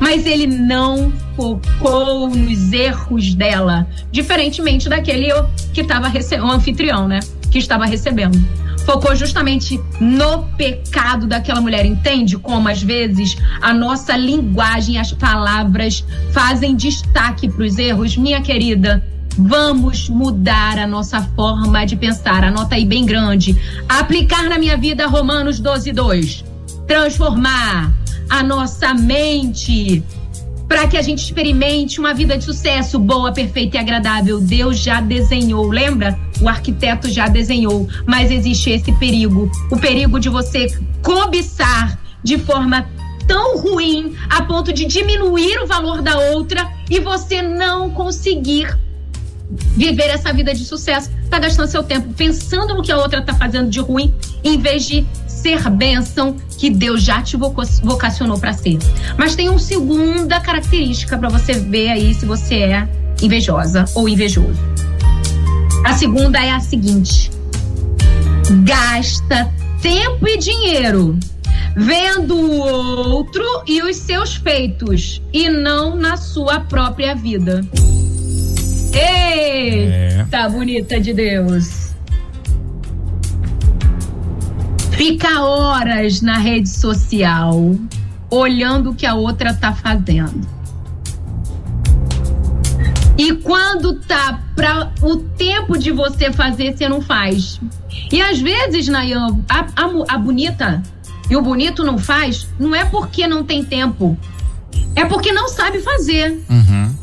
Mas 0.00 0.26
ele 0.26 0.46
não 0.46 1.12
focou 1.36 2.28
nos 2.28 2.72
erros 2.72 3.34
dela. 3.34 3.86
Diferentemente 4.10 4.88
daquele 4.88 5.32
que 5.72 5.80
estava 5.80 6.08
recebendo, 6.08 6.46
o 6.46 6.50
anfitrião, 6.50 7.08
né? 7.08 7.20
Que 7.50 7.58
estava 7.58 7.86
recebendo 7.86 8.38
focou 8.84 9.16
justamente 9.16 9.80
no 10.00 10.44
pecado 10.56 11.26
daquela 11.26 11.60
mulher. 11.60 11.84
Entende 11.84 12.36
como 12.36 12.68
às 12.68 12.82
vezes 12.82 13.36
a 13.60 13.72
nossa 13.72 14.16
linguagem, 14.16 14.98
as 14.98 15.12
palavras 15.12 16.04
fazem 16.32 16.76
destaque 16.76 17.48
para 17.48 17.64
os 17.64 17.78
erros? 17.78 18.16
Minha 18.16 18.40
querida, 18.40 19.04
vamos 19.36 20.08
mudar 20.08 20.78
a 20.78 20.86
nossa 20.86 21.22
forma 21.34 21.84
de 21.84 21.96
pensar. 21.96 22.44
Anota 22.44 22.74
aí 22.74 22.84
bem 22.84 23.04
grande. 23.04 23.56
Aplicar 23.88 24.44
na 24.44 24.58
minha 24.58 24.76
vida 24.76 25.06
Romanos 25.06 25.58
12, 25.58 25.92
2. 25.92 26.44
Transformar 26.86 27.92
a 28.28 28.42
nossa 28.42 28.94
mente 28.94 30.02
para 30.68 30.88
que 30.88 30.96
a 30.96 31.02
gente 31.02 31.22
experimente 31.22 32.00
uma 32.00 32.14
vida 32.14 32.36
de 32.36 32.44
sucesso, 32.44 32.98
boa, 32.98 33.32
perfeita 33.32 33.76
e 33.76 33.80
agradável. 33.80 34.40
Deus 34.40 34.78
já 34.78 35.00
desenhou, 35.00 35.68
lembra? 35.70 36.18
O 36.40 36.48
arquiteto 36.48 37.08
já 37.10 37.28
desenhou, 37.28 37.88
mas 38.06 38.30
existe 38.30 38.70
esse 38.70 38.92
perigo, 38.92 39.50
o 39.70 39.76
perigo 39.76 40.18
de 40.18 40.28
você 40.28 40.66
cobiçar 41.02 41.98
de 42.22 42.38
forma 42.38 42.88
tão 43.26 43.58
ruim 43.58 44.14
a 44.28 44.42
ponto 44.42 44.72
de 44.72 44.84
diminuir 44.84 45.58
o 45.62 45.66
valor 45.66 46.02
da 46.02 46.18
outra 46.18 46.68
e 46.90 47.00
você 47.00 47.40
não 47.42 47.90
conseguir 47.90 48.78
viver 49.76 50.08
essa 50.08 50.32
vida 50.32 50.54
de 50.54 50.64
sucesso. 50.64 51.10
Tá 51.30 51.38
gastando 51.38 51.68
seu 51.68 51.82
tempo 51.82 52.12
pensando 52.14 52.74
no 52.74 52.82
que 52.82 52.92
a 52.92 52.96
outra 52.96 53.22
tá 53.22 53.34
fazendo 53.34 53.68
de 53.68 53.80
ruim, 53.80 54.14
em 54.42 54.58
vez 54.58 54.86
de 54.86 55.06
ser 55.44 55.68
bênção 55.68 56.36
que 56.56 56.70
Deus 56.70 57.02
já 57.02 57.20
te 57.20 57.36
vocacionou 57.36 58.38
para 58.38 58.54
ser. 58.54 58.78
Mas 59.18 59.36
tem 59.36 59.50
uma 59.50 59.58
segunda 59.58 60.40
característica 60.40 61.18
para 61.18 61.28
você 61.28 61.52
ver 61.52 61.90
aí 61.90 62.14
se 62.14 62.24
você 62.24 62.54
é 62.60 62.88
invejosa 63.20 63.84
ou 63.94 64.08
invejoso. 64.08 64.58
A 65.84 65.92
segunda 65.92 66.42
é 66.42 66.50
a 66.50 66.60
seguinte: 66.60 67.30
gasta 68.64 69.52
tempo 69.82 70.26
e 70.26 70.38
dinheiro 70.38 71.18
vendo 71.76 72.36
o 72.36 72.58
outro 72.58 73.44
e 73.66 73.82
os 73.82 73.96
seus 73.96 74.36
feitos 74.36 75.20
e 75.30 75.50
não 75.50 75.94
na 75.94 76.16
sua 76.16 76.60
própria 76.60 77.14
vida. 77.14 77.60
Eita, 78.94 80.38
é. 80.38 80.48
bonita 80.48 80.98
de 80.98 81.12
Deus. 81.12 81.83
Fica 84.96 85.40
horas 85.42 86.20
na 86.20 86.38
rede 86.38 86.68
social 86.68 87.74
olhando 88.30 88.90
o 88.90 88.94
que 88.94 89.06
a 89.06 89.14
outra 89.14 89.52
tá 89.52 89.72
fazendo. 89.72 90.40
E 93.16 93.32
quando 93.36 94.00
tá 94.00 94.40
para 94.56 94.92
o 95.02 95.16
tempo 95.16 95.78
de 95.78 95.92
você 95.92 96.32
fazer, 96.32 96.76
você 96.76 96.88
não 96.88 97.00
faz. 97.00 97.60
E 98.10 98.20
às 98.20 98.40
vezes, 98.40 98.88
Nayan, 98.88 99.38
a, 99.48 99.60
a, 99.60 100.14
a 100.14 100.18
bonita 100.18 100.82
e 101.30 101.36
o 101.36 101.42
bonito 101.42 101.84
não 101.84 101.96
faz, 101.96 102.48
não 102.58 102.74
é 102.74 102.84
porque 102.84 103.26
não 103.26 103.44
tem 103.44 103.64
tempo. 103.64 104.18
É 104.96 105.04
porque 105.04 105.32
não 105.32 105.48
sabe 105.48 105.80
fazer. 105.80 106.44
Uhum. 106.50 106.94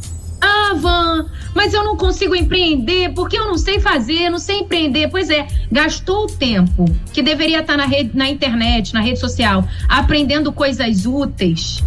Ah, 0.42 0.74
Van, 0.76 1.26
mas 1.54 1.74
eu 1.74 1.84
não 1.84 1.98
consigo 1.98 2.36
empreender 2.36 3.14
porque 3.14 3.38
eu 3.38 3.46
não 3.46 3.58
sei 3.58 3.80
fazer, 3.80 4.30
não 4.30 4.40
sei 4.40 4.60
empreender. 4.60 5.10
Pois 5.10 5.30
é, 5.30 5.48
gastou 5.72 6.26
o 6.26 6.28
tempo 6.28 6.86
que 7.14 7.22
deveria 7.22 7.60
estar 7.60 7.78
na, 7.78 7.86
rede, 7.86 8.12
na 8.14 8.30
internet, 8.30 8.94
na 8.94 9.02
rede 9.02 9.20
social, 9.20 9.68
aprendendo 9.88 10.52
coisas 10.52 11.06
úteis. 11.06 11.84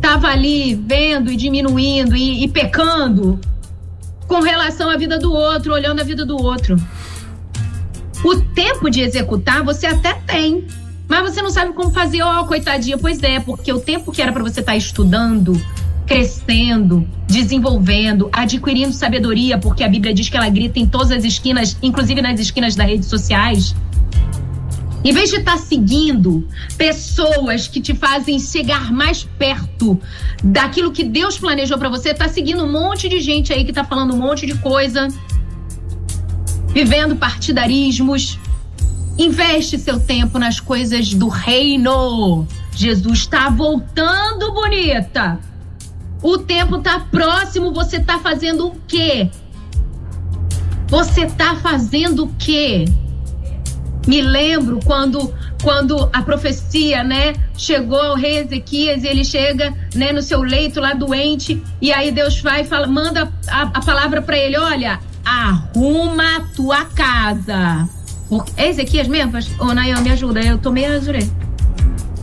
Tava 0.00 0.28
ali 0.28 0.74
vendo 0.74 1.32
e 1.32 1.36
diminuindo 1.36 2.14
e, 2.14 2.44
e 2.44 2.48
pecando 2.48 3.40
com 4.26 4.40
relação 4.40 4.90
à 4.90 4.96
vida 4.96 5.18
do 5.18 5.32
outro, 5.32 5.72
olhando 5.72 6.00
a 6.00 6.04
vida 6.04 6.24
do 6.24 6.36
outro. 6.36 6.76
O 8.24 8.36
tempo 8.36 8.90
de 8.90 9.00
executar 9.00 9.64
você 9.64 9.86
até 9.86 10.12
tem, 10.12 10.66
mas 11.08 11.22
você 11.22 11.40
não 11.40 11.50
sabe 11.50 11.72
como 11.72 11.90
fazer. 11.90 12.22
Ó, 12.22 12.42
oh, 12.42 12.46
coitadinha, 12.46 12.98
pois 12.98 13.22
é, 13.22 13.40
porque 13.40 13.72
o 13.72 13.80
tempo 13.80 14.12
que 14.12 14.20
era 14.20 14.32
para 14.32 14.42
você 14.42 14.60
estar 14.60 14.72
tá 14.72 14.76
estudando, 14.76 15.58
crescendo, 16.08 17.06
desenvolvendo, 17.26 18.30
adquirindo 18.32 18.94
sabedoria, 18.94 19.58
porque 19.58 19.84
a 19.84 19.88
Bíblia 19.88 20.14
diz 20.14 20.30
que 20.30 20.36
ela 20.38 20.48
grita 20.48 20.78
em 20.78 20.86
todas 20.86 21.12
as 21.12 21.22
esquinas, 21.22 21.76
inclusive 21.82 22.22
nas 22.22 22.40
esquinas 22.40 22.74
das 22.74 22.86
redes 22.86 23.08
sociais. 23.08 23.76
Em 25.04 25.12
vez 25.12 25.30
de 25.30 25.36
estar 25.36 25.52
tá 25.52 25.58
seguindo 25.58 26.48
pessoas 26.78 27.68
que 27.68 27.80
te 27.80 27.94
fazem 27.94 28.40
chegar 28.40 28.90
mais 28.90 29.22
perto 29.22 30.00
daquilo 30.42 30.90
que 30.90 31.04
Deus 31.04 31.38
planejou 31.38 31.76
para 31.78 31.90
você, 31.90 32.14
tá 32.14 32.26
seguindo 32.26 32.64
um 32.64 32.72
monte 32.72 33.06
de 33.08 33.20
gente 33.20 33.52
aí 33.52 33.64
que 33.64 33.72
tá 33.72 33.84
falando 33.84 34.14
um 34.14 34.18
monte 34.18 34.46
de 34.46 34.54
coisa, 34.54 35.08
vivendo 36.72 37.16
partidarismos. 37.16 38.38
Investe 39.18 39.78
seu 39.78 40.00
tempo 40.00 40.38
nas 40.38 40.58
coisas 40.58 41.12
do 41.12 41.28
reino. 41.28 42.46
Jesus 42.74 43.20
está 43.20 43.50
voltando, 43.50 44.52
bonita. 44.54 45.38
O 46.22 46.38
tempo 46.38 46.78
tá 46.78 47.00
próximo, 47.10 47.72
você 47.72 48.00
tá 48.00 48.18
fazendo 48.18 48.66
o 48.66 48.76
quê? 48.86 49.30
Você 50.88 51.26
tá 51.26 51.54
fazendo 51.56 52.24
o 52.24 52.34
quê? 52.38 52.86
Me 54.06 54.22
lembro 54.22 54.80
quando 54.84 55.32
quando 55.62 56.08
a 56.12 56.22
profecia, 56.22 57.02
né, 57.02 57.34
chegou 57.56 58.00
ao 58.00 58.14
rei 58.14 58.38
Ezequias, 58.38 59.02
ele 59.02 59.24
chega, 59.24 59.74
né, 59.94 60.12
no 60.12 60.22
seu 60.22 60.40
leito 60.40 60.80
lá 60.80 60.94
doente, 60.94 61.62
e 61.80 61.92
aí 61.92 62.12
Deus 62.12 62.40
vai 62.40 62.60
e 62.60 62.64
fala, 62.64 62.86
manda 62.86 63.30
a, 63.48 63.62
a 63.62 63.80
palavra 63.84 64.22
para 64.22 64.38
ele, 64.38 64.56
olha, 64.56 65.00
arruma 65.24 66.36
a 66.36 66.40
tua 66.54 66.84
casa. 66.84 67.88
É 68.56 68.68
Ezequias 68.68 69.08
mesmo? 69.08 69.32
Ô, 69.58 69.74
Nayan, 69.74 70.00
me 70.00 70.10
ajuda, 70.10 70.40
eu 70.40 70.58
tô 70.58 70.70
meio 70.70 70.94
azurei. 70.94 71.28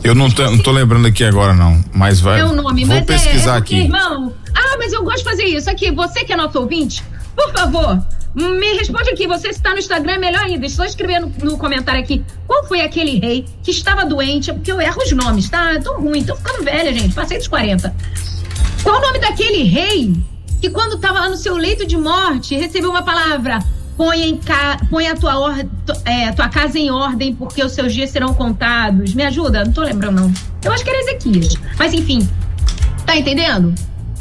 Eu 0.06 0.14
não 0.14 0.30
tô, 0.30 0.48
não 0.48 0.58
tô 0.58 0.70
lembrando 0.70 1.08
aqui 1.08 1.24
agora, 1.24 1.52
não. 1.52 1.84
Mas 1.92 2.20
vai. 2.20 2.38
É 2.38 2.44
o 2.44 2.52
nome, 2.52 2.84
vou 2.84 2.94
mas 2.94 3.02
é, 3.02 3.04
pesquisar 3.04 3.56
é, 3.56 3.58
aqui. 3.58 3.76
Irmão, 3.80 4.32
ah, 4.54 4.76
mas 4.78 4.92
eu 4.92 5.02
gosto 5.02 5.18
de 5.18 5.24
fazer 5.24 5.44
isso. 5.46 5.68
Aqui, 5.68 5.90
você 5.90 6.22
que 6.22 6.32
é 6.32 6.36
nosso 6.36 6.60
ouvinte, 6.60 7.02
por 7.34 7.52
favor, 7.52 8.00
me 8.32 8.74
responde 8.74 9.10
aqui. 9.10 9.26
Você 9.26 9.48
está 9.48 9.72
no 9.72 9.78
Instagram, 9.78 10.12
é 10.12 10.18
melhor 10.18 10.44
ainda. 10.44 10.64
Estou 10.64 10.84
escrevendo 10.84 11.32
no, 11.42 11.50
no 11.50 11.58
comentário 11.58 12.00
aqui. 12.00 12.24
Qual 12.46 12.64
foi 12.68 12.82
aquele 12.82 13.18
rei 13.18 13.46
que 13.64 13.72
estava 13.72 14.04
doente? 14.04 14.52
Porque 14.52 14.70
eu 14.70 14.80
erro 14.80 15.02
os 15.02 15.10
nomes, 15.10 15.50
tá? 15.50 15.80
Tô 15.82 15.94
ruim, 15.94 16.22
tô 16.22 16.36
ficando 16.36 16.62
velha, 16.62 16.92
gente. 16.92 17.12
Passei 17.12 17.38
dos 17.38 17.48
40. 17.48 17.92
Qual 18.84 18.98
o 18.98 19.00
nome 19.00 19.18
daquele 19.18 19.64
rei 19.64 20.14
que, 20.60 20.70
quando 20.70 20.94
estava 20.94 21.18
lá 21.18 21.28
no 21.28 21.36
seu 21.36 21.56
leito 21.56 21.84
de 21.84 21.96
morte, 21.96 22.54
recebeu 22.54 22.90
uma 22.90 23.02
palavra? 23.02 23.58
Põe, 23.96 24.36
ca... 24.44 24.78
Põe 24.90 25.08
a 25.08 25.16
tua, 25.16 25.38
or... 25.38 25.66
é, 26.04 26.30
tua 26.32 26.48
casa 26.48 26.78
em 26.78 26.90
ordem, 26.90 27.34
porque 27.34 27.64
os 27.64 27.72
seus 27.72 27.94
dias 27.94 28.10
serão 28.10 28.34
contados. 28.34 29.14
Me 29.14 29.22
ajuda? 29.24 29.64
Não 29.64 29.72
tô 29.72 29.82
lembrando, 29.82 30.20
não. 30.20 30.34
Eu 30.62 30.72
acho 30.72 30.84
que 30.84 30.90
era 30.90 30.98
Ezequias. 31.00 31.56
Mas 31.78 31.94
enfim. 31.94 32.28
Tá 33.06 33.16
entendendo? 33.16 33.74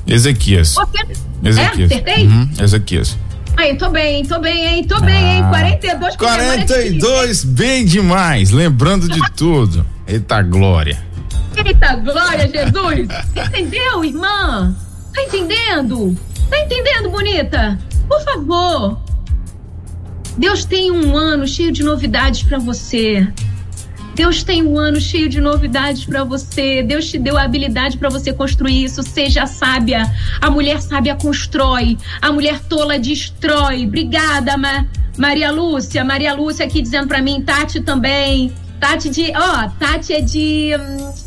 Ezequias. 0.07 0.73
Você... 0.73 1.17
Ezequias. 1.43 1.91
É? 1.91 1.95
Acertei? 1.95 2.27
Uhum, 2.27 2.49
Ezequias. 2.59 3.17
Aí, 3.57 3.77
tô 3.77 3.89
bem, 3.89 4.25
tô 4.25 4.39
bem, 4.39 4.65
hein? 4.65 4.83
Tô 4.83 4.99
bem, 4.99 5.37
hein? 5.37 5.43
42 5.49 6.15
42, 6.17 7.43
bem 7.45 7.85
demais. 7.85 8.51
Lembrando 8.51 9.07
de 9.07 9.19
tudo. 9.31 9.85
Eita 10.07 10.41
glória. 10.41 11.01
Eita 11.55 11.95
glória, 11.95 12.49
Jesus! 12.49 13.07
Entendeu, 13.33 14.03
irmã? 14.03 14.75
Tá 15.13 15.21
entendendo? 15.23 16.15
Tá 16.49 16.59
entendendo, 16.59 17.09
bonita? 17.09 17.79
Por 18.07 18.21
favor. 18.23 18.99
Deus 20.37 20.65
tem 20.65 20.91
um 20.91 21.15
ano 21.15 21.47
cheio 21.47 21.71
de 21.71 21.83
novidades 21.83 22.43
para 22.43 22.57
você. 22.57 23.27
Deus 24.15 24.43
tem 24.43 24.63
um 24.63 24.77
ano 24.77 24.99
cheio 24.99 25.27
de 25.27 25.41
novidades 25.41 26.05
para 26.05 26.23
você. 26.23 26.81
Deus 26.81 27.09
te 27.09 27.17
deu 27.17 27.37
a 27.37 27.43
habilidade 27.43 27.97
para 27.97 28.09
você 28.09 28.31
construir 28.31 28.85
isso. 28.85 29.03
Seja 29.03 29.45
sábia. 29.45 30.09
A 30.39 30.49
mulher 30.49 30.81
sábia 30.81 31.15
constrói. 31.15 31.97
A 32.21 32.31
mulher 32.31 32.61
tola 32.61 32.97
destrói. 32.97 33.85
Obrigada, 33.85 34.57
Ma 34.57 34.85
Maria 35.17 35.51
Lúcia. 35.51 36.03
Maria 36.03 36.33
Lúcia 36.33 36.65
aqui 36.65 36.81
dizendo 36.81 37.07
para 37.07 37.21
mim. 37.21 37.41
Tati 37.41 37.81
também. 37.81 38.53
Tati 38.79 39.09
de. 39.09 39.33
Ó, 39.35 39.65
oh, 39.65 39.69
Tati 39.79 40.13
é 40.13 40.21
de. 40.21 40.71
Hum, 40.75 41.24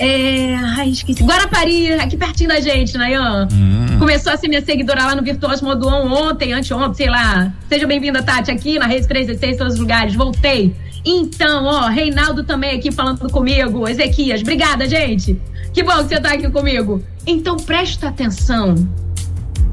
é, 0.00 0.54
ai, 0.54 0.88
esqueci. 0.88 1.22
Guarapari, 1.22 1.92
aqui 1.92 2.16
pertinho 2.16 2.48
da 2.48 2.58
gente, 2.58 2.96
Nayan. 2.96 3.46
Hum. 3.52 3.98
Começou 3.98 4.32
a 4.32 4.36
ser 4.38 4.48
minha 4.48 4.64
seguidora 4.64 5.04
lá 5.04 5.14
no 5.14 5.22
Virtuoso 5.22 5.62
Modo 5.62 5.86
On 5.86 6.10
ontem, 6.10 6.54
anteontem, 6.54 6.94
sei 6.94 7.10
lá. 7.10 7.52
Seja 7.68 7.86
bem-vinda, 7.86 8.22
Tati, 8.22 8.50
aqui 8.50 8.78
na 8.78 8.86
Rede 8.86 9.06
316, 9.06 9.58
todos 9.58 9.74
os 9.74 9.80
lugares. 9.80 10.14
Voltei. 10.14 10.74
Então, 11.04 11.66
ó, 11.66 11.88
Reinaldo 11.88 12.44
também 12.44 12.78
aqui 12.78 12.90
falando 12.90 13.28
comigo. 13.30 13.86
Ezequias, 13.86 14.40
obrigada, 14.40 14.88
gente. 14.88 15.38
Que 15.72 15.82
bom 15.82 15.96
que 15.98 16.08
você 16.08 16.20
tá 16.20 16.32
aqui 16.32 16.50
comigo. 16.50 17.02
Então, 17.26 17.56
presta 17.58 18.08
atenção. 18.08 18.74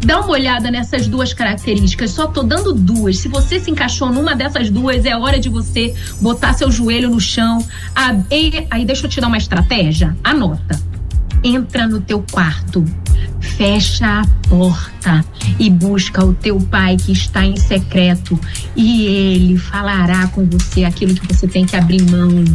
Dá 0.08 0.22
uma 0.22 0.30
olhada 0.30 0.72
nessas 0.72 1.06
duas 1.06 1.34
características. 1.34 2.12
Só 2.12 2.28
tô 2.28 2.42
dando 2.42 2.74
duas. 2.74 3.20
Se 3.20 3.28
você 3.28 3.60
se 3.60 3.70
encaixou 3.70 4.10
numa 4.10 4.34
dessas 4.34 4.70
duas, 4.70 5.04
é 5.04 5.14
hora 5.18 5.38
de 5.38 5.50
você 5.50 5.94
botar 6.22 6.54
seu 6.54 6.72
joelho 6.72 7.10
no 7.10 7.20
chão. 7.20 7.60
Aí, 7.94 8.86
deixa 8.86 9.06
eu 9.06 9.10
te 9.10 9.20
dar 9.20 9.28
uma 9.28 9.38
estratégia. 9.38 10.16
Anota. 10.24 10.82
Entra 11.44 11.86
no 11.86 12.00
teu 12.00 12.24
quarto 12.32 12.86
fecha 13.40 14.22
a 14.22 14.26
porta 14.50 15.26
e 15.60 15.70
busca 15.70 16.24
o 16.24 16.34
teu 16.34 16.60
pai 16.60 16.98
que 16.98 17.12
está 17.12 17.46
em 17.46 17.56
secreto, 17.56 18.40
e 18.76 19.06
ele 19.06 19.58
falará 19.58 20.28
com 20.28 20.46
você 20.46 20.84
aquilo 20.84 21.16
que 21.16 21.34
você 21.34 21.48
tem 21.48 21.66
que 21.66 21.76
abrir 21.76 22.02
mão. 22.04 22.46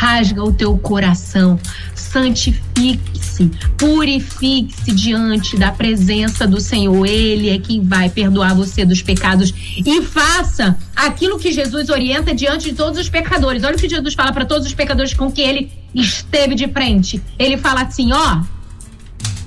Rasga 0.00 0.42
o 0.42 0.50
teu 0.50 0.78
coração, 0.78 1.60
santifique-se, 1.94 3.50
purifique-se 3.76 4.92
diante 4.92 5.58
da 5.58 5.70
presença 5.70 6.46
do 6.46 6.58
Senhor. 6.58 7.06
Ele 7.06 7.50
é 7.50 7.58
quem 7.58 7.82
vai 7.82 8.08
perdoar 8.08 8.54
você 8.54 8.82
dos 8.82 9.02
pecados 9.02 9.52
e 9.76 10.00
faça 10.00 10.74
aquilo 10.96 11.38
que 11.38 11.52
Jesus 11.52 11.90
orienta 11.90 12.34
diante 12.34 12.70
de 12.70 12.74
todos 12.74 12.98
os 12.98 13.10
pecadores. 13.10 13.62
Olha 13.62 13.76
o 13.76 13.78
que 13.78 13.90
Jesus 13.90 14.14
fala 14.14 14.32
para 14.32 14.46
todos 14.46 14.66
os 14.66 14.72
pecadores 14.72 15.12
com 15.12 15.30
que 15.30 15.42
ele 15.42 15.70
esteve 15.94 16.54
de 16.54 16.66
frente. 16.66 17.22
Ele 17.38 17.58
fala 17.58 17.82
assim: 17.82 18.10
ó, 18.10 18.40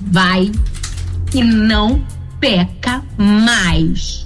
vai 0.00 0.52
e 1.34 1.42
não 1.42 2.00
peca 2.38 3.02
mais. 3.18 4.23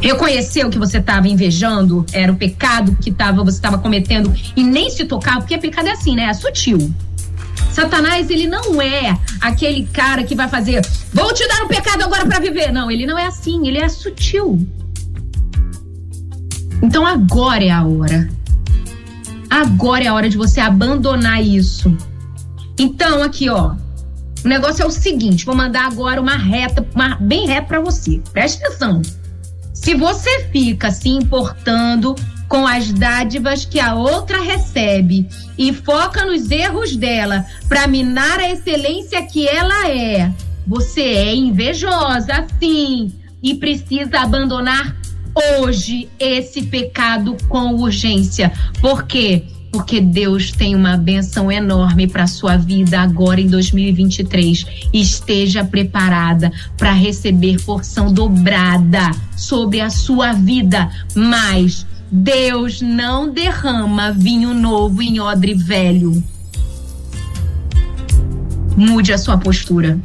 Reconheceu 0.00 0.70
que 0.70 0.78
você 0.78 0.98
estava 0.98 1.28
invejando, 1.28 2.06
era 2.12 2.30
o 2.30 2.36
pecado 2.36 2.96
que 3.00 3.10
tava, 3.10 3.42
você 3.42 3.56
estava 3.56 3.78
cometendo 3.78 4.32
e 4.54 4.62
nem 4.62 4.90
se 4.90 5.04
tocar, 5.04 5.38
porque 5.38 5.58
pecado 5.58 5.88
é 5.88 5.92
assim, 5.92 6.14
né? 6.14 6.24
É 6.24 6.34
sutil. 6.34 6.92
Satanás, 7.72 8.30
ele 8.30 8.46
não 8.46 8.80
é 8.80 9.18
aquele 9.40 9.86
cara 9.86 10.22
que 10.22 10.34
vai 10.34 10.48
fazer, 10.48 10.84
vou 11.12 11.32
te 11.32 11.46
dar 11.48 11.64
um 11.64 11.68
pecado 11.68 12.02
agora 12.02 12.26
para 12.26 12.40
viver. 12.40 12.72
Não, 12.72 12.90
ele 12.90 13.06
não 13.06 13.18
é 13.18 13.26
assim, 13.26 13.66
ele 13.66 13.78
é 13.78 13.88
sutil. 13.88 14.66
Então 16.82 17.04
agora 17.04 17.64
é 17.64 17.70
a 17.70 17.84
hora. 17.84 18.28
Agora 19.50 20.04
é 20.04 20.06
a 20.06 20.14
hora 20.14 20.28
de 20.28 20.36
você 20.36 20.60
abandonar 20.60 21.42
isso. 21.42 21.96
Então, 22.78 23.22
aqui, 23.22 23.48
ó, 23.48 23.74
o 24.44 24.48
negócio 24.48 24.82
é 24.82 24.86
o 24.86 24.90
seguinte, 24.90 25.44
vou 25.44 25.54
mandar 25.54 25.86
agora 25.86 26.20
uma 26.20 26.36
reta, 26.36 26.86
uma, 26.94 27.16
bem 27.16 27.46
reta 27.46 27.66
para 27.66 27.80
você. 27.80 28.20
Preste 28.32 28.64
atenção. 28.64 29.02
Se 29.88 29.94
você 29.94 30.44
fica 30.52 30.90
se 30.90 31.08
importando 31.08 32.14
com 32.46 32.66
as 32.66 32.92
dádivas 32.92 33.64
que 33.64 33.80
a 33.80 33.94
outra 33.94 34.38
recebe 34.38 35.26
e 35.56 35.72
foca 35.72 36.26
nos 36.26 36.50
erros 36.50 36.94
dela 36.94 37.46
para 37.70 37.86
minar 37.86 38.38
a 38.38 38.50
excelência 38.50 39.22
que 39.22 39.48
ela 39.48 39.88
é, 39.88 40.30
você 40.66 41.00
é 41.00 41.34
invejosa, 41.34 42.46
sim, 42.60 43.14
e 43.42 43.54
precisa 43.54 44.20
abandonar 44.20 44.94
hoje 45.58 46.06
esse 46.18 46.64
pecado 46.64 47.34
com 47.48 47.74
urgência. 47.76 48.52
Por 48.82 49.04
quê? 49.04 49.46
Porque 49.70 50.00
Deus 50.00 50.50
tem 50.50 50.74
uma 50.74 50.96
benção 50.96 51.50
enorme 51.50 52.06
para 52.06 52.26
sua 52.26 52.56
vida 52.56 53.00
agora 53.00 53.40
em 53.40 53.46
2023. 53.46 54.66
Esteja 54.92 55.64
preparada 55.64 56.50
para 56.76 56.92
receber 56.92 57.60
porção 57.62 58.12
dobrada 58.12 59.10
sobre 59.36 59.80
a 59.80 59.90
sua 59.90 60.32
vida, 60.32 60.90
mas 61.14 61.86
Deus 62.10 62.80
não 62.80 63.30
derrama 63.30 64.12
vinho 64.12 64.54
novo 64.54 65.02
em 65.02 65.20
odre 65.20 65.54
velho. 65.54 66.22
Mude 68.76 69.12
a 69.12 69.18
sua 69.18 69.36
postura. 69.36 69.98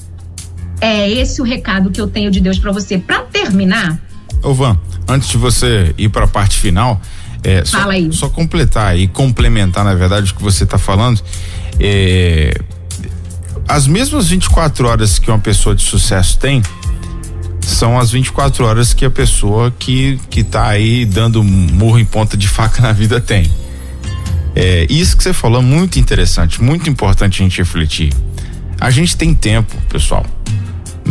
É 0.82 1.10
esse 1.10 1.42
o 1.42 1.46
recado 1.46 1.92
que 1.92 2.02
eu 2.02 2.08
tenho 2.08 2.30
de 2.30 2.42
Deus 2.42 2.60
para 2.60 2.72
você. 2.72 2.98
Para 2.98 3.22
terminar, 3.22 4.02
Ô 4.44 4.54
Van, 4.54 4.78
antes 5.08 5.30
de 5.30 5.38
você 5.38 5.96
ir 5.98 6.10
para 6.10 6.26
a 6.26 6.28
parte 6.28 6.60
final, 6.60 7.00
é, 7.44 7.66
só, 7.66 7.80
Fala 7.80 7.94
aí. 7.94 8.12
Só 8.12 8.30
completar 8.30 8.98
e 8.98 9.08
complementar, 9.08 9.84
na 9.84 9.94
verdade, 9.94 10.32
o 10.32 10.36
que 10.36 10.42
você 10.42 10.64
está 10.64 10.78
falando. 10.78 11.22
É, 11.80 12.54
as 13.68 13.88
mesmas 13.88 14.30
24 14.30 14.88
horas 14.88 15.20
que 15.20 15.30
uma 15.30 15.40
pessoa 15.40 15.76
de 15.76 15.84
sucesso 15.84 16.38
tem 16.38 16.62
são 17.62 17.98
as 17.98 18.12
24 18.12 18.66
horas 18.66 18.94
que 18.94 19.06
a 19.06 19.10
pessoa 19.10 19.74
que, 19.78 20.20
que 20.30 20.44
tá 20.44 20.68
aí 20.68 21.06
dando 21.06 21.44
murro 21.44 21.98
em 21.98 22.06
ponta 22.06 22.36
de 22.36 22.48
faca 22.48 22.82
na 22.82 22.92
vida 22.92 23.22
tem. 23.22 23.50
É, 24.56 24.86
isso 24.90 25.18
que 25.18 25.24
você 25.24 25.34
falou 25.34 25.62
é 25.62 25.64
muito 25.64 25.98
interessante, 25.98 26.62
muito 26.62 26.90
importante 26.90 27.42
a 27.42 27.46
gente 27.46 27.58
refletir. 27.58 28.14
A 28.80 28.92
gente 28.92 29.16
tem 29.16 29.34
tempo, 29.34 29.76
pessoal 29.90 30.26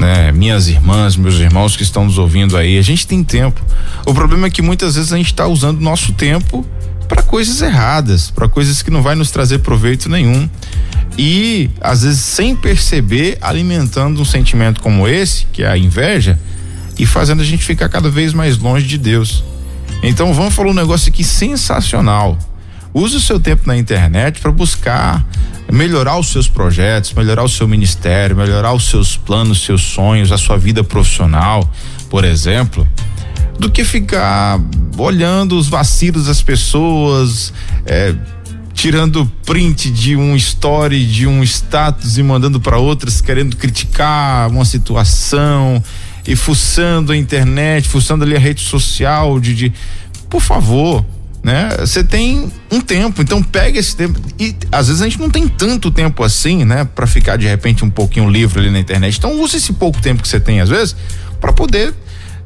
né? 0.03 0.33
Minhas 0.33 0.67
irmãs, 0.67 1.17
meus 1.17 1.37
irmãos 1.37 1.77
que 1.77 1.85
estão 1.85 2.05
nos 2.05 2.19
ouvindo 2.19 2.57
aí, 2.57 2.77
a 2.77 2.83
gente 2.83 3.07
tem 3.07 3.23
tempo. 3.23 3.63
O 4.05 4.13
problema 4.13 4.49
é 4.49 4.51
que 4.51 4.61
muitas 4.61 4.97
vezes 4.97 5.13
a 5.13 5.17
gente 5.17 5.29
está 5.29 5.47
usando 5.47 5.81
nosso 5.81 6.13
tempo 6.13 6.67
para 7.07 7.23
coisas 7.23 7.63
erradas, 7.63 8.29
para 8.29 8.49
coisas 8.49 8.83
que 8.83 8.91
não 8.91 9.01
vai 9.01 9.15
nos 9.15 9.31
trazer 9.31 9.61
proveito 9.61 10.09
nenhum. 10.09 10.51
E 11.17 11.71
às 11.81 12.03
vezes 12.03 12.19
sem 12.19 12.57
perceber, 12.57 13.39
alimentando 13.41 14.21
um 14.21 14.25
sentimento 14.25 14.81
como 14.81 15.07
esse, 15.07 15.47
que 15.53 15.63
é 15.63 15.69
a 15.69 15.79
inveja, 15.79 16.37
e 16.99 17.07
fazendo 17.07 17.41
a 17.41 17.45
gente 17.45 17.63
ficar 17.63 17.89
cada 17.89 18.11
vez 18.11 18.35
mais 18.35 18.59
longe 18.59 18.85
de 18.85 18.99
Deus. 18.99 19.45
Então, 20.03 20.35
vamos 20.35 20.53
falar 20.53 20.71
um 20.71 20.75
negócio 20.75 21.11
aqui 21.11 21.23
sensacional. 21.23 22.37
Use 22.95 23.17
o 23.17 23.21
seu 23.21 23.41
tempo 23.41 23.63
na 23.67 23.77
internet 23.77 24.41
para 24.41 24.51
buscar 24.51 25.25
melhorar 25.71 26.19
os 26.19 26.29
seus 26.29 26.47
projetos, 26.47 27.15
melhorar 27.15 27.43
o 27.43 27.49
seu 27.49 27.67
ministério, 27.67 28.37
melhorar 28.37 28.75
os 28.75 28.89
seus 28.89 29.17
planos, 29.17 29.65
seus 29.65 29.83
sonhos, 29.83 30.31
a 30.31 30.37
sua 30.37 30.59
vida 30.59 30.85
profissional, 30.85 31.69
por 32.11 32.25
exemplo, 32.25 32.87
do 33.59 33.71
que 33.71 33.83
ficar 33.83 34.61
olhando 34.99 35.57
os 35.57 35.69
vacilos 35.69 36.27
das 36.27 36.43
pessoas, 36.43 37.55
é, 37.87 38.15
tirando 38.75 39.25
print 39.47 39.91
de 39.91 40.15
um 40.15 40.37
story, 40.37 41.07
de 41.07 41.27
um 41.27 41.43
status 41.43 42.19
e 42.19 42.23
mandando 42.23 42.61
para 42.61 42.77
outras 42.77 43.23
querendo 43.23 43.57
criticar 43.57 44.51
uma 44.51 44.67
situação 44.67 45.83
e 46.27 46.37
fuçando 46.37 47.13
a 47.13 47.17
internet, 47.17 47.89
fuçando 47.89 48.25
ali 48.25 48.37
a 48.37 48.39
rede 48.39 48.61
social 48.61 49.41
de, 49.41 49.55
de 49.55 49.73
por 50.29 50.43
favor, 50.43 51.05
né? 51.43 51.71
Você 51.81 52.05
tem 52.05 52.51
um 52.71 52.81
tempo, 52.81 53.21
então 53.21 53.43
pega 53.43 53.79
esse 53.79 53.97
tempo 53.97 54.21
e 54.39 54.55
às 54.71 54.87
vezes 54.87 55.03
a 55.03 55.05
gente 55.07 55.19
não 55.19 55.29
tem 55.29 55.49
tanto 55.49 55.91
tempo 55.91 56.23
assim, 56.23 56.65
né, 56.65 56.85
para 56.85 57.07
ficar 57.07 57.37
de 57.37 57.47
repente 57.47 57.85
um 57.85 57.91
pouquinho 57.91 58.31
livre 58.31 58.61
ali 58.61 58.71
na 58.71 58.79
internet. 58.79 59.19
Então 59.19 59.41
use 59.41 59.57
esse 59.57 59.73
pouco 59.73 60.01
tempo 60.01 60.23
que 60.23 60.29
você 60.29 60.39
tem 60.39 60.61
às 60.61 60.69
vezes 60.69 60.95
para 61.41 61.53
poder 61.53 61.93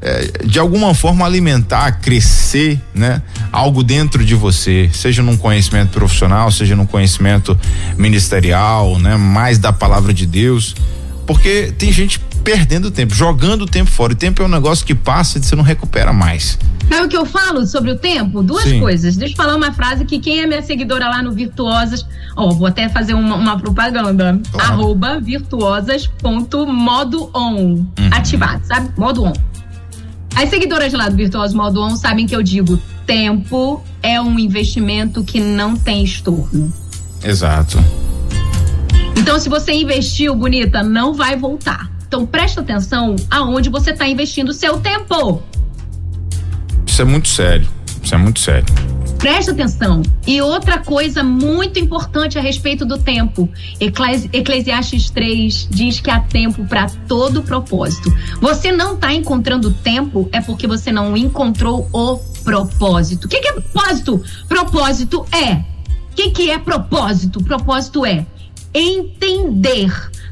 é, 0.01 0.45
de 0.45 0.59
alguma 0.59 0.93
forma 0.93 1.25
alimentar, 1.25 1.99
crescer, 1.99 2.79
né? 2.93 3.21
Algo 3.51 3.83
dentro 3.83 4.23
de 4.23 4.35
você, 4.35 4.89
seja 4.93 5.23
num 5.23 5.35
conhecimento 5.35 5.89
profissional, 5.89 6.51
seja 6.51 6.75
num 6.75 6.85
conhecimento 6.85 7.57
ministerial, 7.97 8.99
né? 8.99 9.15
Mais 9.15 9.57
da 9.57 9.73
palavra 9.73 10.13
de 10.13 10.25
Deus, 10.25 10.75
porque 11.25 11.73
tem 11.77 11.91
gente 11.91 12.19
perdendo 12.47 12.89
tempo, 12.89 13.13
jogando 13.13 13.63
o 13.63 13.65
tempo 13.65 13.91
fora. 13.91 14.13
E 14.13 14.15
tempo 14.15 14.41
é 14.41 14.45
um 14.45 14.47
negócio 14.47 14.85
que 14.85 14.95
passa 14.95 15.37
e 15.37 15.43
você 15.43 15.53
não 15.53 15.65
recupera 15.65 16.13
mais. 16.13 16.57
Sabe 16.87 17.05
o 17.05 17.09
que 17.09 17.17
eu 17.17 17.25
falo 17.25 17.67
sobre 17.67 17.91
o 17.91 17.97
tempo? 17.97 18.41
Duas 18.41 18.63
Sim. 18.63 18.79
coisas. 18.79 19.17
Deixa 19.17 19.33
eu 19.33 19.37
falar 19.37 19.57
uma 19.57 19.73
frase 19.73 20.05
que 20.05 20.17
quem 20.17 20.39
é 20.39 20.47
minha 20.47 20.61
seguidora 20.61 21.09
lá 21.09 21.21
no 21.21 21.33
Virtuosas, 21.33 22.05
ó, 22.37 22.49
vou 22.51 22.65
até 22.65 22.87
fazer 22.87 23.15
uma, 23.15 23.35
uma 23.35 23.59
propaganda. 23.59 24.39
Claro. 24.49 24.71
Arroba 24.71 25.19
virtuosas.modo 25.19 27.29
on. 27.35 27.53
Uhum. 27.53 27.89
Ativado, 28.11 28.65
sabe? 28.65 28.97
Modo 28.97 29.25
on. 29.25 29.33
As 30.33 30.49
seguidoras 30.49 30.93
lá 30.93 31.09
do 31.09 31.17
Virtuoso 31.17 31.57
Modo 31.57 31.81
On 31.81 31.97
sabem 31.97 32.25
que 32.25 32.35
eu 32.35 32.41
digo: 32.41 32.81
tempo 33.05 33.83
é 34.01 34.21
um 34.21 34.39
investimento 34.39 35.21
que 35.21 35.41
não 35.41 35.75
tem 35.75 36.01
estorno. 36.01 36.71
Exato. 37.21 37.77
Então, 39.17 39.37
se 39.37 39.49
você 39.49 39.73
investiu, 39.73 40.33
bonita, 40.33 40.81
não 40.81 41.13
vai 41.13 41.35
voltar. 41.35 41.96
Então, 42.07 42.25
presta 42.25 42.61
atenção 42.61 43.15
aonde 43.29 43.69
você 43.69 43.91
está 43.91 44.07
investindo 44.07 44.49
o 44.49 44.53
seu 44.53 44.79
tempo. 44.79 45.43
Isso 46.85 47.01
é 47.01 47.05
muito 47.05 47.27
sério. 47.27 47.67
Isso 48.01 48.15
é 48.15 48.17
muito 48.17 48.39
sério. 48.39 48.65
Presta 49.17 49.51
atenção. 49.51 50.01
E 50.25 50.41
outra 50.41 50.77
coisa 50.77 51.23
muito 51.23 51.79
importante 51.79 52.37
a 52.37 52.41
respeito 52.41 52.85
do 52.85 52.97
tempo. 52.97 53.49
Eclesi 53.79 54.29
Eclesiastes 54.31 55.09
3 55.09 55.67
diz 55.69 55.99
que 55.99 56.09
há 56.09 56.19
tempo 56.19 56.63
para 56.65 56.87
todo 57.07 57.43
propósito. 57.43 58.09
Você 58.39 58.71
não 58.71 58.93
está 58.93 59.11
encontrando 59.11 59.71
tempo 59.71 60.29
é 60.31 60.39
porque 60.39 60.67
você 60.67 60.91
não 60.91 61.17
encontrou 61.17 61.89
o 61.91 62.17
propósito. 62.43 63.25
O 63.25 63.27
que, 63.27 63.41
que 63.41 63.47
é 63.49 63.53
propósito? 63.53 64.23
Propósito 64.47 65.25
é. 65.31 65.55
O 66.11 66.15
que, 66.15 66.29
que 66.29 66.49
é 66.49 66.57
propósito? 66.57 67.43
Propósito 67.43 68.05
é 68.05 68.25
entender, 68.73 69.91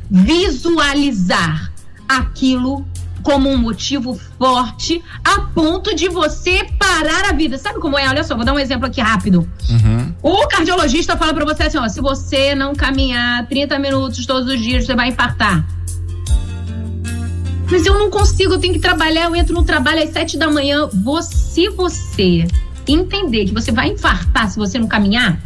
visualizar 0.10 1.72
aquilo 2.08 2.86
como 3.26 3.49
um 3.49 3.58
motivo 3.58 4.14
forte 4.38 5.03
a 5.24 5.41
ponto 5.41 5.95
de 5.95 6.08
você 6.08 6.64
parar 6.78 7.30
a 7.30 7.34
vida. 7.34 7.58
Sabe 7.58 7.80
como 7.80 7.97
é? 7.97 8.08
Olha 8.08 8.24
só, 8.24 8.36
vou 8.36 8.45
dar 8.45 8.53
um 8.53 8.60
exemplo 8.60 8.86
aqui 8.86 9.01
rápido. 9.01 9.49
Uhum. 9.68 10.14
O 10.22 10.47
cardiologista 10.47 11.18
fala 11.18 11.34
para 11.34 11.43
você 11.43 11.64
assim: 11.64 11.80
ó, 11.80 11.88
se 11.89 11.99
você 11.99 12.53
não 12.53 12.76
caminhar 12.76 13.47
30 13.47 13.80
minutos 13.80 14.26
todos 14.28 14.47
os 14.47 14.62
dias, 14.62 14.86
você 14.86 14.95
vai 14.95 15.10
infartar. 15.10 15.66
Mas 17.72 17.84
eu 17.84 17.97
não 17.97 18.12
consigo, 18.12 18.53
eu 18.53 18.60
tenho 18.60 18.76
que 18.76 18.80
trabalhar, 18.80 19.26
eu 19.26 19.36
entro 19.36 19.56
no 19.56 19.64
trabalho 19.64 20.03
às 20.03 20.12
7 20.12 20.38
da 20.38 20.47
manhã. 20.47 20.88
Se 21.32 21.68
você 21.70 22.47
entender 22.88 23.45
que 23.45 23.53
você 23.53 23.72
vai 23.72 23.89
infartar 23.89 24.51
se 24.51 24.58
você 24.58 24.78
não 24.78 24.88
caminhar, 24.88 25.41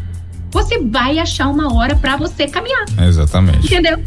você 0.52 0.80
vai 0.80 1.18
achar 1.18 1.48
uma 1.48 1.74
hora 1.74 1.96
para 1.96 2.18
você 2.18 2.46
caminhar. 2.46 2.86
Exatamente. 3.08 3.68
Entendeu? 3.68 4.04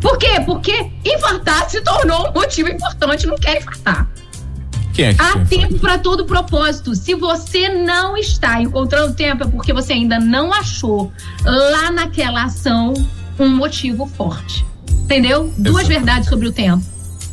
Por 0.00 0.16
quê? 0.18 0.40
Porque 0.44 0.90
infartar 1.04 1.68
se 1.68 1.80
tornou 1.80 2.28
um 2.28 2.32
motivo 2.32 2.68
importante, 2.68 3.26
não 3.26 3.36
quer 3.36 3.58
infartar. 3.58 4.08
É 4.98 5.14
que 5.14 5.22
Há 5.22 5.44
tempo 5.44 5.78
para 5.78 5.96
todo 5.96 6.24
propósito. 6.24 6.94
Se 6.94 7.14
você 7.14 7.68
não 7.68 8.16
está 8.16 8.60
encontrando 8.60 9.14
tempo, 9.14 9.44
é 9.44 9.46
porque 9.46 9.72
você 9.72 9.92
ainda 9.92 10.18
não 10.18 10.52
achou 10.52 11.12
lá 11.44 11.90
naquela 11.90 12.44
ação 12.44 12.92
um 13.38 13.48
motivo 13.48 14.06
forte. 14.06 14.66
Entendeu? 14.90 15.44
Exatamente. 15.44 15.62
Duas 15.62 15.88
verdades 15.88 16.28
sobre 16.28 16.48
o 16.48 16.52
tempo. 16.52 16.84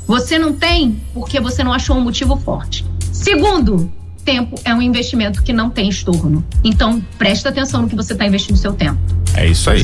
Você 0.05 0.37
não 0.37 0.53
tem 0.53 1.01
porque 1.13 1.39
você 1.39 1.63
não 1.63 1.73
achou 1.73 1.97
um 1.97 2.01
motivo 2.01 2.37
forte. 2.37 2.85
Segundo, 3.11 3.91
tempo 4.25 4.59
é 4.65 4.73
um 4.73 4.81
investimento 4.81 5.41
que 5.43 5.53
não 5.53 5.69
tem 5.69 5.87
estorno. 5.87 6.43
Então, 6.63 7.01
presta 7.17 7.49
atenção 7.49 7.83
no 7.83 7.87
que 7.87 7.95
você 7.95 8.13
está 8.13 8.25
investindo 8.25 8.57
seu 8.57 8.73
tempo. 8.73 8.99
É 9.35 9.45
isso 9.45 9.69
aí. 9.69 9.83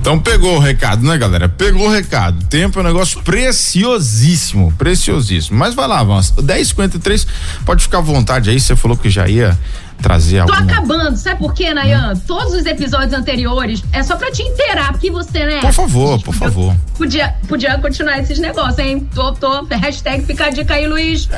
Então 0.00 0.18
pegou 0.18 0.56
o 0.56 0.58
recado, 0.58 1.06
né, 1.06 1.16
galera? 1.18 1.48
Pegou 1.48 1.86
o 1.86 1.90
recado. 1.90 2.44
Tempo 2.46 2.78
é 2.78 2.82
um 2.82 2.84
negócio 2.86 3.22
preciosíssimo, 3.22 4.72
preciosíssimo. 4.72 5.58
Mas 5.58 5.74
vai 5.74 5.86
lá, 5.86 6.02
vamos. 6.02 6.32
10:53, 6.32 7.26
pode 7.64 7.82
ficar 7.82 7.98
à 7.98 8.00
vontade 8.00 8.50
aí. 8.50 8.58
Você 8.58 8.74
falou 8.74 8.96
que 8.96 9.10
já 9.10 9.28
ia 9.28 9.56
trazer 10.00 10.44
Tô 10.44 10.52
alguma... 10.52 10.72
acabando, 10.72 11.16
sabe 11.16 11.38
por 11.38 11.54
quê, 11.54 11.72
Nayan? 11.72 12.12
Hum. 12.14 12.20
Todos 12.26 12.54
os 12.54 12.66
episódios 12.66 13.12
anteriores 13.12 13.82
é 13.92 14.02
só 14.02 14.16
pra 14.16 14.30
te 14.30 14.42
inteirar, 14.42 14.92
porque 14.92 15.10
você, 15.10 15.44
né? 15.44 15.60
Por 15.60 15.72
favor, 15.72 16.22
por 16.22 16.34
favor. 16.34 16.76
Podia, 16.96 17.34
podia 17.48 17.78
continuar 17.78 18.18
esses 18.20 18.38
negócios, 18.38 18.78
hein? 18.78 19.08
Tô, 19.14 19.32
tô, 19.32 19.64
hashtag 19.64 20.24
fica 20.24 20.46
a 20.46 20.50
dica 20.50 20.74
aí, 20.74 20.86
Luiz. 20.86 21.28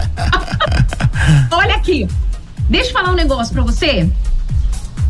Olha 1.50 1.74
aqui, 1.74 2.06
deixa 2.68 2.90
eu 2.90 2.92
falar 2.92 3.10
um 3.10 3.16
negócio 3.16 3.52
pra 3.52 3.62
você 3.62 4.10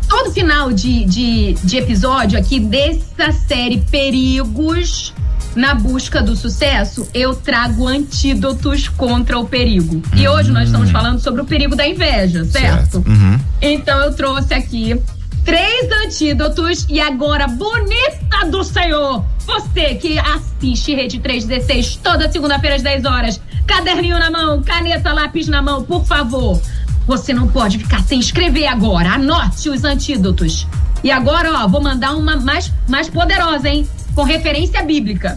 todo 0.07 0.31
final 0.31 0.73
de, 0.73 1.05
de, 1.05 1.53
de 1.63 1.77
episódio 1.77 2.37
aqui 2.37 2.59
dessa 2.59 3.31
série 3.31 3.77
Perigos 3.91 5.13
na 5.55 5.73
busca 5.73 6.21
do 6.21 6.35
sucesso, 6.35 7.07
eu 7.13 7.35
trago 7.35 7.87
antídotos 7.87 8.87
contra 8.87 9.37
o 9.37 9.45
perigo. 9.45 9.95
Uhum. 9.95 10.01
E 10.15 10.27
hoje 10.27 10.51
nós 10.51 10.65
estamos 10.65 10.91
falando 10.91 11.19
sobre 11.19 11.41
o 11.41 11.45
perigo 11.45 11.75
da 11.75 11.87
inveja, 11.87 12.45
certo? 12.45 13.01
certo. 13.01 13.09
Uhum. 13.09 13.39
Então 13.61 13.99
eu 13.99 14.13
trouxe 14.13 14.53
aqui 14.53 14.99
três 15.43 15.91
antídotos 16.05 16.85
e 16.89 16.99
agora, 16.99 17.47
bonita 17.47 18.45
do 18.49 18.63
Senhor, 18.63 19.25
você 19.45 19.95
que 19.95 20.19
assiste 20.19 20.93
Rede 20.93 21.19
316 21.19 21.97
toda 21.97 22.31
segunda-feira 22.31 22.75
às 22.75 22.83
10 22.83 23.05
horas, 23.05 23.41
caderninho 23.65 24.19
na 24.19 24.29
mão, 24.29 24.61
caneta, 24.61 25.11
lápis 25.11 25.47
na 25.47 25.61
mão, 25.61 25.83
por 25.83 26.05
favor. 26.05 26.61
Você 27.09 27.33
não 27.33 27.47
pode 27.47 27.79
ficar 27.79 28.03
sem 28.03 28.19
escrever 28.19 28.67
agora. 28.67 29.13
Anote 29.13 29.67
os 29.67 29.83
antídotos. 29.83 30.67
E 31.03 31.09
agora, 31.09 31.51
ó, 31.51 31.67
vou 31.67 31.81
mandar 31.81 32.15
uma 32.15 32.35
mais, 32.35 32.71
mais 32.87 33.09
poderosa, 33.09 33.67
hein? 33.67 33.89
Com 34.13 34.21
referência 34.21 34.83
bíblica. 34.83 35.35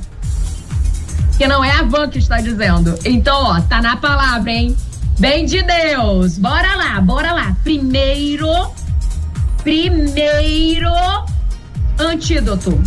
Que 1.38 1.46
não 1.46 1.64
é 1.64 1.70
a 1.70 1.82
Van 1.82 2.10
que 2.10 2.18
está 2.18 2.42
dizendo. 2.42 2.94
Então, 3.06 3.42
ó, 3.42 3.58
tá 3.62 3.80
na 3.80 3.96
palavra, 3.96 4.50
hein? 4.50 4.76
Bem 5.18 5.46
de 5.46 5.62
Deus. 5.62 6.36
Bora 6.36 6.76
lá, 6.76 7.00
bora 7.00 7.32
lá. 7.32 7.56
Primeiro, 7.64 8.50
primeiro 9.62 10.92
antídoto. 11.98 12.78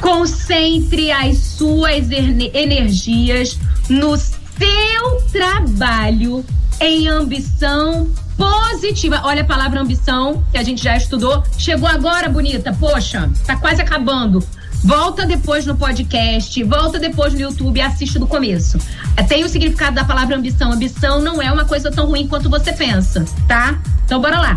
Concentre 0.00 1.12
as 1.12 1.38
suas 1.38 2.10
energias 2.10 3.56
no 3.88 4.16
seu 4.16 5.20
trabalho 5.30 6.44
em 6.80 7.08
ambição 7.08 8.08
positiva. 8.36 9.22
Olha 9.24 9.42
a 9.42 9.44
palavra 9.44 9.80
ambição, 9.80 10.44
que 10.50 10.58
a 10.58 10.62
gente 10.62 10.82
já 10.82 10.96
estudou. 10.96 11.42
Chegou 11.58 11.88
agora, 11.88 12.28
bonita. 12.28 12.72
Poxa, 12.72 13.30
tá 13.46 13.56
quase 13.56 13.80
acabando. 13.80 14.44
Volta 14.84 15.26
depois 15.26 15.66
no 15.66 15.74
podcast, 15.76 16.62
volta 16.62 16.98
depois 16.98 17.32
no 17.32 17.40
YouTube 17.40 17.80
assiste 17.80 18.18
do 18.18 18.26
começo. 18.26 18.78
É, 19.16 19.22
tem 19.22 19.44
o 19.44 19.48
significado 19.48 19.96
da 19.96 20.04
palavra 20.04 20.36
ambição. 20.36 20.70
Ambição 20.70 21.20
não 21.20 21.42
é 21.42 21.50
uma 21.50 21.64
coisa 21.64 21.90
tão 21.90 22.06
ruim 22.06 22.28
quanto 22.28 22.48
você 22.48 22.72
pensa, 22.72 23.24
tá? 23.48 23.80
Então 24.04 24.20
bora 24.20 24.38
lá. 24.38 24.54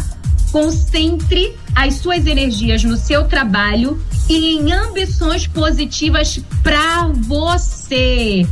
Concentre 0.52 1.56
as 1.76 1.96
suas 1.96 2.26
energias 2.28 2.84
no 2.84 2.98
seu 2.98 3.26
trabalho 3.26 4.02
e 4.28 4.58
em 4.58 4.72
ambições 4.72 5.48
positivas 5.48 6.40
para 6.62 7.08
você. 7.08 8.46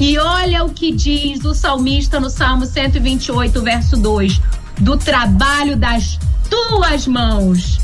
E 0.00 0.18
olha 0.18 0.64
o 0.64 0.70
que 0.70 0.90
diz 0.92 1.44
o 1.44 1.54
salmista 1.54 2.18
no 2.18 2.28
Salmo 2.28 2.66
128, 2.66 3.62
verso 3.62 3.96
2: 3.96 4.40
do 4.80 4.96
trabalho 4.96 5.76
das 5.76 6.18
tuas 6.50 7.06
mãos. 7.06 7.78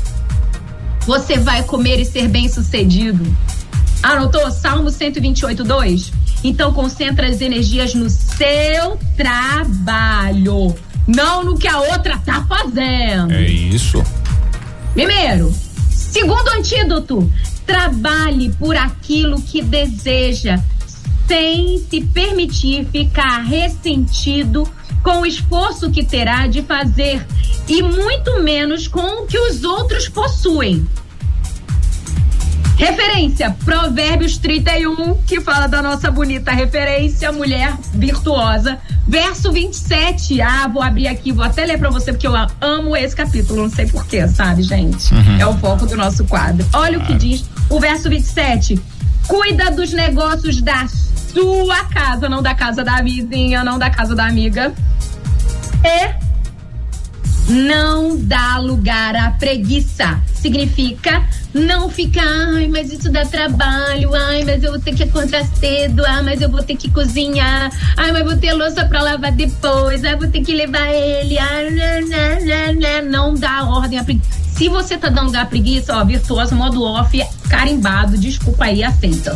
Você 1.05 1.37
vai 1.39 1.63
comer 1.63 1.99
e 1.99 2.05
ser 2.05 2.27
bem-sucedido. 2.27 3.25
Anotou? 4.03 4.51
Salmo 4.51 4.89
128, 4.89 5.63
2. 5.63 6.11
Então 6.43 6.73
concentra 6.73 7.27
as 7.27 7.39
energias 7.39 7.93
no 7.93 8.09
seu 8.09 8.97
trabalho, 9.15 10.75
não 11.07 11.43
no 11.43 11.57
que 11.57 11.67
a 11.67 11.79
outra 11.79 12.17
tá 12.17 12.45
fazendo. 12.47 13.31
É 13.31 13.47
isso. 13.47 14.03
Primeiro, 14.93 15.53
segundo 15.89 16.49
antídoto, 16.49 17.31
trabalhe 17.65 18.51
por 18.53 18.75
aquilo 18.75 19.41
que 19.41 19.61
deseja 19.61 20.59
sem 21.31 21.77
se 21.89 22.01
permitir 22.01 22.85
ficar 22.91 23.37
ressentido 23.39 24.69
com 25.01 25.21
o 25.21 25.25
esforço 25.25 25.89
que 25.89 26.03
terá 26.03 26.45
de 26.45 26.61
fazer 26.61 27.25
e 27.69 27.81
muito 27.81 28.43
menos 28.43 28.85
com 28.85 29.23
o 29.23 29.25
que 29.25 29.39
os 29.39 29.63
outros 29.63 30.09
possuem. 30.09 30.85
Referência, 32.75 33.55
Provérbios 33.63 34.37
31, 34.39 35.21
que 35.25 35.39
fala 35.39 35.67
da 35.67 35.81
nossa 35.81 36.11
bonita 36.11 36.51
referência, 36.51 37.31
mulher 37.31 37.77
virtuosa. 37.93 38.77
Verso 39.07 39.53
27. 39.53 40.41
Ah, 40.41 40.67
vou 40.67 40.81
abrir 40.83 41.07
aqui, 41.07 41.31
vou 41.31 41.45
até 41.45 41.63
ler 41.65 41.77
para 41.77 41.89
você, 41.89 42.11
porque 42.11 42.27
eu 42.27 42.33
amo 42.59 42.97
esse 42.97 43.15
capítulo, 43.15 43.61
não 43.63 43.69
sei 43.69 43.85
porquê, 43.85 44.27
sabe, 44.27 44.63
gente? 44.63 45.13
Uhum. 45.13 45.39
É 45.39 45.47
o 45.47 45.57
foco 45.59 45.85
do 45.85 45.95
nosso 45.95 46.25
quadro. 46.25 46.67
Olha 46.73 46.99
o 46.99 47.05
que 47.05 47.13
diz 47.13 47.45
o 47.69 47.79
verso 47.79 48.09
27. 48.09 48.77
Cuida 49.29 49.71
dos 49.71 49.93
negócios 49.93 50.61
da 50.61 50.85
sua 51.33 51.85
casa, 51.85 52.29
não 52.29 52.41
da 52.41 52.53
casa 52.53 52.83
da 52.83 53.01
vizinha, 53.01 53.63
não 53.63 53.79
da 53.79 53.89
casa 53.89 54.15
da 54.15 54.25
amiga. 54.25 54.73
E 55.83 56.31
não 57.51 58.17
dá 58.17 58.57
lugar 58.57 59.15
à 59.15 59.31
preguiça. 59.31 60.21
Significa 60.33 61.27
não 61.53 61.89
ficar, 61.89 62.23
ai, 62.25 62.67
mas 62.67 62.91
isso 62.91 63.11
dá 63.11 63.25
trabalho, 63.25 64.13
ai, 64.15 64.43
mas 64.45 64.63
eu 64.63 64.71
vou 64.71 64.79
ter 64.79 64.95
que 64.95 65.03
acordar 65.03 65.45
cedo, 65.55 66.03
ai, 66.05 66.21
mas 66.23 66.41
eu 66.41 66.49
vou 66.49 66.63
ter 66.63 66.75
que 66.75 66.89
cozinhar, 66.89 67.71
ai, 67.97 68.11
mas 68.11 68.23
vou 68.23 68.37
ter 68.37 68.53
louça 68.53 68.85
pra 68.85 69.01
lavar 69.01 69.31
depois, 69.31 70.03
ai, 70.03 70.15
vou 70.15 70.27
ter 70.27 70.41
que 70.41 70.53
levar 70.53 70.89
ele, 70.89 71.37
ai, 71.37 71.69
né, 71.71 72.01
né, 72.01 72.73
né, 72.73 73.01
não 73.01 73.33
dá 73.33 73.63
ordem 73.63 73.99
à 73.99 74.03
preguiça. 74.03 74.41
Se 74.55 74.69
você 74.69 74.97
tá 74.97 75.09
dando 75.09 75.35
à 75.35 75.45
preguiça, 75.45 75.97
ó, 75.97 76.05
virtuoso, 76.05 76.55
modo 76.55 76.83
off, 76.83 77.19
carimbado, 77.49 78.17
desculpa 78.17 78.65
aí, 78.65 78.83
aceita. 78.83 79.35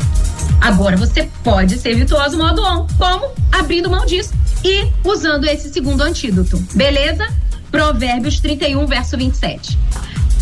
Agora 0.61 0.95
você 0.95 1.29
pode 1.43 1.77
ser 1.77 1.95
virtuoso 1.95 2.37
modo 2.37 2.61
on. 2.61 2.87
Como? 2.97 3.31
Abrindo 3.51 3.89
mão 3.89 4.05
disso 4.05 4.33
e 4.63 4.87
usando 5.03 5.45
esse 5.45 5.69
segundo 5.69 6.01
antídoto. 6.01 6.57
Beleza? 6.73 7.27
Provérbios 7.71 8.39
31, 8.39 8.85
verso 8.85 9.17
27. 9.17 9.77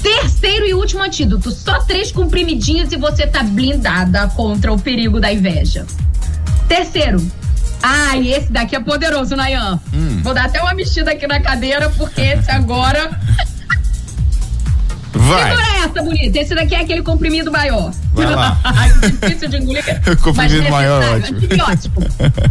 Terceiro 0.04 0.66
e 0.66 0.74
último 0.74 1.02
antídoto: 1.02 1.50
só 1.50 1.80
três 1.80 2.12
comprimidinhos 2.12 2.92
e 2.92 2.98
você 2.98 3.26
tá 3.26 3.42
blindada 3.42 4.28
contra 4.36 4.72
o 4.72 4.80
perigo 4.80 5.20
da 5.20 5.32
inveja. 5.32 5.86
Terceiro. 6.68 7.26
Ai, 7.82 8.28
esse 8.30 8.52
daqui 8.52 8.76
é 8.76 8.80
poderoso, 8.80 9.36
Nayan. 9.36 9.80
Hum. 9.94 10.22
Vou 10.22 10.34
dar 10.34 10.46
até 10.46 10.62
uma 10.62 10.74
mexida 10.74 11.12
aqui 11.12 11.26
na 11.26 11.42
cadeira, 11.42 11.90
porque 11.90 12.22
esse 12.22 12.52
agora. 12.52 13.20
Vai. 15.14 15.50
Segura 15.50 15.86
essa, 15.86 16.04
bonita. 16.04 16.40
Esse 16.40 16.56
daqui 16.56 16.76
é 16.76 16.82
aquele 16.82 17.04
comprimido 17.04 17.52
maior. 17.52 17.92
Vai 18.14 18.26
lá. 18.26 18.60
Difícil 19.22 19.50
de 19.50 19.58
engolir. 19.58 19.84
comprimido 20.22 20.70
maior, 20.70 21.04
ótimo. 21.16 21.38
Antibiótico. 21.38 22.04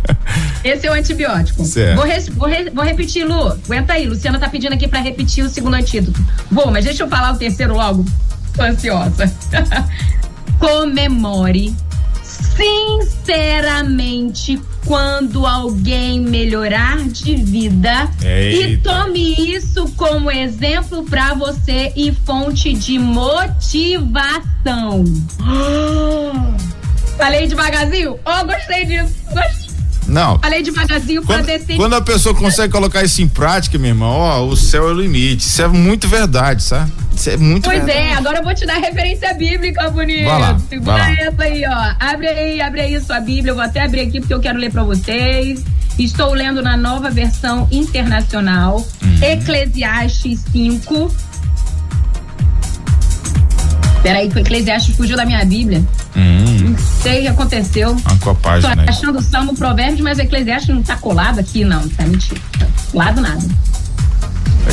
Esse 0.64 0.86
é 0.86 0.90
o 0.90 0.94
antibiótico. 0.94 1.64
Certo. 1.64 1.96
Vou, 1.96 2.04
res, 2.04 2.28
vou, 2.28 2.48
re, 2.48 2.70
vou, 2.70 2.84
repetir, 2.84 3.24
Lu. 3.26 3.48
Aguenta 3.48 3.94
aí. 3.94 4.06
Luciana 4.06 4.38
tá 4.38 4.48
pedindo 4.48 4.74
aqui 4.74 4.86
pra 4.86 5.00
repetir 5.00 5.44
o 5.44 5.48
segundo 5.48 5.74
antídoto. 5.74 6.24
Vou, 6.50 6.70
mas 6.70 6.84
deixa 6.84 7.02
eu 7.02 7.08
falar 7.08 7.32
o 7.32 7.36
terceiro 7.36 7.74
logo. 7.74 8.04
Tô 8.54 8.62
ansiosa. 8.62 9.32
Comemore 10.58 11.74
sinceramente 12.42 14.60
quando 14.84 15.46
alguém 15.46 16.20
melhorar 16.20 16.98
de 17.08 17.36
vida 17.36 18.10
Eita. 18.22 18.68
e 18.68 18.76
tome 18.78 19.34
isso 19.38 19.88
como 19.96 20.28
exemplo 20.30 21.04
para 21.04 21.34
você 21.34 21.92
e 21.94 22.10
fonte 22.12 22.72
de 22.72 22.98
motivação. 22.98 25.04
Falei 27.16 27.46
devagarzinho? 27.46 28.18
Oh, 28.24 28.44
gostei 28.44 28.84
disso. 28.84 29.14
Gostei. 29.32 29.61
Não. 30.12 30.38
Falei 30.38 30.62
devagarzinho 30.62 31.22
pra 31.24 31.36
Quando, 31.36 31.46
descer. 31.46 31.76
quando 31.76 31.94
a 31.94 32.00
pessoa 32.02 32.34
consegue 32.34 32.70
colocar 32.72 33.02
isso 33.02 33.22
em 33.22 33.28
prática, 33.28 33.78
meu 33.78 33.88
irmão, 33.88 34.10
ó, 34.18 34.44
o 34.44 34.56
céu 34.56 34.88
é 34.88 34.92
o 34.92 34.94
limite. 35.00 35.46
Isso 35.48 35.62
é 35.62 35.68
muito 35.68 36.06
verdade, 36.06 36.62
sabe? 36.62 36.92
Isso 37.16 37.30
é 37.30 37.36
muito 37.36 37.64
Pois 37.64 37.84
verdade. 37.84 37.98
é, 38.08 38.14
agora 38.14 38.38
eu 38.38 38.44
vou 38.44 38.54
te 38.54 38.66
dar 38.66 38.76
referência 38.78 39.32
bíblica, 39.34 39.88
bonito. 39.90 40.24
Vai 40.24 40.40
lá, 40.40 40.58
Segura 40.68 40.92
vai 40.92 41.16
lá. 41.16 41.22
essa 41.22 41.42
aí, 41.42 41.62
ó. 41.66 41.94
Abre 41.98 42.28
aí, 42.28 42.60
abre 42.60 42.80
aí 42.82 43.00
sua 43.00 43.20
Bíblia. 43.20 43.50
Eu 43.50 43.54
vou 43.54 43.64
até 43.64 43.82
abrir 43.82 44.00
aqui 44.02 44.20
porque 44.20 44.34
eu 44.34 44.40
quero 44.40 44.58
ler 44.58 44.70
pra 44.70 44.82
vocês. 44.84 45.64
Estou 45.98 46.32
lendo 46.32 46.62
na 46.62 46.76
nova 46.76 47.10
versão 47.10 47.68
internacional, 47.70 48.76
Uhum. 49.02 49.18
Eclesiastes 49.22 50.40
5. 50.52 51.14
Peraí, 54.02 54.28
que 54.28 54.36
o 54.36 54.40
Eclesiastes 54.40 54.96
fugiu 54.96 55.16
da 55.16 55.24
minha 55.24 55.44
Bíblia. 55.44 55.84
Hum, 56.16 56.70
Não 56.70 56.78
sei 56.78 57.20
o 57.20 57.22
que 57.22 57.28
aconteceu. 57.28 57.96
a 58.04 58.16
Tô 58.16 58.34
página 58.34 58.82
aí. 58.82 58.88
achando 58.88 59.18
o 59.18 59.22
Salmo 59.22 59.54
Provérbios, 59.54 60.00
mas 60.00 60.18
o 60.18 60.22
Eclesiastes 60.22 60.74
não 60.74 60.82
tá 60.82 60.96
colado 60.96 61.38
aqui, 61.38 61.64
não. 61.64 61.88
Tá 61.88 62.04
mentira. 62.04 62.40
Tá 62.58 62.66
colado 62.90 63.20
nada. 63.20 63.42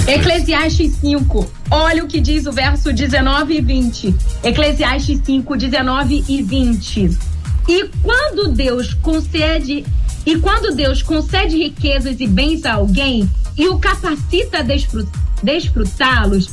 Eclesiastes 0.08 0.94
5. 1.02 1.52
Olha 1.72 2.04
o 2.04 2.08
que 2.08 2.20
diz 2.20 2.46
o 2.46 2.52
verso 2.52 2.92
19 2.94 3.58
e 3.58 3.62
20. 3.62 4.16
Eclesiastes 4.44 5.20
5, 5.24 5.58
19 5.58 6.24
e 6.28 6.42
20. 6.42 7.18
E 7.68 7.86
quando 8.02 8.50
Deus 8.52 8.94
concede 8.96 9.86
e 10.26 10.38
quando 10.38 10.76
Deus 10.76 11.02
concede 11.02 11.58
riquezas 11.58 12.20
e 12.20 12.28
bens 12.28 12.66
a 12.66 12.74
alguém 12.74 13.30
e 13.58 13.68
o 13.68 13.78
capacita 13.80 14.60
a 14.60 14.62
desfru- 14.62 15.08
desfrutá-los, 15.42 16.50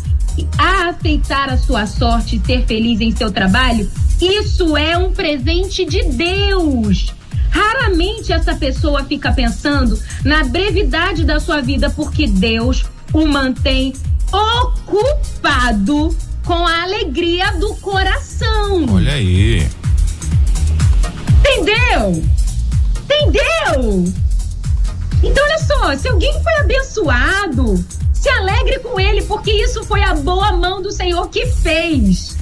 a 0.59 0.91
aceitar 0.91 1.49
a 1.49 1.57
sua 1.57 1.87
sorte 1.87 2.37
e 2.37 2.47
ser 2.47 2.67
feliz 2.67 3.01
em 3.01 3.15
seu 3.15 3.31
trabalho, 3.31 3.91
isso 4.21 4.77
é 4.77 4.97
um 4.97 5.13
presente 5.13 5.85
de 5.85 6.03
Deus. 6.05 7.15
Raramente 7.51 8.33
essa 8.33 8.55
pessoa 8.55 9.05
fica 9.05 9.33
pensando 9.33 9.99
na 10.25 10.45
brevidade 10.45 11.25
da 11.25 11.41
sua 11.41 11.61
vida 11.61 11.89
porque 11.91 12.27
Deus 12.27 12.85
o 13.13 13.27
mantém 13.27 13.95
ocupado 14.33 16.15
com 16.45 16.67
a 16.67 16.83
alegria 16.83 17.53
do 17.53 17.75
coração. 17.77 18.87
Olha 18.91 19.13
aí. 19.13 19.67
Entendeu? 21.41 22.23
Entendeu? 23.05 24.13
Então, 25.23 25.45
olha 25.45 25.59
só, 25.59 25.97
se 25.97 26.09
alguém 26.09 26.33
foi 26.43 26.53
abençoado, 26.59 27.85
se 28.27 28.31
alegre 28.31 28.81
com 28.81 28.99
ele, 28.99 29.23
porque 29.23 29.53
isso 29.53 29.85
foi 29.85 30.03
a 30.03 30.13
boa 30.13 30.51
mão 30.51 30.83
do 30.83 30.91
Senhor 30.91 31.29
que 31.29 31.47
fez. 31.47 32.37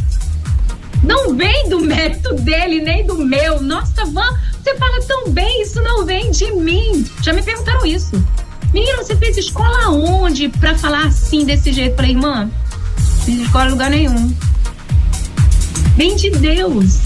Não 1.02 1.36
vem 1.36 1.68
do 1.68 1.80
mérito 1.80 2.34
dele, 2.36 2.80
nem 2.80 3.06
do 3.06 3.18
meu. 3.18 3.60
Nossa, 3.60 4.06
Van, 4.06 4.34
você 4.62 4.74
fala 4.76 4.98
tão 5.02 5.28
bem, 5.28 5.60
isso 5.60 5.82
não 5.82 6.06
vem 6.06 6.30
de 6.30 6.50
mim. 6.52 7.04
Já 7.20 7.34
me 7.34 7.42
perguntaram 7.42 7.84
isso. 7.84 8.12
Menina, 8.72 8.96
você 8.96 9.14
fez 9.14 9.36
escola 9.36 9.90
onde 9.90 10.48
pra 10.48 10.74
falar 10.78 11.06
assim, 11.06 11.44
desse 11.44 11.70
jeito? 11.70 11.96
Falei, 11.96 12.12
irmã, 12.12 12.50
fiz 13.26 13.40
escola 13.40 13.66
em 13.66 13.70
lugar 13.70 13.90
nenhum. 13.90 14.34
Vem 15.98 16.16
de 16.16 16.30
Deus. 16.30 16.96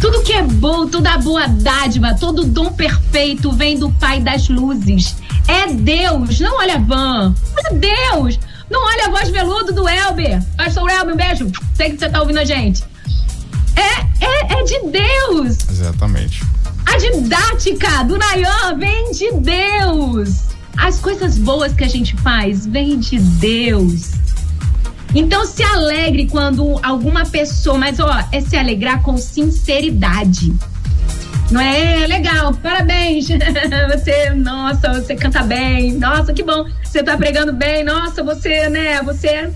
Tudo 0.00 0.22
que 0.22 0.32
é 0.32 0.42
bom, 0.42 0.86
toda 0.86 1.18
boa 1.18 1.46
dádiva, 1.46 2.14
todo 2.14 2.44
dom 2.44 2.72
perfeito 2.72 3.50
vem 3.52 3.78
do 3.78 3.90
Pai 3.92 4.20
das 4.20 4.48
luzes. 4.48 5.16
É 5.48 5.72
Deus, 5.72 6.38
não 6.40 6.58
olha 6.58 6.76
a 6.76 6.78
van. 6.78 7.34
É 7.66 7.74
Deus. 7.74 8.38
Não 8.70 8.84
olha 8.84 9.06
a 9.06 9.10
voz 9.10 9.30
veludo 9.30 9.72
do 9.72 9.88
Elber. 9.88 10.42
Pastor 10.56 10.90
Elber, 10.90 11.14
um 11.14 11.16
beijo. 11.16 11.50
Sei 11.74 11.90
que 11.90 11.98
você 11.98 12.08
tá 12.08 12.20
ouvindo 12.20 12.38
a 12.38 12.44
gente. 12.44 12.84
É, 13.74 14.24
é, 14.24 14.60
é 14.60 14.64
de 14.64 14.90
Deus. 14.90 15.58
Exatamente. 15.70 16.42
A 16.84 16.96
didática 16.98 18.04
do 18.04 18.18
Nayan 18.18 18.76
vem 18.78 19.10
de 19.12 19.32
Deus. 19.32 20.48
As 20.76 20.98
coisas 21.00 21.38
boas 21.38 21.72
que 21.72 21.84
a 21.84 21.88
gente 21.88 22.14
faz 22.16 22.66
vêm 22.66 22.98
de 22.98 23.18
Deus. 23.18 24.10
Então 25.14 25.44
se 25.46 25.62
alegre 25.62 26.26
quando 26.26 26.78
alguma 26.82 27.24
pessoa, 27.24 27.78
mas 27.78 27.98
ó, 27.98 28.24
é 28.30 28.40
se 28.40 28.56
alegrar 28.56 29.02
com 29.02 29.16
sinceridade. 29.16 30.54
Não 31.50 31.60
é 31.60 32.06
legal, 32.06 32.52
parabéns. 32.54 33.26
Você, 33.90 34.30
nossa, 34.30 34.92
você 34.92 35.16
canta 35.16 35.42
bem. 35.42 35.92
Nossa, 35.94 36.32
que 36.34 36.42
bom. 36.42 36.66
Você 36.84 37.02
tá 37.02 37.16
pregando 37.16 37.54
bem. 37.54 37.82
Nossa, 37.82 38.22
você, 38.22 38.68
né, 38.68 39.00
você 39.02 39.50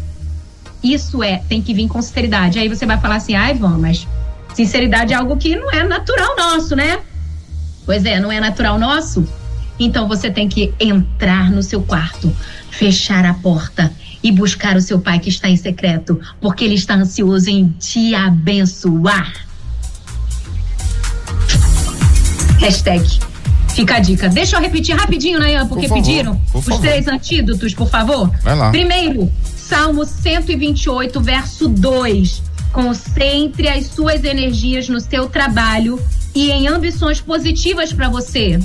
isso 0.83 1.23
é, 1.23 1.43
tem 1.49 1.63
que 1.63 1.73
vir 1.73 1.87
com 1.87 2.03
sinceridade. 2.03 2.59
Aí 2.59 2.69
você 2.69 2.85
vai 2.85 2.99
falar 2.99 3.17
assim: 3.17 3.35
"Ai, 3.35 3.53
Ivan, 3.53 3.79
mas 3.79 4.09
sinceridade 4.55 5.13
é 5.13 5.17
algo 5.17 5.37
que 5.37 5.55
não 5.55 5.71
é 5.71 5.85
natural 5.85 6.35
nosso, 6.37 6.75
né?" 6.75 6.99
Pois 7.85 8.05
é, 8.05 8.19
não 8.19 8.33
é 8.33 8.41
natural 8.41 8.79
nosso. 8.79 9.27
Então 9.79 10.09
você 10.09 10.31
tem 10.31 10.49
que 10.49 10.73
entrar 10.81 11.51
no 11.51 11.63
seu 11.63 11.83
quarto, 11.83 12.35
fechar 12.71 13.25
a 13.25 13.35
porta 13.35 13.93
e 14.23 14.31
buscar 14.31 14.77
o 14.77 14.81
seu 14.81 15.01
pai 15.01 15.19
que 15.19 15.29
está 15.29 15.49
em 15.49 15.57
secreto, 15.57 16.21
porque 16.41 16.65
ele 16.65 16.75
está 16.75 16.95
ansioso 16.95 17.51
em 17.51 17.69
te 17.79 18.15
abençoar. 18.15 19.33
Hashtag. 22.59 23.19
Fica 23.75 23.97
a 23.97 24.01
dica. 24.01 24.29
Deixa 24.29 24.57
eu 24.57 24.61
repetir 24.61 24.95
rapidinho, 24.95 25.39
Nayan, 25.39 25.67
porque 25.67 25.89
Por 25.89 25.97
favor, 25.97 26.05
pediram 26.05 26.37
por 26.53 26.59
os 26.59 26.65
favor. 26.67 26.81
três 26.81 27.09
antídotos, 27.09 27.75
por 27.75 27.89
favor. 27.89 28.31
Vai 28.43 28.55
lá. 28.55 28.71
Primeiro, 28.71 29.33
Salmo 29.57 30.05
128, 30.05 31.21
verso 31.21 31.69
2. 31.69 32.43
Concentre 32.71 33.69
as 33.69 33.87
suas 33.87 34.25
energias 34.25 34.89
no 34.89 35.01
seu 35.01 35.27
trabalho 35.29 35.99
e 36.35 36.51
em 36.51 36.69
ambições 36.69 37.21
positivas 37.21 37.93
para 37.93 38.09
você. 38.09 38.59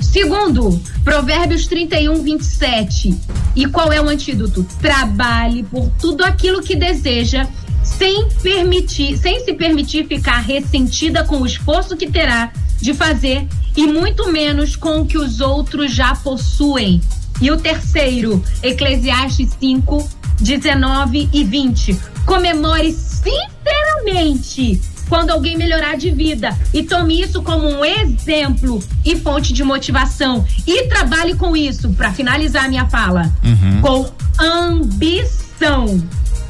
Segundo, 0.00 0.80
Provérbios 1.04 1.66
31, 1.66 2.22
27. 2.22 3.14
E 3.54 3.66
qual 3.66 3.92
é 3.92 4.00
o 4.00 4.08
antídoto? 4.08 4.64
Trabalhe 4.80 5.62
por 5.64 5.90
tudo 6.00 6.24
aquilo 6.24 6.62
que 6.62 6.76
deseja, 6.76 7.46
sem 7.82 8.28
permitir, 8.42 9.16
sem 9.18 9.44
se 9.44 9.52
permitir 9.54 10.06
ficar 10.06 10.38
ressentida 10.38 11.24
com 11.24 11.42
o 11.42 11.46
esforço 11.46 11.96
que 11.96 12.10
terá 12.10 12.52
de 12.80 12.94
fazer 12.94 13.46
e 13.76 13.86
muito 13.86 14.30
menos 14.30 14.76
com 14.76 15.00
o 15.00 15.06
que 15.06 15.18
os 15.18 15.40
outros 15.40 15.92
já 15.92 16.14
possuem. 16.14 17.00
E 17.40 17.50
o 17.50 17.56
terceiro, 17.56 18.42
Eclesiastes 18.62 19.50
5, 19.60 20.08
19 20.40 21.28
e 21.32 21.44
20. 21.44 21.98
Comemore 22.24 22.92
sinceramente 22.92 24.80
quando 25.08 25.30
alguém 25.30 25.56
melhorar 25.56 25.96
de 25.96 26.10
vida 26.10 26.56
e 26.72 26.82
tome 26.82 27.20
isso 27.20 27.42
como 27.42 27.68
um 27.68 27.84
exemplo 27.84 28.82
e 29.04 29.16
fonte 29.16 29.52
de 29.52 29.62
motivação 29.64 30.44
e 30.66 30.84
trabalhe 30.88 31.34
com 31.34 31.56
isso 31.56 31.90
para 31.90 32.12
finalizar 32.12 32.64
a 32.64 32.68
minha 32.68 32.86
fala 32.88 33.32
Uhum. 33.44 33.80
com 33.80 34.12
ambição, 34.42 36.02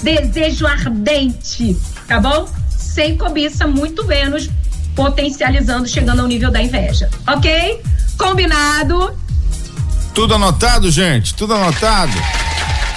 desejo 0.02 0.66
ardente, 0.66 1.76
tá 2.06 2.20
bom? 2.20 2.48
Sem 2.76 3.16
cobiça, 3.16 3.66
muito 3.66 4.04
menos 4.04 4.48
potencializando, 4.94 5.86
chegando 5.86 6.20
ao 6.20 6.26
nível 6.26 6.50
da 6.50 6.61
inveja, 6.61 7.09
ok? 7.26 7.80
Combinado? 8.16 9.16
Tudo 10.14 10.34
anotado, 10.34 10.90
gente? 10.90 11.32
Tudo 11.34 11.54
anotado? 11.54 12.12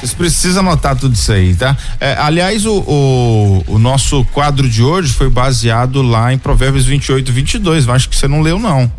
Vocês 0.02 0.16
precisam 0.16 0.62
anotar 0.62 0.95
tudo 0.95 1.14
isso 1.14 1.32
aí, 1.32 1.54
tá? 1.54 1.78
É, 1.99 2.16
aliás, 2.18 2.66
o, 2.66 2.80
o, 2.80 3.64
o 3.76 3.78
nosso 3.78 4.26
quadro 4.34 4.68
de 4.68 4.82
hoje 4.82 5.14
foi 5.14 5.30
baseado 5.30 6.02
lá 6.02 6.34
em 6.34 6.39
Provérbios 6.39 6.88
28, 6.88 7.32
22. 7.32 7.86
Eu 7.86 7.93
acho 7.93 8.10
que 8.10 8.16
você 8.16 8.28
não 8.28 8.41
leu, 8.41 8.58
não. 8.58 8.91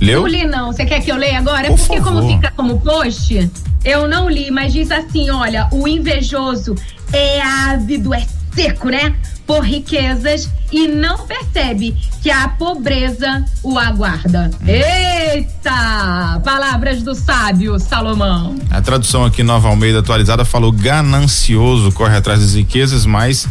Leu? 0.00 0.22
Não 0.22 0.28
li, 0.28 0.44
não. 0.44 0.72
Você 0.72 0.84
quer 0.84 1.00
que 1.02 1.12
eu 1.12 1.16
leia 1.16 1.38
agora? 1.38 1.68
É 1.68 1.70
Por 1.70 1.78
porque, 1.78 2.00
como 2.00 2.16
favor. 2.16 2.32
fica 2.34 2.52
como 2.56 2.80
post, 2.80 3.48
eu 3.84 4.08
não 4.08 4.28
li, 4.28 4.50
mas 4.50 4.72
diz 4.72 4.90
assim: 4.90 5.30
olha, 5.30 5.68
o 5.70 5.86
invejoso 5.86 6.74
é 7.12 7.40
ávido, 7.40 8.12
é 8.12 8.26
seco, 8.52 8.88
né? 8.88 9.14
Por 9.50 9.64
riquezas 9.64 10.48
e 10.70 10.86
não 10.86 11.26
percebe 11.26 11.96
que 12.22 12.30
a 12.30 12.46
pobreza 12.50 13.44
o 13.64 13.76
aguarda. 13.76 14.48
Eita! 14.64 16.40
Palavras 16.44 17.02
do 17.02 17.16
sábio 17.16 17.76
Salomão. 17.80 18.54
A 18.70 18.80
tradução 18.80 19.24
aqui 19.24 19.42
Nova 19.42 19.66
Almeida 19.66 19.98
atualizada 19.98 20.44
falou 20.44 20.70
ganancioso 20.70 21.90
corre 21.90 22.16
atrás 22.16 22.38
das 22.38 22.54
riquezas, 22.54 23.04
mas 23.04 23.48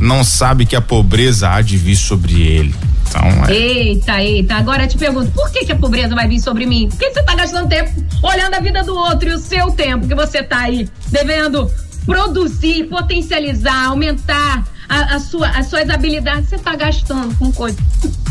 não 0.00 0.24
sabe 0.24 0.64
que 0.64 0.74
a 0.74 0.80
pobreza 0.80 1.50
há 1.50 1.60
de 1.60 1.76
vir 1.76 1.96
sobre 1.96 2.40
ele. 2.40 2.74
Então, 3.10 3.44
é... 3.46 3.52
Eita, 3.52 4.22
eita. 4.22 4.54
Agora 4.54 4.84
eu 4.84 4.88
te 4.88 4.96
pergunto, 4.96 5.32
por 5.32 5.50
que, 5.50 5.66
que 5.66 5.72
a 5.72 5.76
pobreza 5.76 6.14
vai 6.14 6.26
vir 6.26 6.40
sobre 6.40 6.64
mim? 6.64 6.88
Por 6.88 6.98
que 6.98 7.12
você 7.12 7.22
tá 7.22 7.34
gastando 7.34 7.68
tempo 7.68 7.92
olhando 8.22 8.54
a 8.54 8.60
vida 8.60 8.82
do 8.82 8.96
outro 8.96 9.28
e 9.28 9.34
o 9.34 9.38
seu 9.38 9.70
tempo 9.72 10.08
que 10.08 10.14
você 10.14 10.42
tá 10.42 10.60
aí 10.60 10.88
devendo 11.10 11.70
produzir, 12.06 12.84
potencializar, 12.84 13.88
aumentar 13.88 14.71
a, 14.88 15.16
a 15.16 15.20
sua, 15.20 15.48
as 15.48 15.66
suas 15.66 15.88
habilidades, 15.88 16.48
você 16.48 16.58
tá 16.58 16.74
gastando 16.76 17.34
com 17.36 17.52
coisa. 17.52 17.78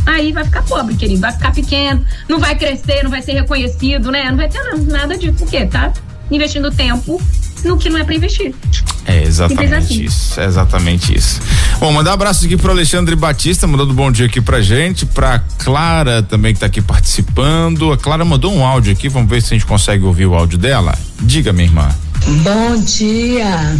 Aí 0.05 0.31
vai 0.31 0.43
ficar 0.43 0.63
pobre, 0.63 0.95
querido. 0.95 1.21
Vai 1.21 1.31
ficar 1.31 1.51
pequeno, 1.51 2.05
não 2.27 2.39
vai 2.39 2.55
crescer, 2.55 3.03
não 3.03 3.11
vai 3.11 3.21
ser 3.21 3.33
reconhecido, 3.33 4.11
né? 4.11 4.29
Não 4.29 4.37
vai 4.37 4.49
ter 4.49 4.61
nada 4.87 5.17
disso. 5.17 5.33
Por 5.33 5.49
quê? 5.49 5.65
Tá 5.65 5.91
investindo 6.29 6.71
tempo 6.71 7.21
no 7.63 7.77
que 7.77 7.89
não 7.89 7.99
é 7.99 8.03
para 8.03 8.15
investir. 8.15 8.55
É 9.05 9.23
exatamente 9.23 9.73
assim. 9.73 10.03
isso, 10.03 10.39
é 10.39 10.45
exatamente 10.45 11.15
isso. 11.15 11.41
Bom, 11.79 11.91
mandar 11.91 12.11
um 12.11 12.13
abraço 12.13 12.45
aqui 12.45 12.55
pro 12.55 12.71
Alexandre 12.71 13.15
Batista, 13.15 13.65
mandando 13.67 13.91
um 13.91 13.95
bom 13.95 14.11
dia 14.11 14.27
aqui 14.27 14.39
pra 14.39 14.61
gente, 14.61 15.05
pra 15.05 15.39
Clara 15.57 16.21
também 16.21 16.53
que 16.53 16.59
tá 16.59 16.67
aqui 16.67 16.81
participando. 16.81 17.91
A 17.91 17.97
Clara 17.97 18.23
mandou 18.23 18.53
um 18.53 18.65
áudio 18.65 18.93
aqui, 18.93 19.09
vamos 19.09 19.29
ver 19.29 19.41
se 19.41 19.53
a 19.53 19.57
gente 19.57 19.65
consegue 19.65 20.03
ouvir 20.03 20.27
o 20.27 20.35
áudio 20.35 20.57
dela. 20.57 20.97
Diga, 21.19 21.51
minha 21.51 21.65
irmã. 21.65 21.89
Bom 22.43 22.77
dia, 22.83 23.75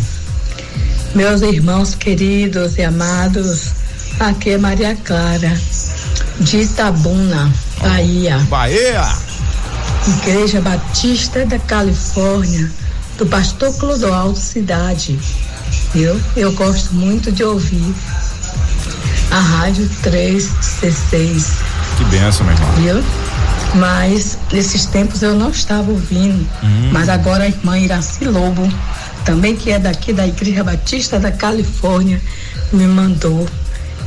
meus 1.16 1.41
irmãos 1.41 1.95
queridos 1.95 2.78
e 2.78 2.84
amados. 2.84 3.72
Aqui 4.20 4.51
é 4.51 4.57
Maria 4.57 4.95
Clara, 5.03 5.59
de 6.39 6.57
Itabuna, 6.57 7.51
Bahia. 7.82 8.38
Bahia! 8.49 9.03
Igreja 10.07 10.62
Batista 10.62 11.45
da 11.45 11.59
Califórnia 11.59 12.72
do 13.18 13.26
pastor 13.26 13.74
Clodoaldo 13.78 14.38
Cidade. 14.38 15.20
Eu, 15.93 16.20
eu 16.36 16.51
gosto 16.53 16.93
muito 16.93 17.32
de 17.32 17.43
ouvir 17.43 17.93
a 19.32 19.39
Rádio 19.39 19.89
3C6. 20.03 21.57
Que 21.97 22.03
benção, 22.05 22.45
meu 22.45 22.55
irmão. 22.55 22.74
Viu? 22.76 23.03
Mas 23.76 24.38
nesses 24.51 24.86
tempos 24.86 25.22
eu 25.22 25.36
não 25.36 25.49
estava 25.49 25.89
ouvindo. 25.91 26.47
Hum. 26.64 26.89
Mas 26.91 27.09
agora 27.09 27.43
a 27.43 27.47
irmã 27.47 27.78
Iraci 27.78 28.26
Lobo, 28.26 28.68
também 29.26 29.56
que 29.56 29.72
é 29.72 29.80
daqui 29.80 30.14
da 30.14 30.28
Igreja 30.28 30.64
Batista 30.64 31.20
da 31.20 31.32
Califórnia, 31.32 32.22
me 32.72 32.86
mandou. 32.88 33.48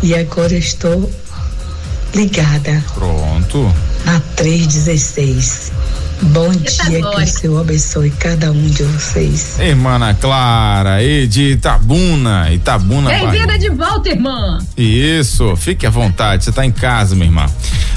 E 0.03 0.15
agora 0.15 0.53
eu 0.53 0.59
estou 0.59 1.11
ligada. 2.15 2.85
Pronto. 2.95 3.75
Na 4.05 4.21
316. 4.37 5.73
Bom 6.23 6.51
dia, 6.51 7.01
que 7.03 7.23
o 7.23 7.27
Senhor 7.27 7.61
abençoe 7.61 8.11
cada 8.11 8.51
um 8.51 8.67
de 8.67 8.83
vocês. 8.85 9.59
Irmã 9.59 9.97
Ana 9.97 10.15
Clara, 10.15 11.03
e 11.03 11.27
de 11.27 11.53
Itabuna, 11.53 12.53
Itabuna. 12.53 13.11
Bem-vinda 13.11 13.59
de 13.59 13.69
volta, 13.71 14.09
irmã. 14.09 14.59
Isso, 14.77 15.57
fique 15.57 15.87
à 15.87 15.91
vontade, 15.91 16.45
você 16.45 16.51
está 16.51 16.65
em 16.65 16.73
casa, 16.73 17.15
minha 17.15 17.27
irmã. 17.27 17.47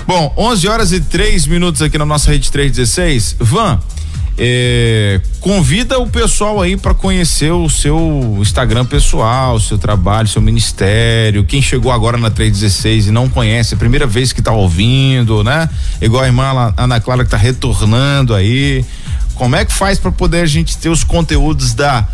Bom, 0.05 0.33
11 0.37 0.67
horas 0.67 0.91
e 0.91 0.99
3 0.99 1.47
minutos 1.47 1.81
aqui 1.81 1.97
na 1.97 2.05
nossa 2.05 2.31
rede 2.31 2.51
316. 2.51 3.35
Van, 3.39 3.79
é, 4.39 5.19
convida 5.39 5.97
o 5.97 6.07
pessoal 6.07 6.61
aí 6.61 6.77
para 6.77 6.93
conhecer 6.93 7.51
o 7.51 7.67
seu 7.67 8.37
Instagram 8.39 8.85
pessoal, 8.85 9.59
seu 9.59 9.79
trabalho, 9.79 10.27
seu 10.27 10.41
ministério. 10.41 11.43
Quem 11.43 11.59
chegou 11.59 11.91
agora 11.91 12.17
na 12.17 12.29
316 12.29 13.07
e 13.07 13.11
não 13.11 13.27
conhece, 13.27 13.73
é 13.73 13.77
primeira 13.77 14.05
vez 14.05 14.31
que 14.31 14.39
está 14.39 14.51
ouvindo, 14.51 15.43
né? 15.43 15.67
Igual 15.99 16.23
a 16.23 16.27
irmã 16.27 16.73
Ana 16.77 16.99
Clara 16.99 17.23
que 17.23 17.27
está 17.27 17.37
retornando 17.37 18.35
aí. 18.35 18.85
Como 19.33 19.55
é 19.55 19.65
que 19.65 19.73
faz 19.73 19.97
para 19.97 20.11
poder 20.11 20.41
a 20.41 20.45
gente 20.45 20.77
ter 20.77 20.89
os 20.89 21.03
conteúdos 21.03 21.73
da 21.73 22.07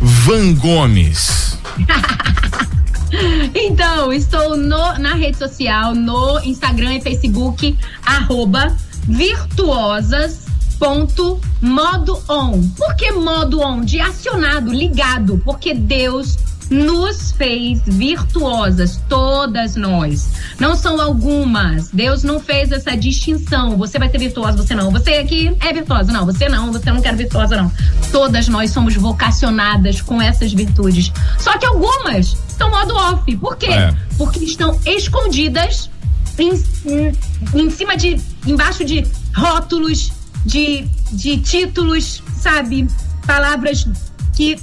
Van 0.00 0.52
Gomes? 0.54 1.58
então, 3.54 4.12
estou 4.12 4.56
no, 4.56 4.98
na 4.98 5.14
rede 5.14 5.36
social, 5.36 5.94
no 5.94 6.40
Instagram 6.40 6.94
e 6.96 7.00
Facebook, 7.00 7.76
arroba 8.04 8.76
virtuosas 9.06 10.47
ponto 10.78 11.40
modo 11.60 12.22
on. 12.28 12.62
Por 12.76 12.94
que 12.96 13.12
modo 13.12 13.60
on? 13.60 13.80
De 13.80 14.00
acionado, 14.00 14.72
ligado, 14.72 15.40
porque 15.44 15.74
Deus 15.74 16.38
nos 16.70 17.32
fez 17.32 17.80
virtuosas, 17.86 19.00
todas 19.08 19.74
nós. 19.74 20.30
Não 20.58 20.76
são 20.76 21.00
algumas. 21.00 21.88
Deus 21.88 22.22
não 22.22 22.40
fez 22.40 22.70
essa 22.72 22.96
distinção. 22.96 23.76
Você 23.76 23.98
vai 23.98 24.10
ser 24.10 24.18
virtuosa, 24.18 24.58
você 24.58 24.74
não. 24.74 24.90
Você 24.90 25.14
aqui 25.14 25.56
é 25.60 25.72
virtuosa, 25.72 26.12
não. 26.12 26.26
Você 26.26 26.48
não, 26.48 26.72
você 26.72 26.92
não 26.92 27.00
quer 27.00 27.16
virtuosa, 27.16 27.56
não. 27.56 27.72
Todas 28.12 28.48
nós 28.48 28.70
somos 28.70 28.94
vocacionadas 28.94 30.02
com 30.02 30.20
essas 30.20 30.52
virtudes. 30.52 31.12
Só 31.38 31.56
que 31.56 31.66
algumas 31.66 32.36
estão 32.48 32.70
modo 32.70 32.94
off. 32.94 33.36
Por 33.36 33.56
quê? 33.56 33.70
É. 33.70 33.94
Porque 34.16 34.44
estão 34.44 34.78
escondidas 34.84 35.90
em, 36.38 36.52
em, 36.84 37.12
em 37.54 37.70
cima 37.70 37.96
de. 37.96 38.20
embaixo 38.46 38.84
de 38.84 39.06
rótulos, 39.34 40.12
de, 40.44 40.88
de 41.12 41.38
títulos, 41.38 42.22
sabe? 42.40 42.88
Palavras 43.26 43.86
que 44.34 44.58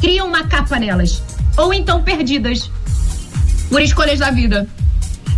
criam 0.00 0.28
uma 0.28 0.44
capa 0.44 0.78
nelas. 0.78 1.22
Ou 1.56 1.74
então 1.74 2.02
perdidas 2.02 2.70
por 3.68 3.82
escolhas 3.82 4.18
da 4.18 4.30
vida. 4.30 4.66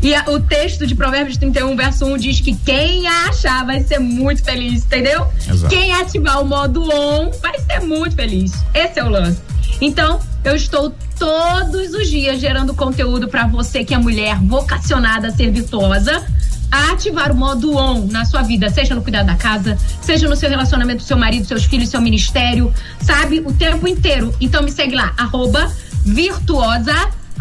E 0.02 0.14
a, 0.14 0.24
o 0.30 0.40
texto 0.40 0.86
de 0.86 0.94
Provérbios 0.94 1.36
31, 1.36 1.76
verso 1.76 2.06
1 2.06 2.16
diz 2.16 2.40
que 2.40 2.54
quem 2.56 3.06
achar 3.06 3.66
vai 3.66 3.82
ser 3.82 3.98
muito 3.98 4.42
feliz, 4.42 4.84
entendeu? 4.84 5.26
Exato. 5.48 5.74
Quem 5.74 5.92
ativar 5.92 6.40
o 6.40 6.46
modo 6.46 6.82
on 6.82 7.30
vai 7.42 7.58
ser 7.60 7.80
muito 7.80 8.16
feliz. 8.16 8.52
Esse 8.72 8.98
é 8.98 9.04
o 9.04 9.10
lance. 9.10 9.40
Então, 9.80 10.20
eu 10.42 10.56
estou 10.56 10.94
todos 11.18 11.92
os 11.92 12.08
dias 12.08 12.40
gerando 12.40 12.74
conteúdo 12.74 13.28
para 13.28 13.46
você 13.46 13.84
que 13.84 13.92
é 13.92 13.98
mulher 13.98 14.38
vocacionada 14.38 15.28
a 15.28 15.30
ser 15.30 15.50
virtuosa 15.50 16.26
a 16.70 16.92
ativar 16.92 17.32
o 17.32 17.36
modo 17.36 17.76
on 17.76 18.06
na 18.06 18.24
sua 18.24 18.42
vida, 18.42 18.70
seja 18.70 18.94
no 18.94 19.02
cuidado 19.02 19.26
da 19.26 19.34
casa, 19.34 19.76
seja 20.00 20.28
no 20.28 20.36
seu 20.36 20.48
relacionamento 20.48 21.00
com 21.00 21.06
seu 21.06 21.18
marido, 21.18 21.46
seus 21.46 21.64
filhos, 21.64 21.88
seu 21.88 22.00
ministério, 22.00 22.72
sabe? 23.00 23.40
O 23.40 23.52
tempo 23.52 23.88
inteiro. 23.88 24.34
Então 24.40 24.62
me 24.62 24.70
segue 24.70 24.94
lá, 24.94 25.12
arroba 25.16 25.70
virtuosa 26.04 26.94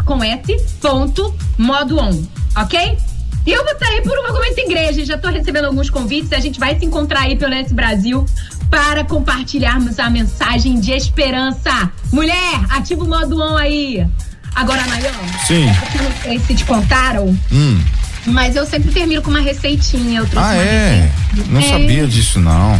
com 0.04 0.22
S, 0.24 0.56
ponto, 0.80 1.34
modo 1.56 1.98
on, 1.98 2.24
ok? 2.56 2.98
E 3.46 3.52
eu 3.52 3.64
vou 3.64 3.78
sair 3.78 4.02
por 4.02 4.18
uma 4.18 4.32
momento 4.32 4.58
igreja, 4.58 5.04
já 5.04 5.14
estou 5.14 5.30
recebendo 5.30 5.66
alguns 5.66 5.88
convites, 5.88 6.32
a 6.32 6.40
gente 6.40 6.58
vai 6.58 6.78
se 6.78 6.84
encontrar 6.84 7.22
aí 7.22 7.36
pelo 7.36 7.50
Nesse 7.50 7.72
Brasil 7.72 8.26
para 8.68 9.04
compartilharmos 9.04 9.98
a 9.98 10.10
mensagem 10.10 10.78
de 10.78 10.92
esperança. 10.92 11.90
Mulher, 12.12 12.64
ativa 12.68 13.02
o 13.02 13.08
modo 13.08 13.40
on 13.40 13.56
aí. 13.56 14.06
Agora, 14.54 14.84
Nayan, 14.86 15.12
Sim. 15.46 15.68
É 15.68 16.02
não 16.02 16.12
sei 16.22 16.38
se 16.40 16.54
te 16.54 16.64
contaram. 16.64 17.36
Hum 17.50 17.80
mas 18.26 18.56
eu 18.56 18.66
sempre 18.66 18.90
termino 18.90 19.22
com 19.22 19.30
uma 19.30 19.40
receitinha. 19.40 20.20
Eu 20.20 20.26
ah, 20.36 20.54
é? 20.54 21.10
Não 21.48 21.60
é. 21.60 21.68
sabia 21.68 22.06
disso, 22.06 22.38
não. 22.38 22.78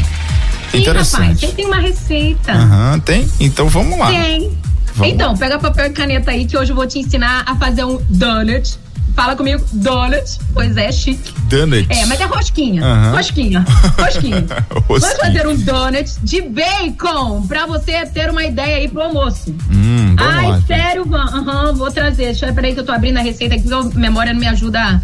Sim, 0.70 0.78
Interessante. 0.78 1.46
Rapaz, 1.46 1.52
tem 1.54 1.66
uma 1.66 1.80
receita. 1.80 2.52
Aham, 2.52 3.00
tem? 3.00 3.28
Então 3.40 3.68
vamos 3.68 3.98
lá. 3.98 4.08
Tem. 4.08 4.50
Vamos 4.94 5.14
então, 5.14 5.32
lá. 5.32 5.38
pega 5.38 5.58
papel 5.58 5.86
e 5.86 5.90
caneta 5.90 6.30
aí 6.30 6.44
que 6.44 6.56
hoje 6.56 6.72
eu 6.72 6.76
vou 6.76 6.86
te 6.86 6.98
ensinar 6.98 7.44
a 7.46 7.56
fazer 7.56 7.84
um 7.84 7.98
donut. 8.08 8.78
Fala 9.14 9.36
comigo, 9.36 9.64
donut. 9.72 10.38
Pois 10.52 10.76
é, 10.76 10.90
chique. 10.92 11.32
Donut. 11.44 11.86
É, 11.90 12.06
mas 12.06 12.20
é 12.20 12.24
rosquinha. 12.24 12.82
Uhum. 12.82 13.12
Rosquinha. 13.16 13.64
Rosquinha. 13.98 14.46
Vamos 14.88 15.12
fazer 15.16 15.46
um 15.46 15.56
donut 15.56 16.10
de 16.22 16.40
bacon 16.42 17.46
pra 17.46 17.66
você 17.66 18.06
ter 18.06 18.30
uma 18.30 18.44
ideia 18.44 18.76
aí 18.76 18.88
pro 18.88 19.02
almoço. 19.02 19.54
Hum, 19.70 20.16
Ai, 20.18 20.48
lá, 20.48 20.60
sério, 20.66 21.04
Van? 21.04 21.24
Aham, 21.24 21.70
uhum, 21.70 21.74
vou 21.74 21.90
trazer. 21.90 22.26
Deixa 22.26 22.46
eu 22.46 22.54
ver 22.54 22.66
aí 22.66 22.74
que 22.74 22.80
eu 22.80 22.84
tô 22.84 22.92
abrindo 22.92 23.18
a 23.18 23.22
receita 23.22 23.54
aqui, 23.54 23.68
porque 23.68 23.96
a 23.96 24.00
memória 24.00 24.32
não 24.32 24.40
me 24.40 24.46
ajuda 24.48 25.02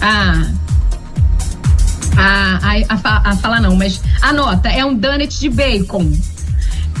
a, 0.00 0.46
a, 2.16 2.60
a, 2.88 3.30
a 3.30 3.36
falar 3.36 3.60
não, 3.60 3.76
mas 3.76 4.00
anota, 4.22 4.68
é 4.68 4.84
um 4.84 4.94
donut 4.94 5.38
de 5.38 5.48
bacon, 5.48 6.12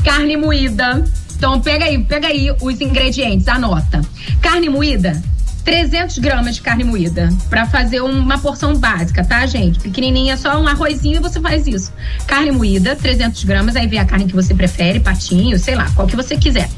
carne 0.04 0.36
moída. 0.36 1.04
Então 1.36 1.60
pega 1.60 1.84
aí, 1.84 2.02
pega 2.02 2.28
aí 2.28 2.50
os 2.62 2.80
ingredientes, 2.80 3.46
anota. 3.48 4.00
Carne 4.40 4.68
moída, 4.70 5.22
300 5.66 6.18
gramas 6.18 6.54
de 6.54 6.62
carne 6.62 6.84
moída 6.84 7.28
para 7.50 7.66
fazer 7.66 8.00
uma 8.00 8.38
porção 8.38 8.76
básica, 8.76 9.24
tá, 9.24 9.44
gente? 9.46 9.80
Pequenininha, 9.80 10.36
só 10.36 10.62
um 10.62 10.68
arrozinho 10.68 11.16
e 11.16 11.20
você 11.20 11.40
faz 11.40 11.66
isso. 11.66 11.92
Carne 12.24 12.52
moída, 12.52 12.94
300 12.94 13.42
gramas, 13.42 13.74
aí 13.74 13.88
vem 13.88 13.98
a 13.98 14.04
carne 14.04 14.26
que 14.26 14.34
você 14.34 14.54
prefere, 14.54 15.00
patinho, 15.00 15.58
sei 15.58 15.74
lá, 15.74 15.90
qual 15.96 16.06
que 16.06 16.14
você 16.14 16.36
quiser. 16.36 16.70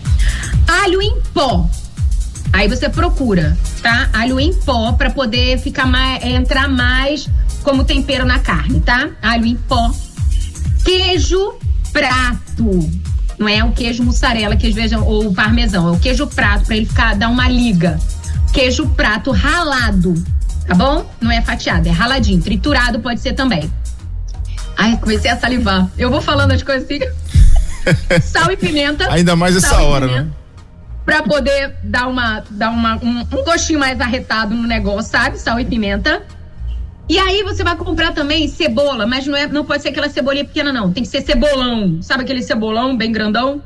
Alho 0.67 1.03
em 1.03 1.21
pó, 1.35 1.69
Aí 2.51 2.67
você 2.67 2.89
procura, 2.89 3.57
tá? 3.83 4.09
Alho 4.11 4.41
em 4.41 4.55
pó 4.55 4.93
para 4.93 5.11
poder 5.11 5.59
ficar 5.59 5.85
mais, 5.85 6.25
entrar 6.25 6.67
mais 6.67 7.29
como 7.63 7.85
tempero 7.85 8.25
na 8.25 8.39
carne, 8.39 8.81
tá? 8.81 9.11
Alho 9.21 9.45
em 9.45 9.55
pó. 9.55 9.93
Queijo 10.83 11.59
prato. 11.93 12.91
Não 13.39 13.47
é 13.47 13.63
o 13.63 13.71
queijo 13.73 14.03
mussarela, 14.03 14.57
queijo 14.57 14.75
vejam, 14.75 15.07
ou 15.07 15.33
parmesão, 15.35 15.89
é 15.89 15.91
o 15.91 15.99
queijo 15.99 16.27
prato 16.27 16.65
para 16.65 16.77
ele 16.77 16.87
ficar 16.87 17.15
dar 17.15 17.29
uma 17.29 17.51
liga. 17.51 18.01
Queijo 18.53 18.89
prato 18.91 19.31
ralado, 19.31 20.15
tá 20.67 20.75
bom? 20.75 21.09
Não 21.21 21.31
é 21.31 21.41
fatiado, 21.43 21.89
é 21.89 21.93
raladinho, 21.93 22.41
triturado 22.41 23.01
pode 23.01 23.21
ser 23.21 23.35
também. 23.35 23.71
Ai, 24.77 24.97
comecei 24.97 25.31
a 25.31 25.37
salivar. 25.37 25.89
Eu 25.99 26.09
vou 26.09 26.21
falando 26.21 26.53
as 26.53 26.63
coisas 26.63 26.85
assim. 26.85 27.01
sal 28.23 28.51
e 28.53 28.57
pimenta. 28.57 29.11
Ainda 29.11 29.35
mais 29.35 29.57
essa 29.57 29.81
hora, 29.81 30.07
né? 30.07 30.27
Pra 31.05 31.23
poder 31.23 31.75
dar 31.83 32.07
uma, 32.07 32.45
dar 32.51 32.71
uma, 32.71 32.97
um, 32.97 33.21
um 33.21 33.45
gostinho 33.45 33.81
mais 33.81 34.01
arretado 34.01 34.55
no 34.55 34.69
negócio, 34.69 35.11
sabe? 35.11 35.39
Sal 35.39 35.59
e 35.59 35.65
pimenta. 35.65 36.23
E 37.09 37.19
aí 37.19 37.43
você 37.43 37.65
vai 37.65 37.75
comprar 37.75 38.13
também 38.13 38.47
cebola, 38.47 39.07
mas 39.07 39.27
não, 39.27 39.35
é, 39.35 39.47
não 39.47 39.65
pode 39.65 39.83
ser 39.83 39.89
aquela 39.89 40.11
cebolinha 40.11 40.45
pequena, 40.45 40.73
não. 40.73 40.93
Tem 40.93 41.03
que 41.03 41.09
ser 41.09 41.23
cebolão. 41.23 42.03
Sabe 42.03 42.23
aquele 42.23 42.43
cebolão 42.43 42.97
bem 42.97 43.11
grandão? 43.11 43.63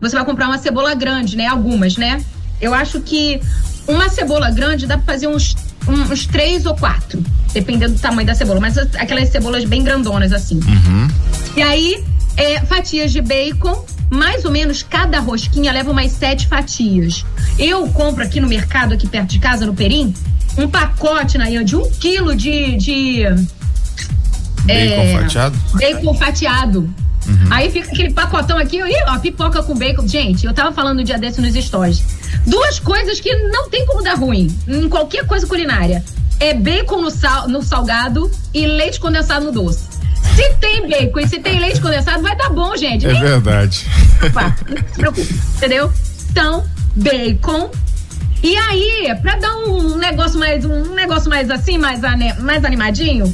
Você 0.00 0.16
vai 0.16 0.24
comprar 0.24 0.46
uma 0.46 0.58
cebola 0.58 0.94
grande, 0.94 1.36
né? 1.36 1.46
Algumas, 1.46 1.96
né? 1.96 2.24
Eu 2.60 2.72
acho 2.72 3.00
que 3.02 3.40
uma 3.88 4.08
cebola 4.10 4.50
grande 4.50 4.86
dá 4.86 4.98
pra 4.98 5.14
fazer 5.14 5.26
uns, 5.26 5.56
uns 5.88 6.26
três 6.26 6.66
ou 6.66 6.76
quatro, 6.76 7.22
dependendo 7.52 7.94
do 7.94 8.00
tamanho 8.00 8.26
da 8.26 8.34
cebola. 8.34 8.60
Mas 8.60 8.76
aquelas 8.76 9.30
cebolas 9.30 9.64
bem 9.64 9.82
grandonas, 9.82 10.32
assim. 10.32 10.56
Uhum. 10.56 11.08
E 11.56 11.62
aí, 11.62 12.04
é, 12.36 12.60
fatias 12.60 13.10
de 13.10 13.22
bacon, 13.22 13.84
mais 14.10 14.44
ou 14.44 14.50
menos 14.50 14.82
cada 14.82 15.18
rosquinha 15.18 15.72
leva 15.72 15.90
umas 15.90 16.12
sete 16.12 16.46
fatias. 16.46 17.24
Eu 17.58 17.88
compro 17.88 18.22
aqui 18.22 18.38
no 18.38 18.46
mercado, 18.46 18.94
aqui 18.94 19.08
perto 19.08 19.30
de 19.30 19.38
casa, 19.38 19.64
no 19.64 19.74
Perim, 19.74 20.14
um 20.56 20.68
pacote, 20.68 21.38
Nayan, 21.38 21.64
de 21.64 21.74
um 21.74 21.90
quilo 21.90 22.36
de. 22.36 22.76
de 22.76 23.22
bacon 24.64 25.02
é, 25.02 25.18
fatiado? 25.22 25.58
Bacon 25.74 26.14
fatiado. 26.14 26.94
Uhum. 27.28 27.48
Aí 27.50 27.70
fica 27.70 27.90
aquele 27.90 28.12
pacotão 28.12 28.56
aqui, 28.56 28.80
ó, 29.06 29.18
pipoca 29.18 29.62
com 29.62 29.74
bacon. 29.76 30.06
Gente, 30.06 30.46
eu 30.46 30.54
tava 30.54 30.72
falando 30.72 31.00
um 31.00 31.04
dia 31.04 31.18
desse 31.18 31.40
nos 31.40 31.54
stories. 31.54 32.02
Duas 32.46 32.78
coisas 32.80 33.20
que 33.20 33.34
não 33.48 33.68
tem 33.68 33.84
como 33.86 34.02
dar 34.02 34.14
ruim 34.14 34.56
em 34.66 34.88
qualquer 34.88 35.26
coisa 35.26 35.46
culinária. 35.46 36.02
É 36.40 36.54
bacon 36.54 37.00
no, 37.00 37.10
sal, 37.10 37.48
no 37.48 37.62
salgado 37.62 38.30
e 38.54 38.66
leite 38.66 38.98
condensado 38.98 39.44
no 39.44 39.52
doce. 39.52 39.86
Se 40.34 40.54
tem 40.54 40.88
bacon 40.88 41.20
e 41.20 41.28
se 41.28 41.40
tem 41.40 41.58
leite 41.58 41.80
condensado, 41.80 42.22
vai 42.22 42.36
dar 42.36 42.50
bom, 42.50 42.76
gente. 42.76 43.06
É 43.06 43.14
verdade. 43.14 43.86
Não 44.68 44.88
se 44.88 44.94
preocupe, 44.94 45.34
entendeu? 45.56 45.92
Então, 46.30 46.64
bacon, 46.94 47.70
e 48.42 48.56
aí, 48.56 49.16
pra 49.20 49.36
dar 49.36 49.56
um 49.56 49.96
negócio 49.96 50.38
mais, 50.38 50.64
um 50.64 50.94
negócio 50.94 51.28
mais 51.28 51.50
assim, 51.50 51.76
mais, 51.76 52.00
mais 52.38 52.64
animadinho, 52.64 53.32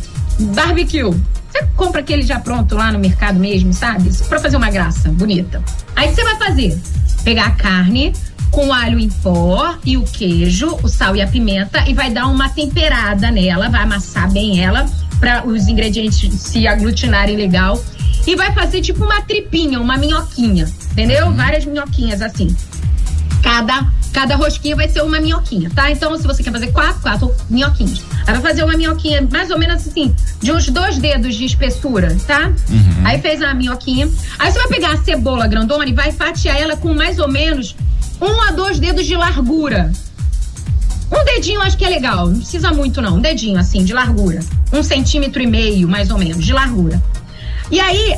barbecue. 0.55 1.15
Você 1.55 1.69
compra 1.77 2.01
aquele 2.01 2.23
já 2.23 2.41
pronto 2.41 2.75
lá 2.75 2.91
no 2.91 2.99
mercado 2.99 3.39
mesmo, 3.39 3.73
sabe? 3.73 4.11
Pra 4.29 4.41
fazer 4.41 4.57
uma 4.57 4.71
graça 4.71 5.09
bonita. 5.09 5.63
Aí 5.95 6.07
o 6.07 6.11
que 6.11 6.17
você 6.17 6.25
vai 6.25 6.37
fazer? 6.37 6.81
Pegar 7.23 7.47
a 7.47 7.51
carne 7.53 8.13
com 8.51 8.73
alho 8.73 8.99
em 8.99 9.09
pó 9.09 9.77
e 9.85 9.97
o 9.97 10.03
queijo, 10.03 10.77
o 10.83 10.89
sal 10.89 11.15
e 11.15 11.23
a 11.23 11.29
pimenta 11.29 11.89
e 11.89 11.95
vai 11.95 12.11
dar 12.11 12.27
uma 12.27 12.49
temperada 12.49 13.31
nela, 13.31 13.69
vai 13.69 13.83
amassar 13.83 14.31
bem 14.33 14.65
ela 14.65 14.85
para 15.21 15.47
os 15.47 15.69
ingredientes 15.69 16.41
se 16.41 16.67
aglutinarem 16.67 17.37
legal 17.37 17.81
e 18.27 18.35
vai 18.35 18.53
fazer 18.53 18.81
tipo 18.81 19.05
uma 19.05 19.23
tripinha, 19.23 19.81
uma 19.81 19.97
minhoquinha, 19.97 20.69
entendeu? 20.91 21.27
Uhum. 21.27 21.35
Várias 21.35 21.65
minhoquinhas 21.65 22.21
assim. 22.21 22.55
Cada 23.43 23.87
Cada 24.15 24.37
rosquinha 24.37 24.77
vai 24.77 24.89
ser 24.89 25.03
uma 25.03 25.21
minhoquinha, 25.21 25.69
tá? 25.75 25.91
Então, 25.91 26.17
se 26.17 26.25
você 26.25 26.41
quer 26.41 26.53
fazer 26.53 26.69
quatro, 26.69 27.03
quatro 27.03 27.35
minhoquinhas. 27.51 28.01
Aí 28.25 28.33
vai 28.33 28.41
fazer 28.41 28.63
uma 28.63 28.77
minhoquinha 28.77 29.27
mais 29.29 29.51
ou 29.51 29.59
menos 29.59 29.87
assim, 29.89 30.15
de 30.41 30.53
uns 30.53 30.69
dois 30.69 30.99
dedos 30.99 31.35
de 31.35 31.45
espessura, 31.45 32.17
tá? 32.25 32.53
Uhum. 32.71 33.03
Aí 33.05 33.21
fez 33.21 33.43
a 33.43 33.53
minhoquinha. 33.53 34.09
Aí 34.39 34.53
você 34.53 34.59
vai 34.61 34.69
pegar 34.69 34.93
a 34.93 34.97
cebola 34.99 35.49
grandona 35.49 35.85
e 35.87 35.93
vai 35.93 36.13
fatiar 36.13 36.57
ela 36.57 36.77
com 36.77 36.95
mais 36.95 37.19
ou 37.19 37.29
menos 37.29 37.75
um 38.21 38.41
a 38.43 38.53
dois 38.53 38.79
dedos 38.79 39.05
de 39.05 39.17
largura. 39.17 39.91
Um 41.11 41.25
dedinho 41.25 41.61
acho 41.61 41.77
que 41.77 41.85
é 41.85 41.89
legal, 41.89 42.29
não 42.29 42.39
precisa 42.39 42.71
muito 42.71 43.03
não, 43.03 43.17
um 43.17 43.21
dedinho 43.21 43.59
assim, 43.59 43.85
de 43.85 43.93
largura. 43.93 44.39
Um 44.73 44.85
centímetro 44.85 45.43
e 45.43 45.47
meio, 45.49 45.89
mais 45.89 46.11
ou 46.11 46.19
menos, 46.19 46.45
de 46.45 46.53
largura. 46.53 47.03
E 47.69 47.81
aí, 47.81 48.17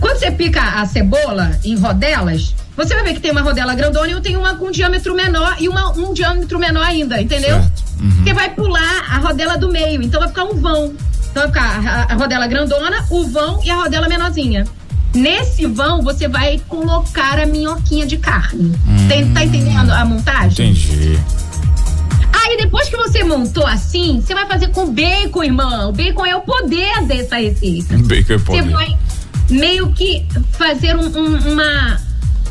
quando 0.00 0.18
você 0.18 0.32
pica 0.32 0.60
a 0.60 0.84
cebola 0.84 1.56
em 1.64 1.76
rodelas, 1.76 2.56
você 2.86 2.94
vai 2.94 3.04
ver 3.04 3.14
que 3.14 3.20
tem 3.20 3.30
uma 3.30 3.42
rodela 3.42 3.74
grandona 3.74 4.08
e 4.08 4.12
eu 4.12 4.20
tenho 4.20 4.40
uma 4.40 4.54
com 4.54 4.66
um 4.66 4.70
diâmetro 4.70 5.14
menor 5.14 5.56
e 5.58 5.68
uma, 5.68 5.92
um 5.92 6.12
diâmetro 6.12 6.58
menor 6.58 6.84
ainda, 6.84 7.20
entendeu? 7.20 7.58
Uhum. 7.58 8.10
Você 8.24 8.32
vai 8.32 8.50
pular 8.50 9.04
a 9.10 9.18
rodela 9.18 9.56
do 9.56 9.70
meio, 9.70 10.02
então 10.02 10.20
vai 10.20 10.28
ficar 10.28 10.44
um 10.44 10.60
vão. 10.60 10.94
Então 11.30 11.42
vai 11.42 11.46
ficar 11.48 11.88
a, 11.88 12.12
a 12.12 12.14
rodela 12.14 12.46
grandona, 12.46 13.04
o 13.10 13.24
vão 13.24 13.60
e 13.64 13.70
a 13.70 13.76
rodela 13.76 14.08
menorzinha. 14.08 14.64
Nesse 15.14 15.66
vão, 15.66 16.02
você 16.02 16.26
vai 16.26 16.60
colocar 16.68 17.38
a 17.38 17.46
minhoquinha 17.46 18.06
de 18.06 18.16
carne. 18.16 18.74
Hum, 18.88 19.08
Tem, 19.08 19.32
tá 19.32 19.44
entendendo 19.44 19.90
a 19.90 20.04
montagem? 20.04 20.70
Entendi. 20.70 21.18
Aí 22.32 22.56
depois 22.56 22.88
que 22.88 22.96
você 22.96 23.22
montou 23.22 23.66
assim, 23.66 24.20
você 24.20 24.34
vai 24.34 24.46
fazer 24.46 24.68
com 24.68 24.90
bacon, 24.90 25.44
irmão. 25.44 25.90
O 25.90 25.92
bacon 25.92 26.24
é 26.24 26.34
o 26.34 26.40
poder 26.40 27.02
dessa 27.06 27.36
receita. 27.36 27.96
Bacon 27.98 28.32
é 28.32 28.38
poder. 28.38 28.62
Você 28.62 28.70
vai 28.70 28.98
meio 29.50 29.92
que 29.92 30.26
fazer 30.52 30.96
um, 30.96 31.06
um, 31.06 31.52
uma 31.52 32.00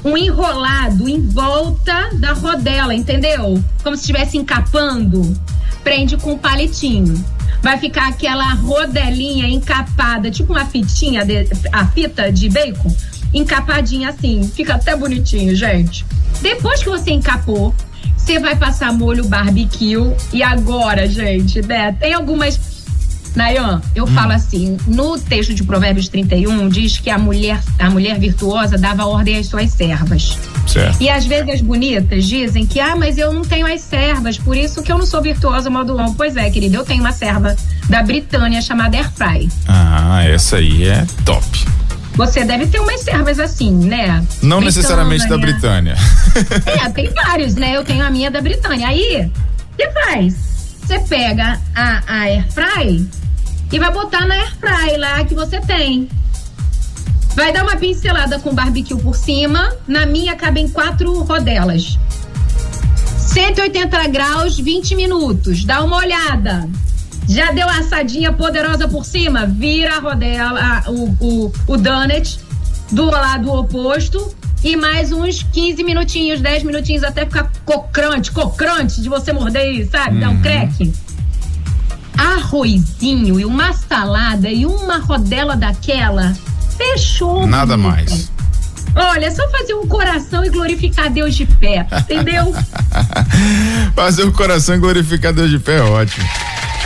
um 0.04 0.18
enrolado 0.18 1.08
em 1.08 1.22
volta 1.22 2.10
da 2.14 2.34
rodela, 2.34 2.94
entendeu? 2.94 3.64
Como 3.84 3.96
se 3.96 4.02
estivesse 4.02 4.38
encapando. 4.38 5.36
Prende 5.84 6.18
com 6.18 6.34
um 6.34 6.38
palitinho. 6.38 7.24
Vai 7.62 7.78
ficar 7.78 8.08
aquela 8.08 8.54
rodelinha 8.54 9.48
encapada, 9.48 10.32
tipo 10.32 10.54
uma 10.54 10.66
fitinha, 10.66 11.24
de, 11.24 11.48
a 11.72 11.86
fita 11.88 12.32
de 12.32 12.50
bacon, 12.50 12.96
encapadinha 13.34 14.10
assim. 14.10 14.44
Fica 14.44 14.76
até 14.76 14.96
bonitinho, 14.96 15.56
gente. 15.56 16.04
Depois 16.42 16.82
que 16.82 16.90
você 16.90 17.12
encapou, 17.12 17.74
você 18.18 18.40
vai 18.40 18.56
passar 18.56 18.94
molho 18.94 19.26
barbecue. 19.26 20.16
E 20.34 20.42
agora, 20.42 21.08
gente, 21.08 21.62
né? 21.62 21.92
Tem 22.00 22.14
algumas 22.14 22.81
Nayan, 23.36 23.82
eu 23.96 24.04
hum. 24.04 24.08
falo 24.08 24.34
assim, 24.34 24.78
no 24.88 25.18
texto 25.18 25.54
de 25.54 25.64
Provérbios 25.64 26.08
31 26.10 26.68
diz 26.70 26.98
que 26.98 27.10
a 27.10 27.18
mulher, 27.18 27.60
a 27.80 27.90
mulher 27.90 28.20
virtuosa 28.20 28.78
dava 28.78 29.06
ordem 29.06 29.38
às 29.38 29.48
suas 29.48 29.72
servas. 29.72 30.38
Certo. 30.68 31.02
E 31.02 31.10
às 31.10 31.26
vezes 31.26 31.56
as 31.56 31.62
bonitas 31.62 32.26
dizem 32.26 32.66
que, 32.66 32.80
ah, 32.80 32.96
mas 32.96 33.18
eu 33.18 33.34
não 33.34 33.42
tenho 33.42 33.66
as 33.66 33.82
servas, 33.82 34.38
por 34.38 34.56
isso 34.56 34.84
que 34.84 34.92
eu 34.92 34.98
não 34.98 35.06
sou 35.06 35.22
virtuosa 35.22 35.70
modo 35.70 35.94
longo. 35.94 36.14
Pois 36.16 36.36
é, 36.36 36.50
querida, 36.50 36.78
eu 36.78 36.84
tenho 36.84 37.02
uma 37.02 37.12
serva 37.12 37.56
da 37.90 38.04
Britânia 38.04 38.62
chamada 38.62 38.98
Airfry. 38.98 39.50
Ah, 39.68 40.24
essa 40.26 40.58
aí 40.58 40.88
é 40.88 41.06
top. 41.26 41.46
Você 42.16 42.44
deve 42.44 42.68
ter 42.68 42.80
umas 42.80 43.02
servas 43.02 43.40
assim, 43.40 43.72
né? 43.72 44.18
Não 44.42 44.60
Britânia. 44.60 44.66
necessariamente 44.66 45.28
da 45.28 45.38
Britânia. 45.38 45.96
É, 46.66 46.90
tem 46.90 47.10
vários, 47.10 47.56
né? 47.56 47.76
Eu 47.76 47.84
tenho 47.84 48.06
a 48.06 48.10
minha 48.10 48.32
da 48.32 48.42
Britânia. 48.42 48.88
Aí, 48.88 49.30
o 49.74 49.78
que 49.78 49.90
faz? 49.92 50.36
Você 50.82 51.00
pega 51.00 51.60
a, 51.76 52.02
a 52.08 52.20
Airfry 52.22 53.06
e 53.72 53.80
vai 53.80 53.92
botar 53.92 54.28
na 54.28 54.36
airfry 54.36 54.98
lá 54.98 55.24
que 55.24 55.34
você 55.34 55.60
tem. 55.62 56.10
Vai 57.36 57.54
dar 57.54 57.64
uma 57.64 57.78
pincelada 57.78 58.40
com 58.40 58.54
barbecue 58.54 58.98
por 58.98 59.16
cima. 59.16 59.74
Na 59.88 60.06
minha 60.06 60.36
cabem 60.36 60.68
quatro 60.68 61.22
rodelas. 61.24 61.98
180 63.18 64.08
graus, 64.10 64.60
20 64.60 64.96
minutos. 64.96 65.64
Dá 65.64 65.82
uma 65.84 65.98
olhada. 65.98 66.70
Já 67.30 67.52
deu 67.52 67.70
a 67.70 67.78
assadinha 67.78 68.34
poderosa 68.34 68.88
por 68.88 69.06
cima? 69.06 69.46
Vira 69.46 69.96
a 69.96 70.00
rodela, 70.00 70.84
o, 70.88 71.16
o, 71.22 71.54
o 71.68 71.78
donut 71.78 72.40
do 72.92 73.06
lado 73.06 73.54
oposto 73.54 74.36
e 74.64 74.76
mais 74.76 75.12
uns 75.12 75.42
15 75.44 75.84
minutinhos, 75.84 76.42
10 76.42 76.64
minutinhos 76.64 77.04
até 77.04 77.26
ficar 77.26 77.52
cocrante, 77.66 78.32
cocrante 78.32 79.02
de 79.02 79.08
você 79.08 79.32
morder, 79.32 79.88
sabe? 79.90 80.16
Uhum. 80.16 80.20
Dar 80.20 80.30
um 80.30 80.34
uhum. 80.34 80.42
Arrozinho 82.22 83.40
e 83.40 83.46
uma 83.46 83.74
salada 83.74 84.50
e 84.50 84.66
uma 84.66 85.00
rodela 85.00 85.56
daquela, 85.56 86.34
fechou. 86.78 87.48
Nada 87.48 87.76
mais. 87.76 88.30
Olha, 88.96 89.26
é 89.26 89.32
só 89.32 89.50
fazer 89.50 89.74
um 89.74 89.88
coração 89.88 90.44
e 90.44 90.50
glorificar 90.50 91.10
Deus 91.10 91.34
de 91.34 91.46
pé, 91.46 91.88
entendeu? 92.02 92.54
fazer 93.96 94.26
um 94.26 94.32
coração 94.32 94.76
e 94.76 94.80
glorificar 94.80 95.34
Deus 95.34 95.50
de 95.50 95.60
pé 95.60 95.78
é 95.78 95.82
ótimo. 95.82 96.28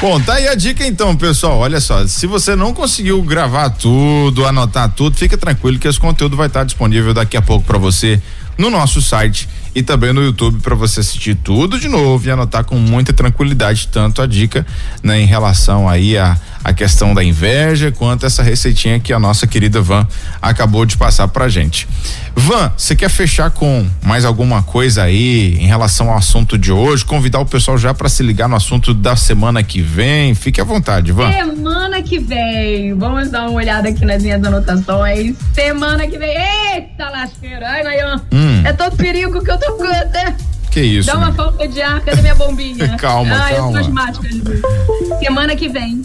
Bom, 0.02 0.20
tá 0.20 0.34
aí 0.34 0.48
a 0.48 0.56
dica 0.56 0.86
então, 0.86 1.16
pessoal. 1.16 1.58
Olha 1.60 1.80
só, 1.80 2.06
se 2.06 2.28
você 2.28 2.56
não 2.56 2.74
conseguiu 2.74 3.22
gravar 3.24 3.70
tudo, 3.72 4.46
anotar 4.46 4.92
tudo, 4.92 5.18
fica 5.18 5.38
tranquilo 5.38 5.80
que 5.80 5.88
esse 5.88 6.00
conteúdo 6.00 6.38
vai 6.38 6.48
estar 6.48 6.64
disponível 6.64 7.14
daqui 7.14 7.36
a 7.36 7.42
pouco 7.42 7.66
para 7.66 7.78
você 7.78 8.22
no 8.58 8.70
nosso 8.70 9.02
site 9.02 9.50
e 9.76 9.84
também 9.84 10.14
no 10.14 10.24
YouTube 10.24 10.62
para 10.62 10.74
você 10.74 11.02
assistir 11.02 11.36
tudo 11.36 11.78
de 11.78 11.90
novo 11.90 12.26
e 12.26 12.32
anotar 12.32 12.64
com 12.64 12.76
muita 12.76 13.12
tranquilidade 13.12 13.90
tanto 13.92 14.22
a 14.22 14.26
dica 14.26 14.66
né, 15.04 15.20
em 15.20 15.26
relação 15.26 15.88
aí 15.88 16.18
a 16.18 16.38
a 16.66 16.74
questão 16.74 17.14
da 17.14 17.24
inveja 17.24 17.92
quanto 17.92 18.26
essa 18.26 18.42
receitinha 18.42 19.00
que 19.00 19.14
a 19.14 19.20
nossa 19.20 19.46
querida 19.46 19.80
Van 19.84 20.08
acabou 20.42 20.84
de 20.84 20.98
passar 20.98 21.28
pra 21.28 21.48
gente. 21.48 21.88
Van, 22.36 22.74
você 22.76 22.96
quer 22.96 23.08
fechar 23.08 23.52
com 23.52 23.88
mais 24.02 24.26
alguma 24.26 24.64
coisa 24.64 25.04
aí 25.04 25.56
em 25.60 25.68
relação 25.68 26.10
ao 26.10 26.18
assunto 26.18 26.58
de 26.58 26.72
hoje? 26.72 27.06
Convidar 27.06 27.40
o 27.40 27.46
pessoal 27.46 27.78
já 27.78 27.94
para 27.94 28.10
se 28.10 28.24
ligar 28.24 28.50
no 28.50 28.56
assunto 28.56 28.96
da 28.96 29.16
semana 29.16 29.62
que 29.62 29.80
vem. 29.80 30.34
Fique 30.34 30.60
à 30.60 30.64
vontade, 30.64 31.12
Van. 31.12 31.32
Semana 31.32 32.02
que 32.02 32.18
vem, 32.18 32.96
vamos 32.96 33.30
dar 33.30 33.44
uma 33.44 33.52
olhada 33.52 33.90
aqui 33.90 34.04
nas 34.04 34.24
minhas 34.24 34.44
anotações. 34.44 35.36
Semana 35.54 36.08
que 36.08 36.18
vem, 36.18 36.36
eita 36.74 37.10
lasqueira, 37.12 37.70
ai, 37.70 37.84
Nayan. 37.84 38.22
Hum. 38.34 38.64
É 38.66 38.74
todo 38.74 38.98
perigo 38.98 39.44
que 39.44 39.52
eu 39.52 39.60
tô 39.60 39.65
Que 40.76 40.82
isso? 40.82 41.08
Dá 41.08 41.16
uma 41.16 41.28
né? 41.28 41.34
falta 41.34 41.66
de 41.66 41.82
ar, 41.82 42.02
cadê 42.02 42.22
minha 42.22 42.36
bombinha? 42.36 42.96
calma, 43.00 43.34
ah, 43.34 43.50
calma. 43.50 43.56
Eu 43.56 43.72
sou 43.72 43.78
asmática. 43.78 44.30
Semana 45.20 45.56
que 45.56 45.70
vem, 45.70 46.04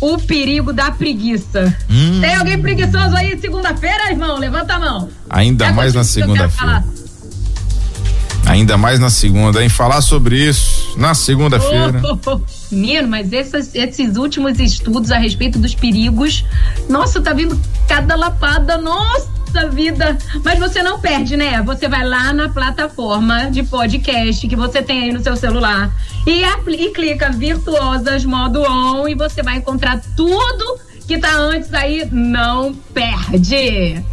o 0.00 0.16
perigo 0.16 0.72
da 0.72 0.90
preguiça. 0.90 1.76
Hum. 1.90 2.20
Tem 2.22 2.34
alguém 2.34 2.58
preguiçoso 2.58 3.14
aí 3.14 3.38
segunda-feira, 3.38 4.10
irmão? 4.10 4.38
Levanta 4.38 4.72
a 4.72 4.78
mão. 4.78 5.10
Ainda 5.28 5.66
é 5.66 5.72
mais 5.72 5.92
na 5.92 6.02
segunda-feira. 6.02 6.82
Ainda 8.46 8.78
mais 8.78 8.98
na 8.98 9.10
segunda, 9.10 9.62
hein? 9.62 9.68
Falar 9.68 10.00
sobre 10.00 10.48
isso 10.48 10.94
na 10.96 11.14
segunda-feira. 11.14 12.00
Oh, 12.02 12.18
oh, 12.26 12.36
oh. 12.36 12.40
Menino, 12.74 13.08
mas 13.08 13.30
esses, 13.34 13.74
esses 13.74 14.16
últimos 14.16 14.58
estudos 14.58 15.10
a 15.10 15.18
respeito 15.18 15.58
dos 15.58 15.74
perigos, 15.74 16.42
nossa, 16.88 17.20
tá 17.20 17.34
vindo 17.34 17.60
cada 17.86 18.16
lapada, 18.16 18.78
nossa 18.78 19.35
vida. 19.64 20.18
Mas 20.44 20.58
você 20.58 20.82
não 20.82 21.00
perde, 21.00 21.36
né? 21.36 21.62
Você 21.62 21.88
vai 21.88 22.04
lá 22.04 22.32
na 22.32 22.50
plataforma 22.50 23.50
de 23.50 23.62
podcast 23.62 24.46
que 24.46 24.56
você 24.56 24.82
tem 24.82 25.04
aí 25.04 25.12
no 25.12 25.22
seu 25.22 25.34
celular 25.36 25.90
e, 26.26 26.42
e 26.42 26.90
clica 26.90 27.30
Virtuosas 27.30 28.24
Modo 28.24 28.62
On 28.62 29.08
e 29.08 29.14
você 29.14 29.42
vai 29.42 29.56
encontrar 29.56 30.02
tudo 30.14 30.78
que 31.06 31.18
tá 31.18 31.34
antes 31.36 31.72
aí. 31.72 32.06
Não 32.10 32.74
perde! 32.92 34.04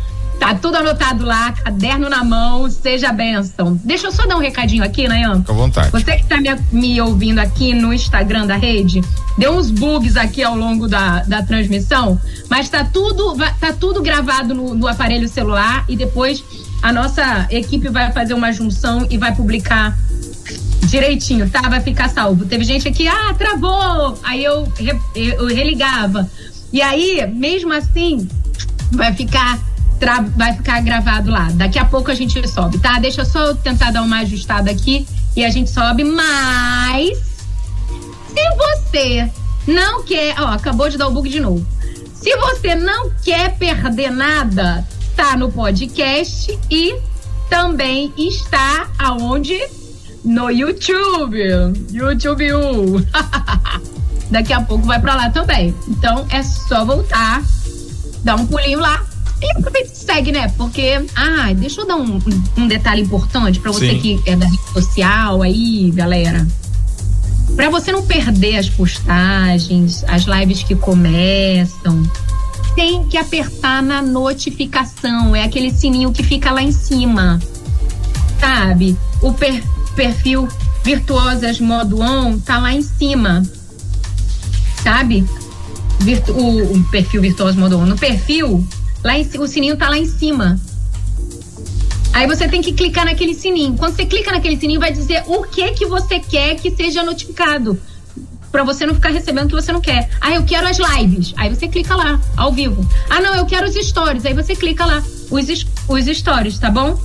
Tá 0.43 0.53
tudo 0.55 0.75
anotado 0.75 1.25
lá, 1.25 1.53
caderno 1.53 2.09
na 2.09 2.21
mão, 2.21 2.69
seja 2.69 3.13
benção. 3.13 3.79
Deixa 3.81 4.07
eu 4.07 4.11
só 4.11 4.27
dar 4.27 4.35
um 4.35 4.41
recadinho 4.41 4.83
aqui, 4.83 5.07
Nayan. 5.07 5.39
Fica 5.39 5.53
à 5.53 5.55
vontade. 5.55 5.89
Você 5.89 6.17
que 6.17 6.25
tá 6.25 6.35
me, 6.41 6.49
me, 6.69 6.99
ouvindo 6.99 7.39
aqui 7.39 7.73
no 7.73 7.93
Instagram 7.93 8.45
da 8.45 8.57
rede, 8.57 8.99
deu 9.37 9.53
uns 9.53 9.71
bugs 9.71 10.17
aqui 10.17 10.43
ao 10.43 10.53
longo 10.53 10.85
da, 10.85 11.23
da 11.23 11.41
transmissão, 11.43 12.19
mas 12.49 12.67
tá 12.67 12.83
tudo, 12.83 13.37
tá 13.57 13.71
tudo 13.71 14.01
gravado 14.01 14.53
no, 14.53 14.75
no 14.75 14.85
aparelho 14.85 15.29
celular 15.29 15.85
e 15.87 15.95
depois 15.95 16.43
a 16.81 16.91
nossa 16.91 17.47
equipe 17.49 17.87
vai 17.87 18.11
fazer 18.11 18.33
uma 18.33 18.51
junção 18.51 19.07
e 19.09 19.17
vai 19.17 19.33
publicar 19.33 19.97
direitinho, 20.87 21.49
tá? 21.49 21.61
Vai 21.69 21.79
ficar 21.79 22.09
salvo. 22.09 22.45
Teve 22.45 22.65
gente 22.65 22.85
aqui, 22.85 23.07
ah, 23.07 23.33
travou! 23.37 24.19
Aí 24.21 24.43
eu, 24.43 24.67
eu 25.15 25.45
religava. 25.47 26.29
E 26.73 26.81
aí, 26.81 27.25
mesmo 27.33 27.71
assim, 27.71 28.27
vai 28.91 29.13
ficar 29.13 29.57
vai 30.35 30.53
ficar 30.53 30.81
gravado 30.81 31.31
lá. 31.31 31.49
Daqui 31.53 31.79
a 31.79 31.85
pouco 31.85 32.11
a 32.11 32.15
gente 32.15 32.45
sobe, 32.47 32.77
tá? 32.79 32.99
Deixa 32.99 33.21
eu 33.21 33.25
só 33.25 33.53
tentar 33.53 33.91
dar 33.91 34.01
uma 34.01 34.19
ajustada 34.19 34.69
aqui 34.69 35.07
e 35.35 35.43
a 35.43 35.49
gente 35.49 35.69
sobe. 35.69 36.03
Mas 36.03 37.17
se 38.33 38.55
você 38.57 39.29
não 39.67 40.03
quer, 40.03 40.39
ó, 40.39 40.47
acabou 40.47 40.89
de 40.89 40.97
dar 40.97 41.07
o 41.07 41.11
bug 41.11 41.29
de 41.29 41.39
novo. 41.39 41.65
Se 42.13 42.35
você 42.37 42.75
não 42.75 43.09
quer 43.23 43.57
perder 43.57 44.11
nada, 44.11 44.85
tá 45.15 45.35
no 45.35 45.51
podcast 45.51 46.57
e 46.69 46.95
também 47.49 48.13
está 48.17 48.89
aonde? 48.97 49.59
No 50.23 50.49
YouTube. 50.49 51.39
YouTube 51.91 52.53
U. 52.53 53.05
Daqui 54.31 54.53
a 54.53 54.61
pouco 54.61 54.85
vai 54.85 54.99
para 54.99 55.15
lá 55.15 55.29
também. 55.29 55.75
Então 55.87 56.25
é 56.29 56.41
só 56.41 56.85
voltar, 56.85 57.43
dar 58.23 58.35
um 58.35 58.47
pulinho 58.47 58.79
lá 58.79 59.03
e 59.43 59.87
segue, 59.87 60.31
né? 60.31 60.47
Porque, 60.57 61.05
ah, 61.15 61.53
deixa 61.53 61.81
eu 61.81 61.87
dar 61.87 61.95
um, 61.95 62.19
um 62.57 62.67
detalhe 62.67 63.01
importante 63.01 63.59
para 63.59 63.71
você 63.71 63.89
Sim. 63.89 63.99
que 63.99 64.21
é 64.25 64.35
da 64.35 64.45
rede 64.45 64.61
social 64.73 65.41
aí, 65.41 65.91
galera. 65.91 66.47
Para 67.55 67.69
você 67.69 67.91
não 67.91 68.03
perder 68.03 68.57
as 68.57 68.69
postagens, 68.69 70.03
as 70.07 70.23
lives 70.23 70.63
que 70.63 70.75
começam, 70.75 72.03
tem 72.75 73.03
que 73.03 73.17
apertar 73.17 73.83
na 73.83 74.01
notificação. 74.01 75.35
É 75.35 75.43
aquele 75.43 75.71
sininho 75.71 76.11
que 76.11 76.23
fica 76.23 76.51
lá 76.51 76.61
em 76.61 76.71
cima. 76.71 77.39
Sabe? 78.39 78.97
O 79.21 79.33
per 79.33 79.63
perfil 79.95 80.47
Virtuosas 80.83 81.59
Modo 81.59 82.01
On 82.01 82.37
tá 82.39 82.57
lá 82.57 82.73
em 82.73 82.81
cima. 82.81 83.43
Sabe? 84.83 85.23
Virtu 85.99 86.33
o, 86.33 86.73
o 86.73 86.83
perfil 86.85 87.21
Virtuoso 87.21 87.59
Modo 87.59 87.77
On. 87.77 87.85
No 87.85 87.97
perfil 87.97 88.65
Lá 89.03 89.17
em, 89.17 89.29
o 89.37 89.47
sininho 89.47 89.75
tá 89.75 89.89
lá 89.89 89.97
em 89.97 90.05
cima. 90.05 90.59
Aí 92.13 92.27
você 92.27 92.47
tem 92.47 92.61
que 92.61 92.73
clicar 92.73 93.05
naquele 93.05 93.33
sininho. 93.33 93.75
Quando 93.75 93.95
você 93.95 94.05
clica 94.05 94.31
naquele 94.31 94.57
sininho, 94.57 94.79
vai 94.79 94.93
dizer 94.93 95.23
o 95.27 95.43
que 95.43 95.71
que 95.71 95.85
você 95.85 96.19
quer 96.19 96.55
que 96.55 96.71
seja 96.71 97.03
notificado. 97.03 97.79
Pra 98.51 98.63
você 98.63 98.85
não 98.85 98.93
ficar 98.93 99.09
recebendo 99.09 99.45
o 99.45 99.49
que 99.49 99.55
você 99.55 99.71
não 99.71 99.81
quer. 99.81 100.09
Ah, 100.21 100.31
eu 100.31 100.43
quero 100.43 100.67
as 100.67 100.77
lives. 100.77 101.33
Aí 101.35 101.49
você 101.49 101.67
clica 101.67 101.95
lá, 101.95 102.21
ao 102.37 102.51
vivo. 102.51 102.87
Ah, 103.09 103.19
não, 103.19 103.33
eu 103.35 103.45
quero 103.47 103.67
os 103.67 103.73
stories. 103.73 104.25
Aí 104.25 104.33
você 104.33 104.55
clica 104.55 104.85
lá, 104.85 105.03
os, 105.31 105.65
os 105.87 106.17
stories, 106.17 106.59
tá 106.59 106.69
bom? 106.69 107.01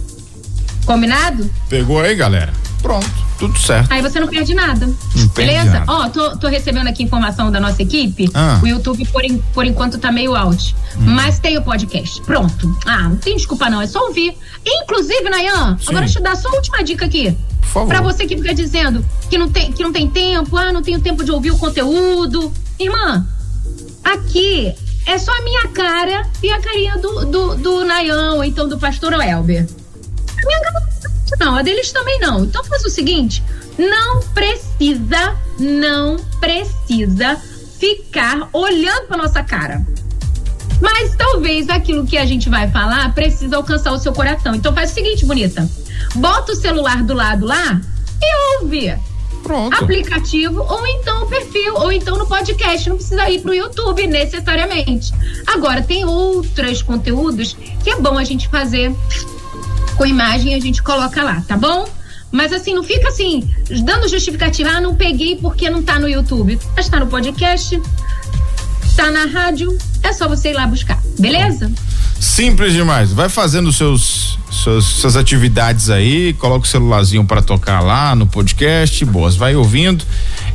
Combinado? 0.84 1.50
Pegou 1.70 2.00
aí, 2.00 2.14
galera? 2.14 2.52
Pronto, 2.82 3.10
tudo 3.38 3.58
certo. 3.58 3.90
Aí 3.92 4.02
você 4.02 4.18
não 4.18 4.26
perde 4.26 4.52
nada. 4.52 4.86
Não 4.86 5.28
beleza? 5.28 5.84
Ó, 5.86 6.04
oh, 6.04 6.10
tô, 6.10 6.36
tô, 6.36 6.48
recebendo 6.48 6.88
aqui 6.88 7.04
informação 7.04 7.50
da 7.50 7.60
nossa 7.60 7.82
equipe. 7.82 8.28
Ah. 8.34 8.60
O 8.62 8.66
YouTube, 8.66 9.06
por, 9.06 9.22
por 9.54 9.64
enquanto, 9.64 9.98
tá 9.98 10.10
meio 10.10 10.34
out. 10.34 10.74
Hum. 10.96 11.04
Mas 11.06 11.38
tem 11.38 11.56
o 11.56 11.62
podcast. 11.62 12.20
Pronto. 12.22 12.76
Ah, 12.84 13.08
não 13.08 13.16
tem 13.16 13.36
desculpa, 13.36 13.70
não. 13.70 13.80
É 13.80 13.86
só 13.86 14.06
ouvir. 14.06 14.36
Inclusive, 14.66 15.30
Nayan, 15.30 15.78
Sim. 15.78 15.86
agora 15.88 16.04
deixa 16.04 16.18
eu 16.18 16.22
dar 16.22 16.36
só 16.36 16.48
uma 16.48 16.56
última 16.56 16.82
dica 16.82 17.06
aqui. 17.06 17.36
Por 17.60 17.68
favor. 17.68 17.88
Pra 17.88 18.00
você 18.00 18.26
que 18.26 18.36
fica 18.36 18.54
dizendo 18.54 19.04
que 19.30 19.38
não, 19.38 19.48
tem, 19.48 19.72
que 19.72 19.82
não 19.82 19.92
tem 19.92 20.08
tempo, 20.08 20.56
ah, 20.56 20.72
não 20.72 20.82
tenho 20.82 21.00
tempo 21.00 21.24
de 21.24 21.30
ouvir 21.30 21.52
o 21.52 21.58
conteúdo. 21.58 22.52
Irmã, 22.78 23.26
aqui 24.02 24.74
é 25.06 25.18
só 25.18 25.32
a 25.32 25.42
minha 25.42 25.68
cara 25.68 26.26
e 26.42 26.50
a 26.50 26.60
carinha 26.60 26.98
do, 26.98 27.24
do, 27.26 27.54
do 27.56 27.84
Nayan, 27.84 28.32
ou 28.34 28.44
então 28.44 28.68
do 28.68 28.78
pastor 28.78 29.12
Elber. 29.12 29.66
A 30.42 30.46
minha 30.46 30.60
cara 30.60 30.88
não, 31.38 31.56
a 31.56 31.62
deles 31.62 31.92
também 31.92 32.18
não. 32.20 32.44
Então 32.44 32.64
faz 32.64 32.84
o 32.84 32.90
seguinte: 32.90 33.42
não 33.78 34.20
precisa, 34.34 35.36
não 35.58 36.16
precisa 36.40 37.36
ficar 37.78 38.48
olhando 38.52 39.06
para 39.06 39.16
nossa 39.16 39.42
cara. 39.42 39.86
Mas 40.80 41.14
talvez 41.16 41.68
aquilo 41.68 42.06
que 42.06 42.16
a 42.16 42.24
gente 42.24 42.48
vai 42.48 42.70
falar 42.70 43.12
precisa 43.14 43.56
alcançar 43.56 43.92
o 43.92 43.98
seu 43.98 44.12
coração. 44.12 44.54
Então 44.54 44.72
faz 44.72 44.90
o 44.90 44.94
seguinte, 44.94 45.24
bonita. 45.24 45.68
Bota 46.14 46.52
o 46.52 46.56
celular 46.56 47.02
do 47.02 47.14
lado 47.14 47.44
lá 47.44 47.80
e 48.22 48.62
ouve. 48.62 48.94
Pronto. 49.42 49.74
Aplicativo, 49.74 50.60
ou 50.60 50.86
então 50.86 51.24
o 51.24 51.26
perfil, 51.26 51.74
ou 51.76 51.92
então 51.92 52.18
no 52.18 52.26
podcast. 52.26 52.88
Não 52.88 52.96
precisa 52.96 53.30
ir 53.30 53.40
pro 53.40 53.54
YouTube 53.54 54.06
necessariamente. 54.06 55.12
Agora, 55.46 55.82
tem 55.82 56.04
outros 56.04 56.82
conteúdos 56.82 57.56
que 57.82 57.90
é 57.90 57.96
bom 58.00 58.18
a 58.18 58.24
gente 58.24 58.48
fazer 58.48 58.94
com 59.98 60.06
imagem 60.06 60.54
a 60.54 60.60
gente 60.60 60.80
coloca 60.80 61.22
lá, 61.22 61.42
tá 61.46 61.56
bom? 61.56 61.86
Mas 62.30 62.52
assim, 62.52 62.72
não 62.72 62.84
fica 62.84 63.08
assim, 63.08 63.50
dando 63.82 64.08
justificativa, 64.08 64.70
ah, 64.70 64.80
não 64.80 64.94
peguei 64.94 65.36
porque 65.36 65.68
não 65.68 65.82
tá 65.82 65.98
no 65.98 66.08
YouTube. 66.08 66.58
Mas 66.76 66.88
tá 66.88 67.00
no 67.00 67.08
podcast, 67.08 67.80
tá 68.96 69.10
na 69.10 69.26
rádio, 69.26 69.76
é 70.02 70.12
só 70.12 70.28
você 70.28 70.50
ir 70.50 70.54
lá 70.54 70.66
buscar, 70.66 71.02
beleza? 71.18 71.70
Simples 72.20 72.72
demais. 72.72 73.12
Vai 73.12 73.28
fazendo 73.28 73.72
seus, 73.72 74.38
seus 74.52 74.84
suas 74.84 75.16
atividades 75.16 75.90
aí, 75.90 76.32
coloca 76.34 76.64
o 76.64 76.68
celularzinho 76.68 77.24
para 77.24 77.42
tocar 77.42 77.80
lá 77.80 78.14
no 78.14 78.26
podcast, 78.26 79.04
boas, 79.04 79.34
vai 79.34 79.56
ouvindo 79.56 80.04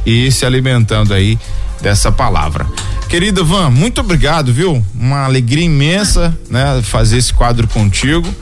e 0.06 0.32
se 0.32 0.46
alimentando 0.46 1.14
aí 1.14 1.38
dessa 1.82 2.12
palavra. 2.12 2.66
Querida 3.10 3.44
Van, 3.44 3.70
muito 3.70 4.00
obrigado, 4.00 4.54
viu? 4.54 4.84
Uma 4.96 5.26
alegria 5.26 5.66
imensa, 5.66 6.38
né, 6.50 6.82
fazer 6.82 7.18
esse 7.18 7.34
quadro 7.34 7.68
contigo. 7.68 8.34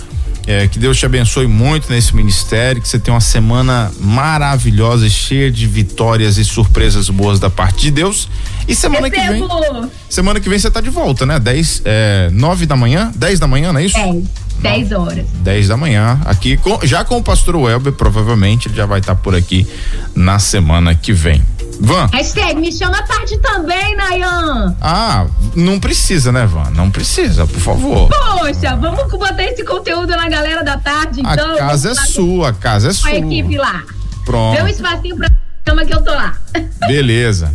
É, 0.51 0.67
que 0.67 0.77
Deus 0.77 0.97
te 0.97 1.05
abençoe 1.05 1.47
muito 1.47 1.89
nesse 1.89 2.13
ministério, 2.13 2.81
que 2.81 2.87
você 2.89 2.99
tenha 2.99 3.15
uma 3.15 3.21
semana 3.21 3.89
maravilhosa, 4.01 5.09
cheia 5.09 5.49
de 5.49 5.65
vitórias 5.65 6.37
e 6.37 6.43
surpresas 6.43 7.09
boas 7.09 7.39
da 7.39 7.49
parte 7.49 7.83
de 7.83 7.91
Deus. 7.91 8.27
E 8.67 8.75
semana 8.75 9.07
Recebo. 9.07 9.47
que 9.47 9.71
vem. 9.71 9.89
Semana 10.09 10.39
que 10.41 10.49
vem 10.49 10.59
você 10.59 10.69
tá 10.69 10.81
de 10.81 10.89
volta, 10.89 11.25
né? 11.25 11.39
10, 11.39 11.83
é, 11.85 12.29
9 12.33 12.65
da 12.65 12.75
manhã? 12.75 13.13
10 13.15 13.39
da 13.39 13.47
manhã, 13.47 13.71
não 13.71 13.79
é 13.79 13.85
isso? 13.85 13.97
10. 13.97 14.25
10 14.61 14.91
horas. 14.91 15.25
10 15.41 15.67
da 15.67 15.77
manhã, 15.77 16.19
aqui 16.25 16.57
com, 16.57 16.79
já 16.83 17.03
com 17.03 17.17
o 17.17 17.23
pastor 17.23 17.55
Welber, 17.55 17.93
provavelmente 17.93 18.67
ele 18.67 18.75
já 18.75 18.85
vai 18.85 18.99
estar 18.99 19.15
tá 19.15 19.21
por 19.21 19.35
aqui 19.35 19.67
na 20.15 20.39
semana 20.39 20.95
que 20.95 21.11
vem. 21.11 21.43
Van. 21.79 22.07
Hashtag 22.13 22.59
me 22.59 22.71
chama 22.71 23.01
tarde 23.01 23.39
também, 23.39 23.95
Nayan. 23.95 24.75
Ah, 24.79 25.25
não 25.55 25.79
precisa, 25.79 26.31
né, 26.31 26.45
Van? 26.45 26.69
Não 26.69 26.91
precisa, 26.91 27.47
por 27.47 27.59
favor. 27.59 28.07
Poxa, 28.09 28.75
vamos 28.75 29.09
botar 29.09 29.43
esse 29.43 29.65
conteúdo 29.65 30.09
na 30.09 30.29
galera 30.29 30.63
da 30.63 30.77
tarde, 30.77 31.21
então. 31.21 31.55
A 31.55 31.57
casa 31.57 31.91
é 31.91 31.95
sua, 31.95 32.49
a 32.49 32.53
casa 32.53 32.89
é 32.89 32.93
sua. 32.93 33.09
A 33.09 33.15
equipe 33.15 33.57
lá. 33.57 33.81
Pronto. 34.23 34.55
Dê 34.55 34.63
um 34.63 34.67
espacinho 34.67 35.17
pra 35.17 35.31
cama 35.65 35.83
que 35.83 35.93
eu 35.93 36.01
tô 36.03 36.11
lá. 36.11 36.37
Beleza. 36.87 37.51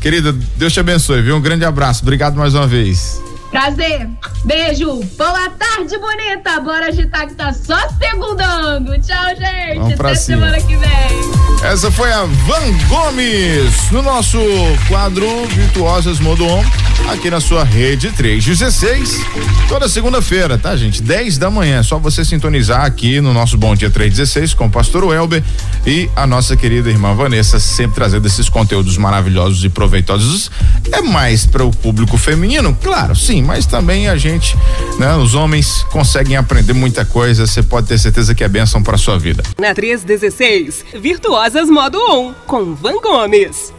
Querida, 0.00 0.32
Deus 0.56 0.72
te 0.72 0.80
abençoe, 0.80 1.20
viu? 1.20 1.36
Um 1.36 1.40
grande 1.40 1.66
abraço. 1.66 2.02
Obrigado 2.02 2.36
mais 2.36 2.54
uma 2.54 2.66
vez. 2.66 3.20
Prazer. 3.50 4.08
Beijo. 4.44 5.00
Boa 5.16 5.50
tarde, 5.50 5.96
bonita. 5.98 6.60
Bora 6.60 6.86
agitar 6.88 7.26
que 7.26 7.34
tá 7.34 7.52
só 7.52 7.78
segundando. 7.98 8.98
Tchau, 9.00 9.28
gente. 9.36 9.78
Vamos 9.78 10.00
Até 10.00 10.14
cima. 10.14 10.46
semana 10.46 10.60
que 10.60 10.76
vem. 10.76 11.38
Essa 11.62 11.90
foi 11.90 12.12
a 12.12 12.24
Van 12.24 12.72
Gomes 12.88 13.90
no 13.90 14.00
nosso 14.00 14.38
quadro 14.86 15.26
Virtuosas 15.46 16.20
Modo 16.20 16.46
On, 16.46 16.62
aqui 17.10 17.28
na 17.28 17.40
sua 17.40 17.64
rede 17.64 18.12
316, 18.12 19.20
toda 19.68 19.88
segunda-feira, 19.88 20.56
tá, 20.56 20.76
gente? 20.76 21.02
10 21.02 21.36
da 21.36 21.50
manhã. 21.50 21.80
É 21.80 21.82
só 21.82 21.98
você 21.98 22.24
sintonizar 22.24 22.84
aqui 22.84 23.20
no 23.20 23.34
nosso 23.34 23.58
Bom 23.58 23.74
Dia 23.74 23.90
316 23.90 24.54
com 24.54 24.66
o 24.66 24.70
pastor 24.70 25.02
Welber 25.02 25.42
e 25.84 26.08
a 26.14 26.28
nossa 26.28 26.56
querida 26.56 26.90
irmã 26.90 27.12
Vanessa, 27.12 27.58
sempre 27.58 27.96
trazendo 27.96 28.26
esses 28.28 28.48
conteúdos 28.48 28.96
maravilhosos 28.96 29.64
e 29.64 29.68
proveitosos. 29.68 30.52
É 30.92 31.02
mais 31.02 31.44
para 31.44 31.64
o 31.64 31.72
público 31.72 32.16
feminino, 32.16 32.72
claro, 32.80 33.16
sim, 33.16 33.37
mas 33.42 33.66
também 33.66 34.08
a 34.08 34.16
gente, 34.16 34.56
né, 34.98 35.14
os 35.16 35.34
homens 35.34 35.84
conseguem 35.90 36.36
aprender 36.36 36.72
muita 36.72 37.04
coisa. 37.04 37.46
Você 37.46 37.62
pode 37.62 37.86
ter 37.86 37.98
certeza 37.98 38.34
que 38.34 38.44
é 38.44 38.48
bênção 38.48 38.82
para 38.82 38.96
sua 38.96 39.18
vida. 39.18 39.42
Na 39.58 39.74
316, 39.74 40.84
Virtuosas 40.94 41.68
Modo 41.68 41.98
On, 42.10 42.32
com 42.46 42.74
Van 42.74 43.00
Gomes. 43.00 43.72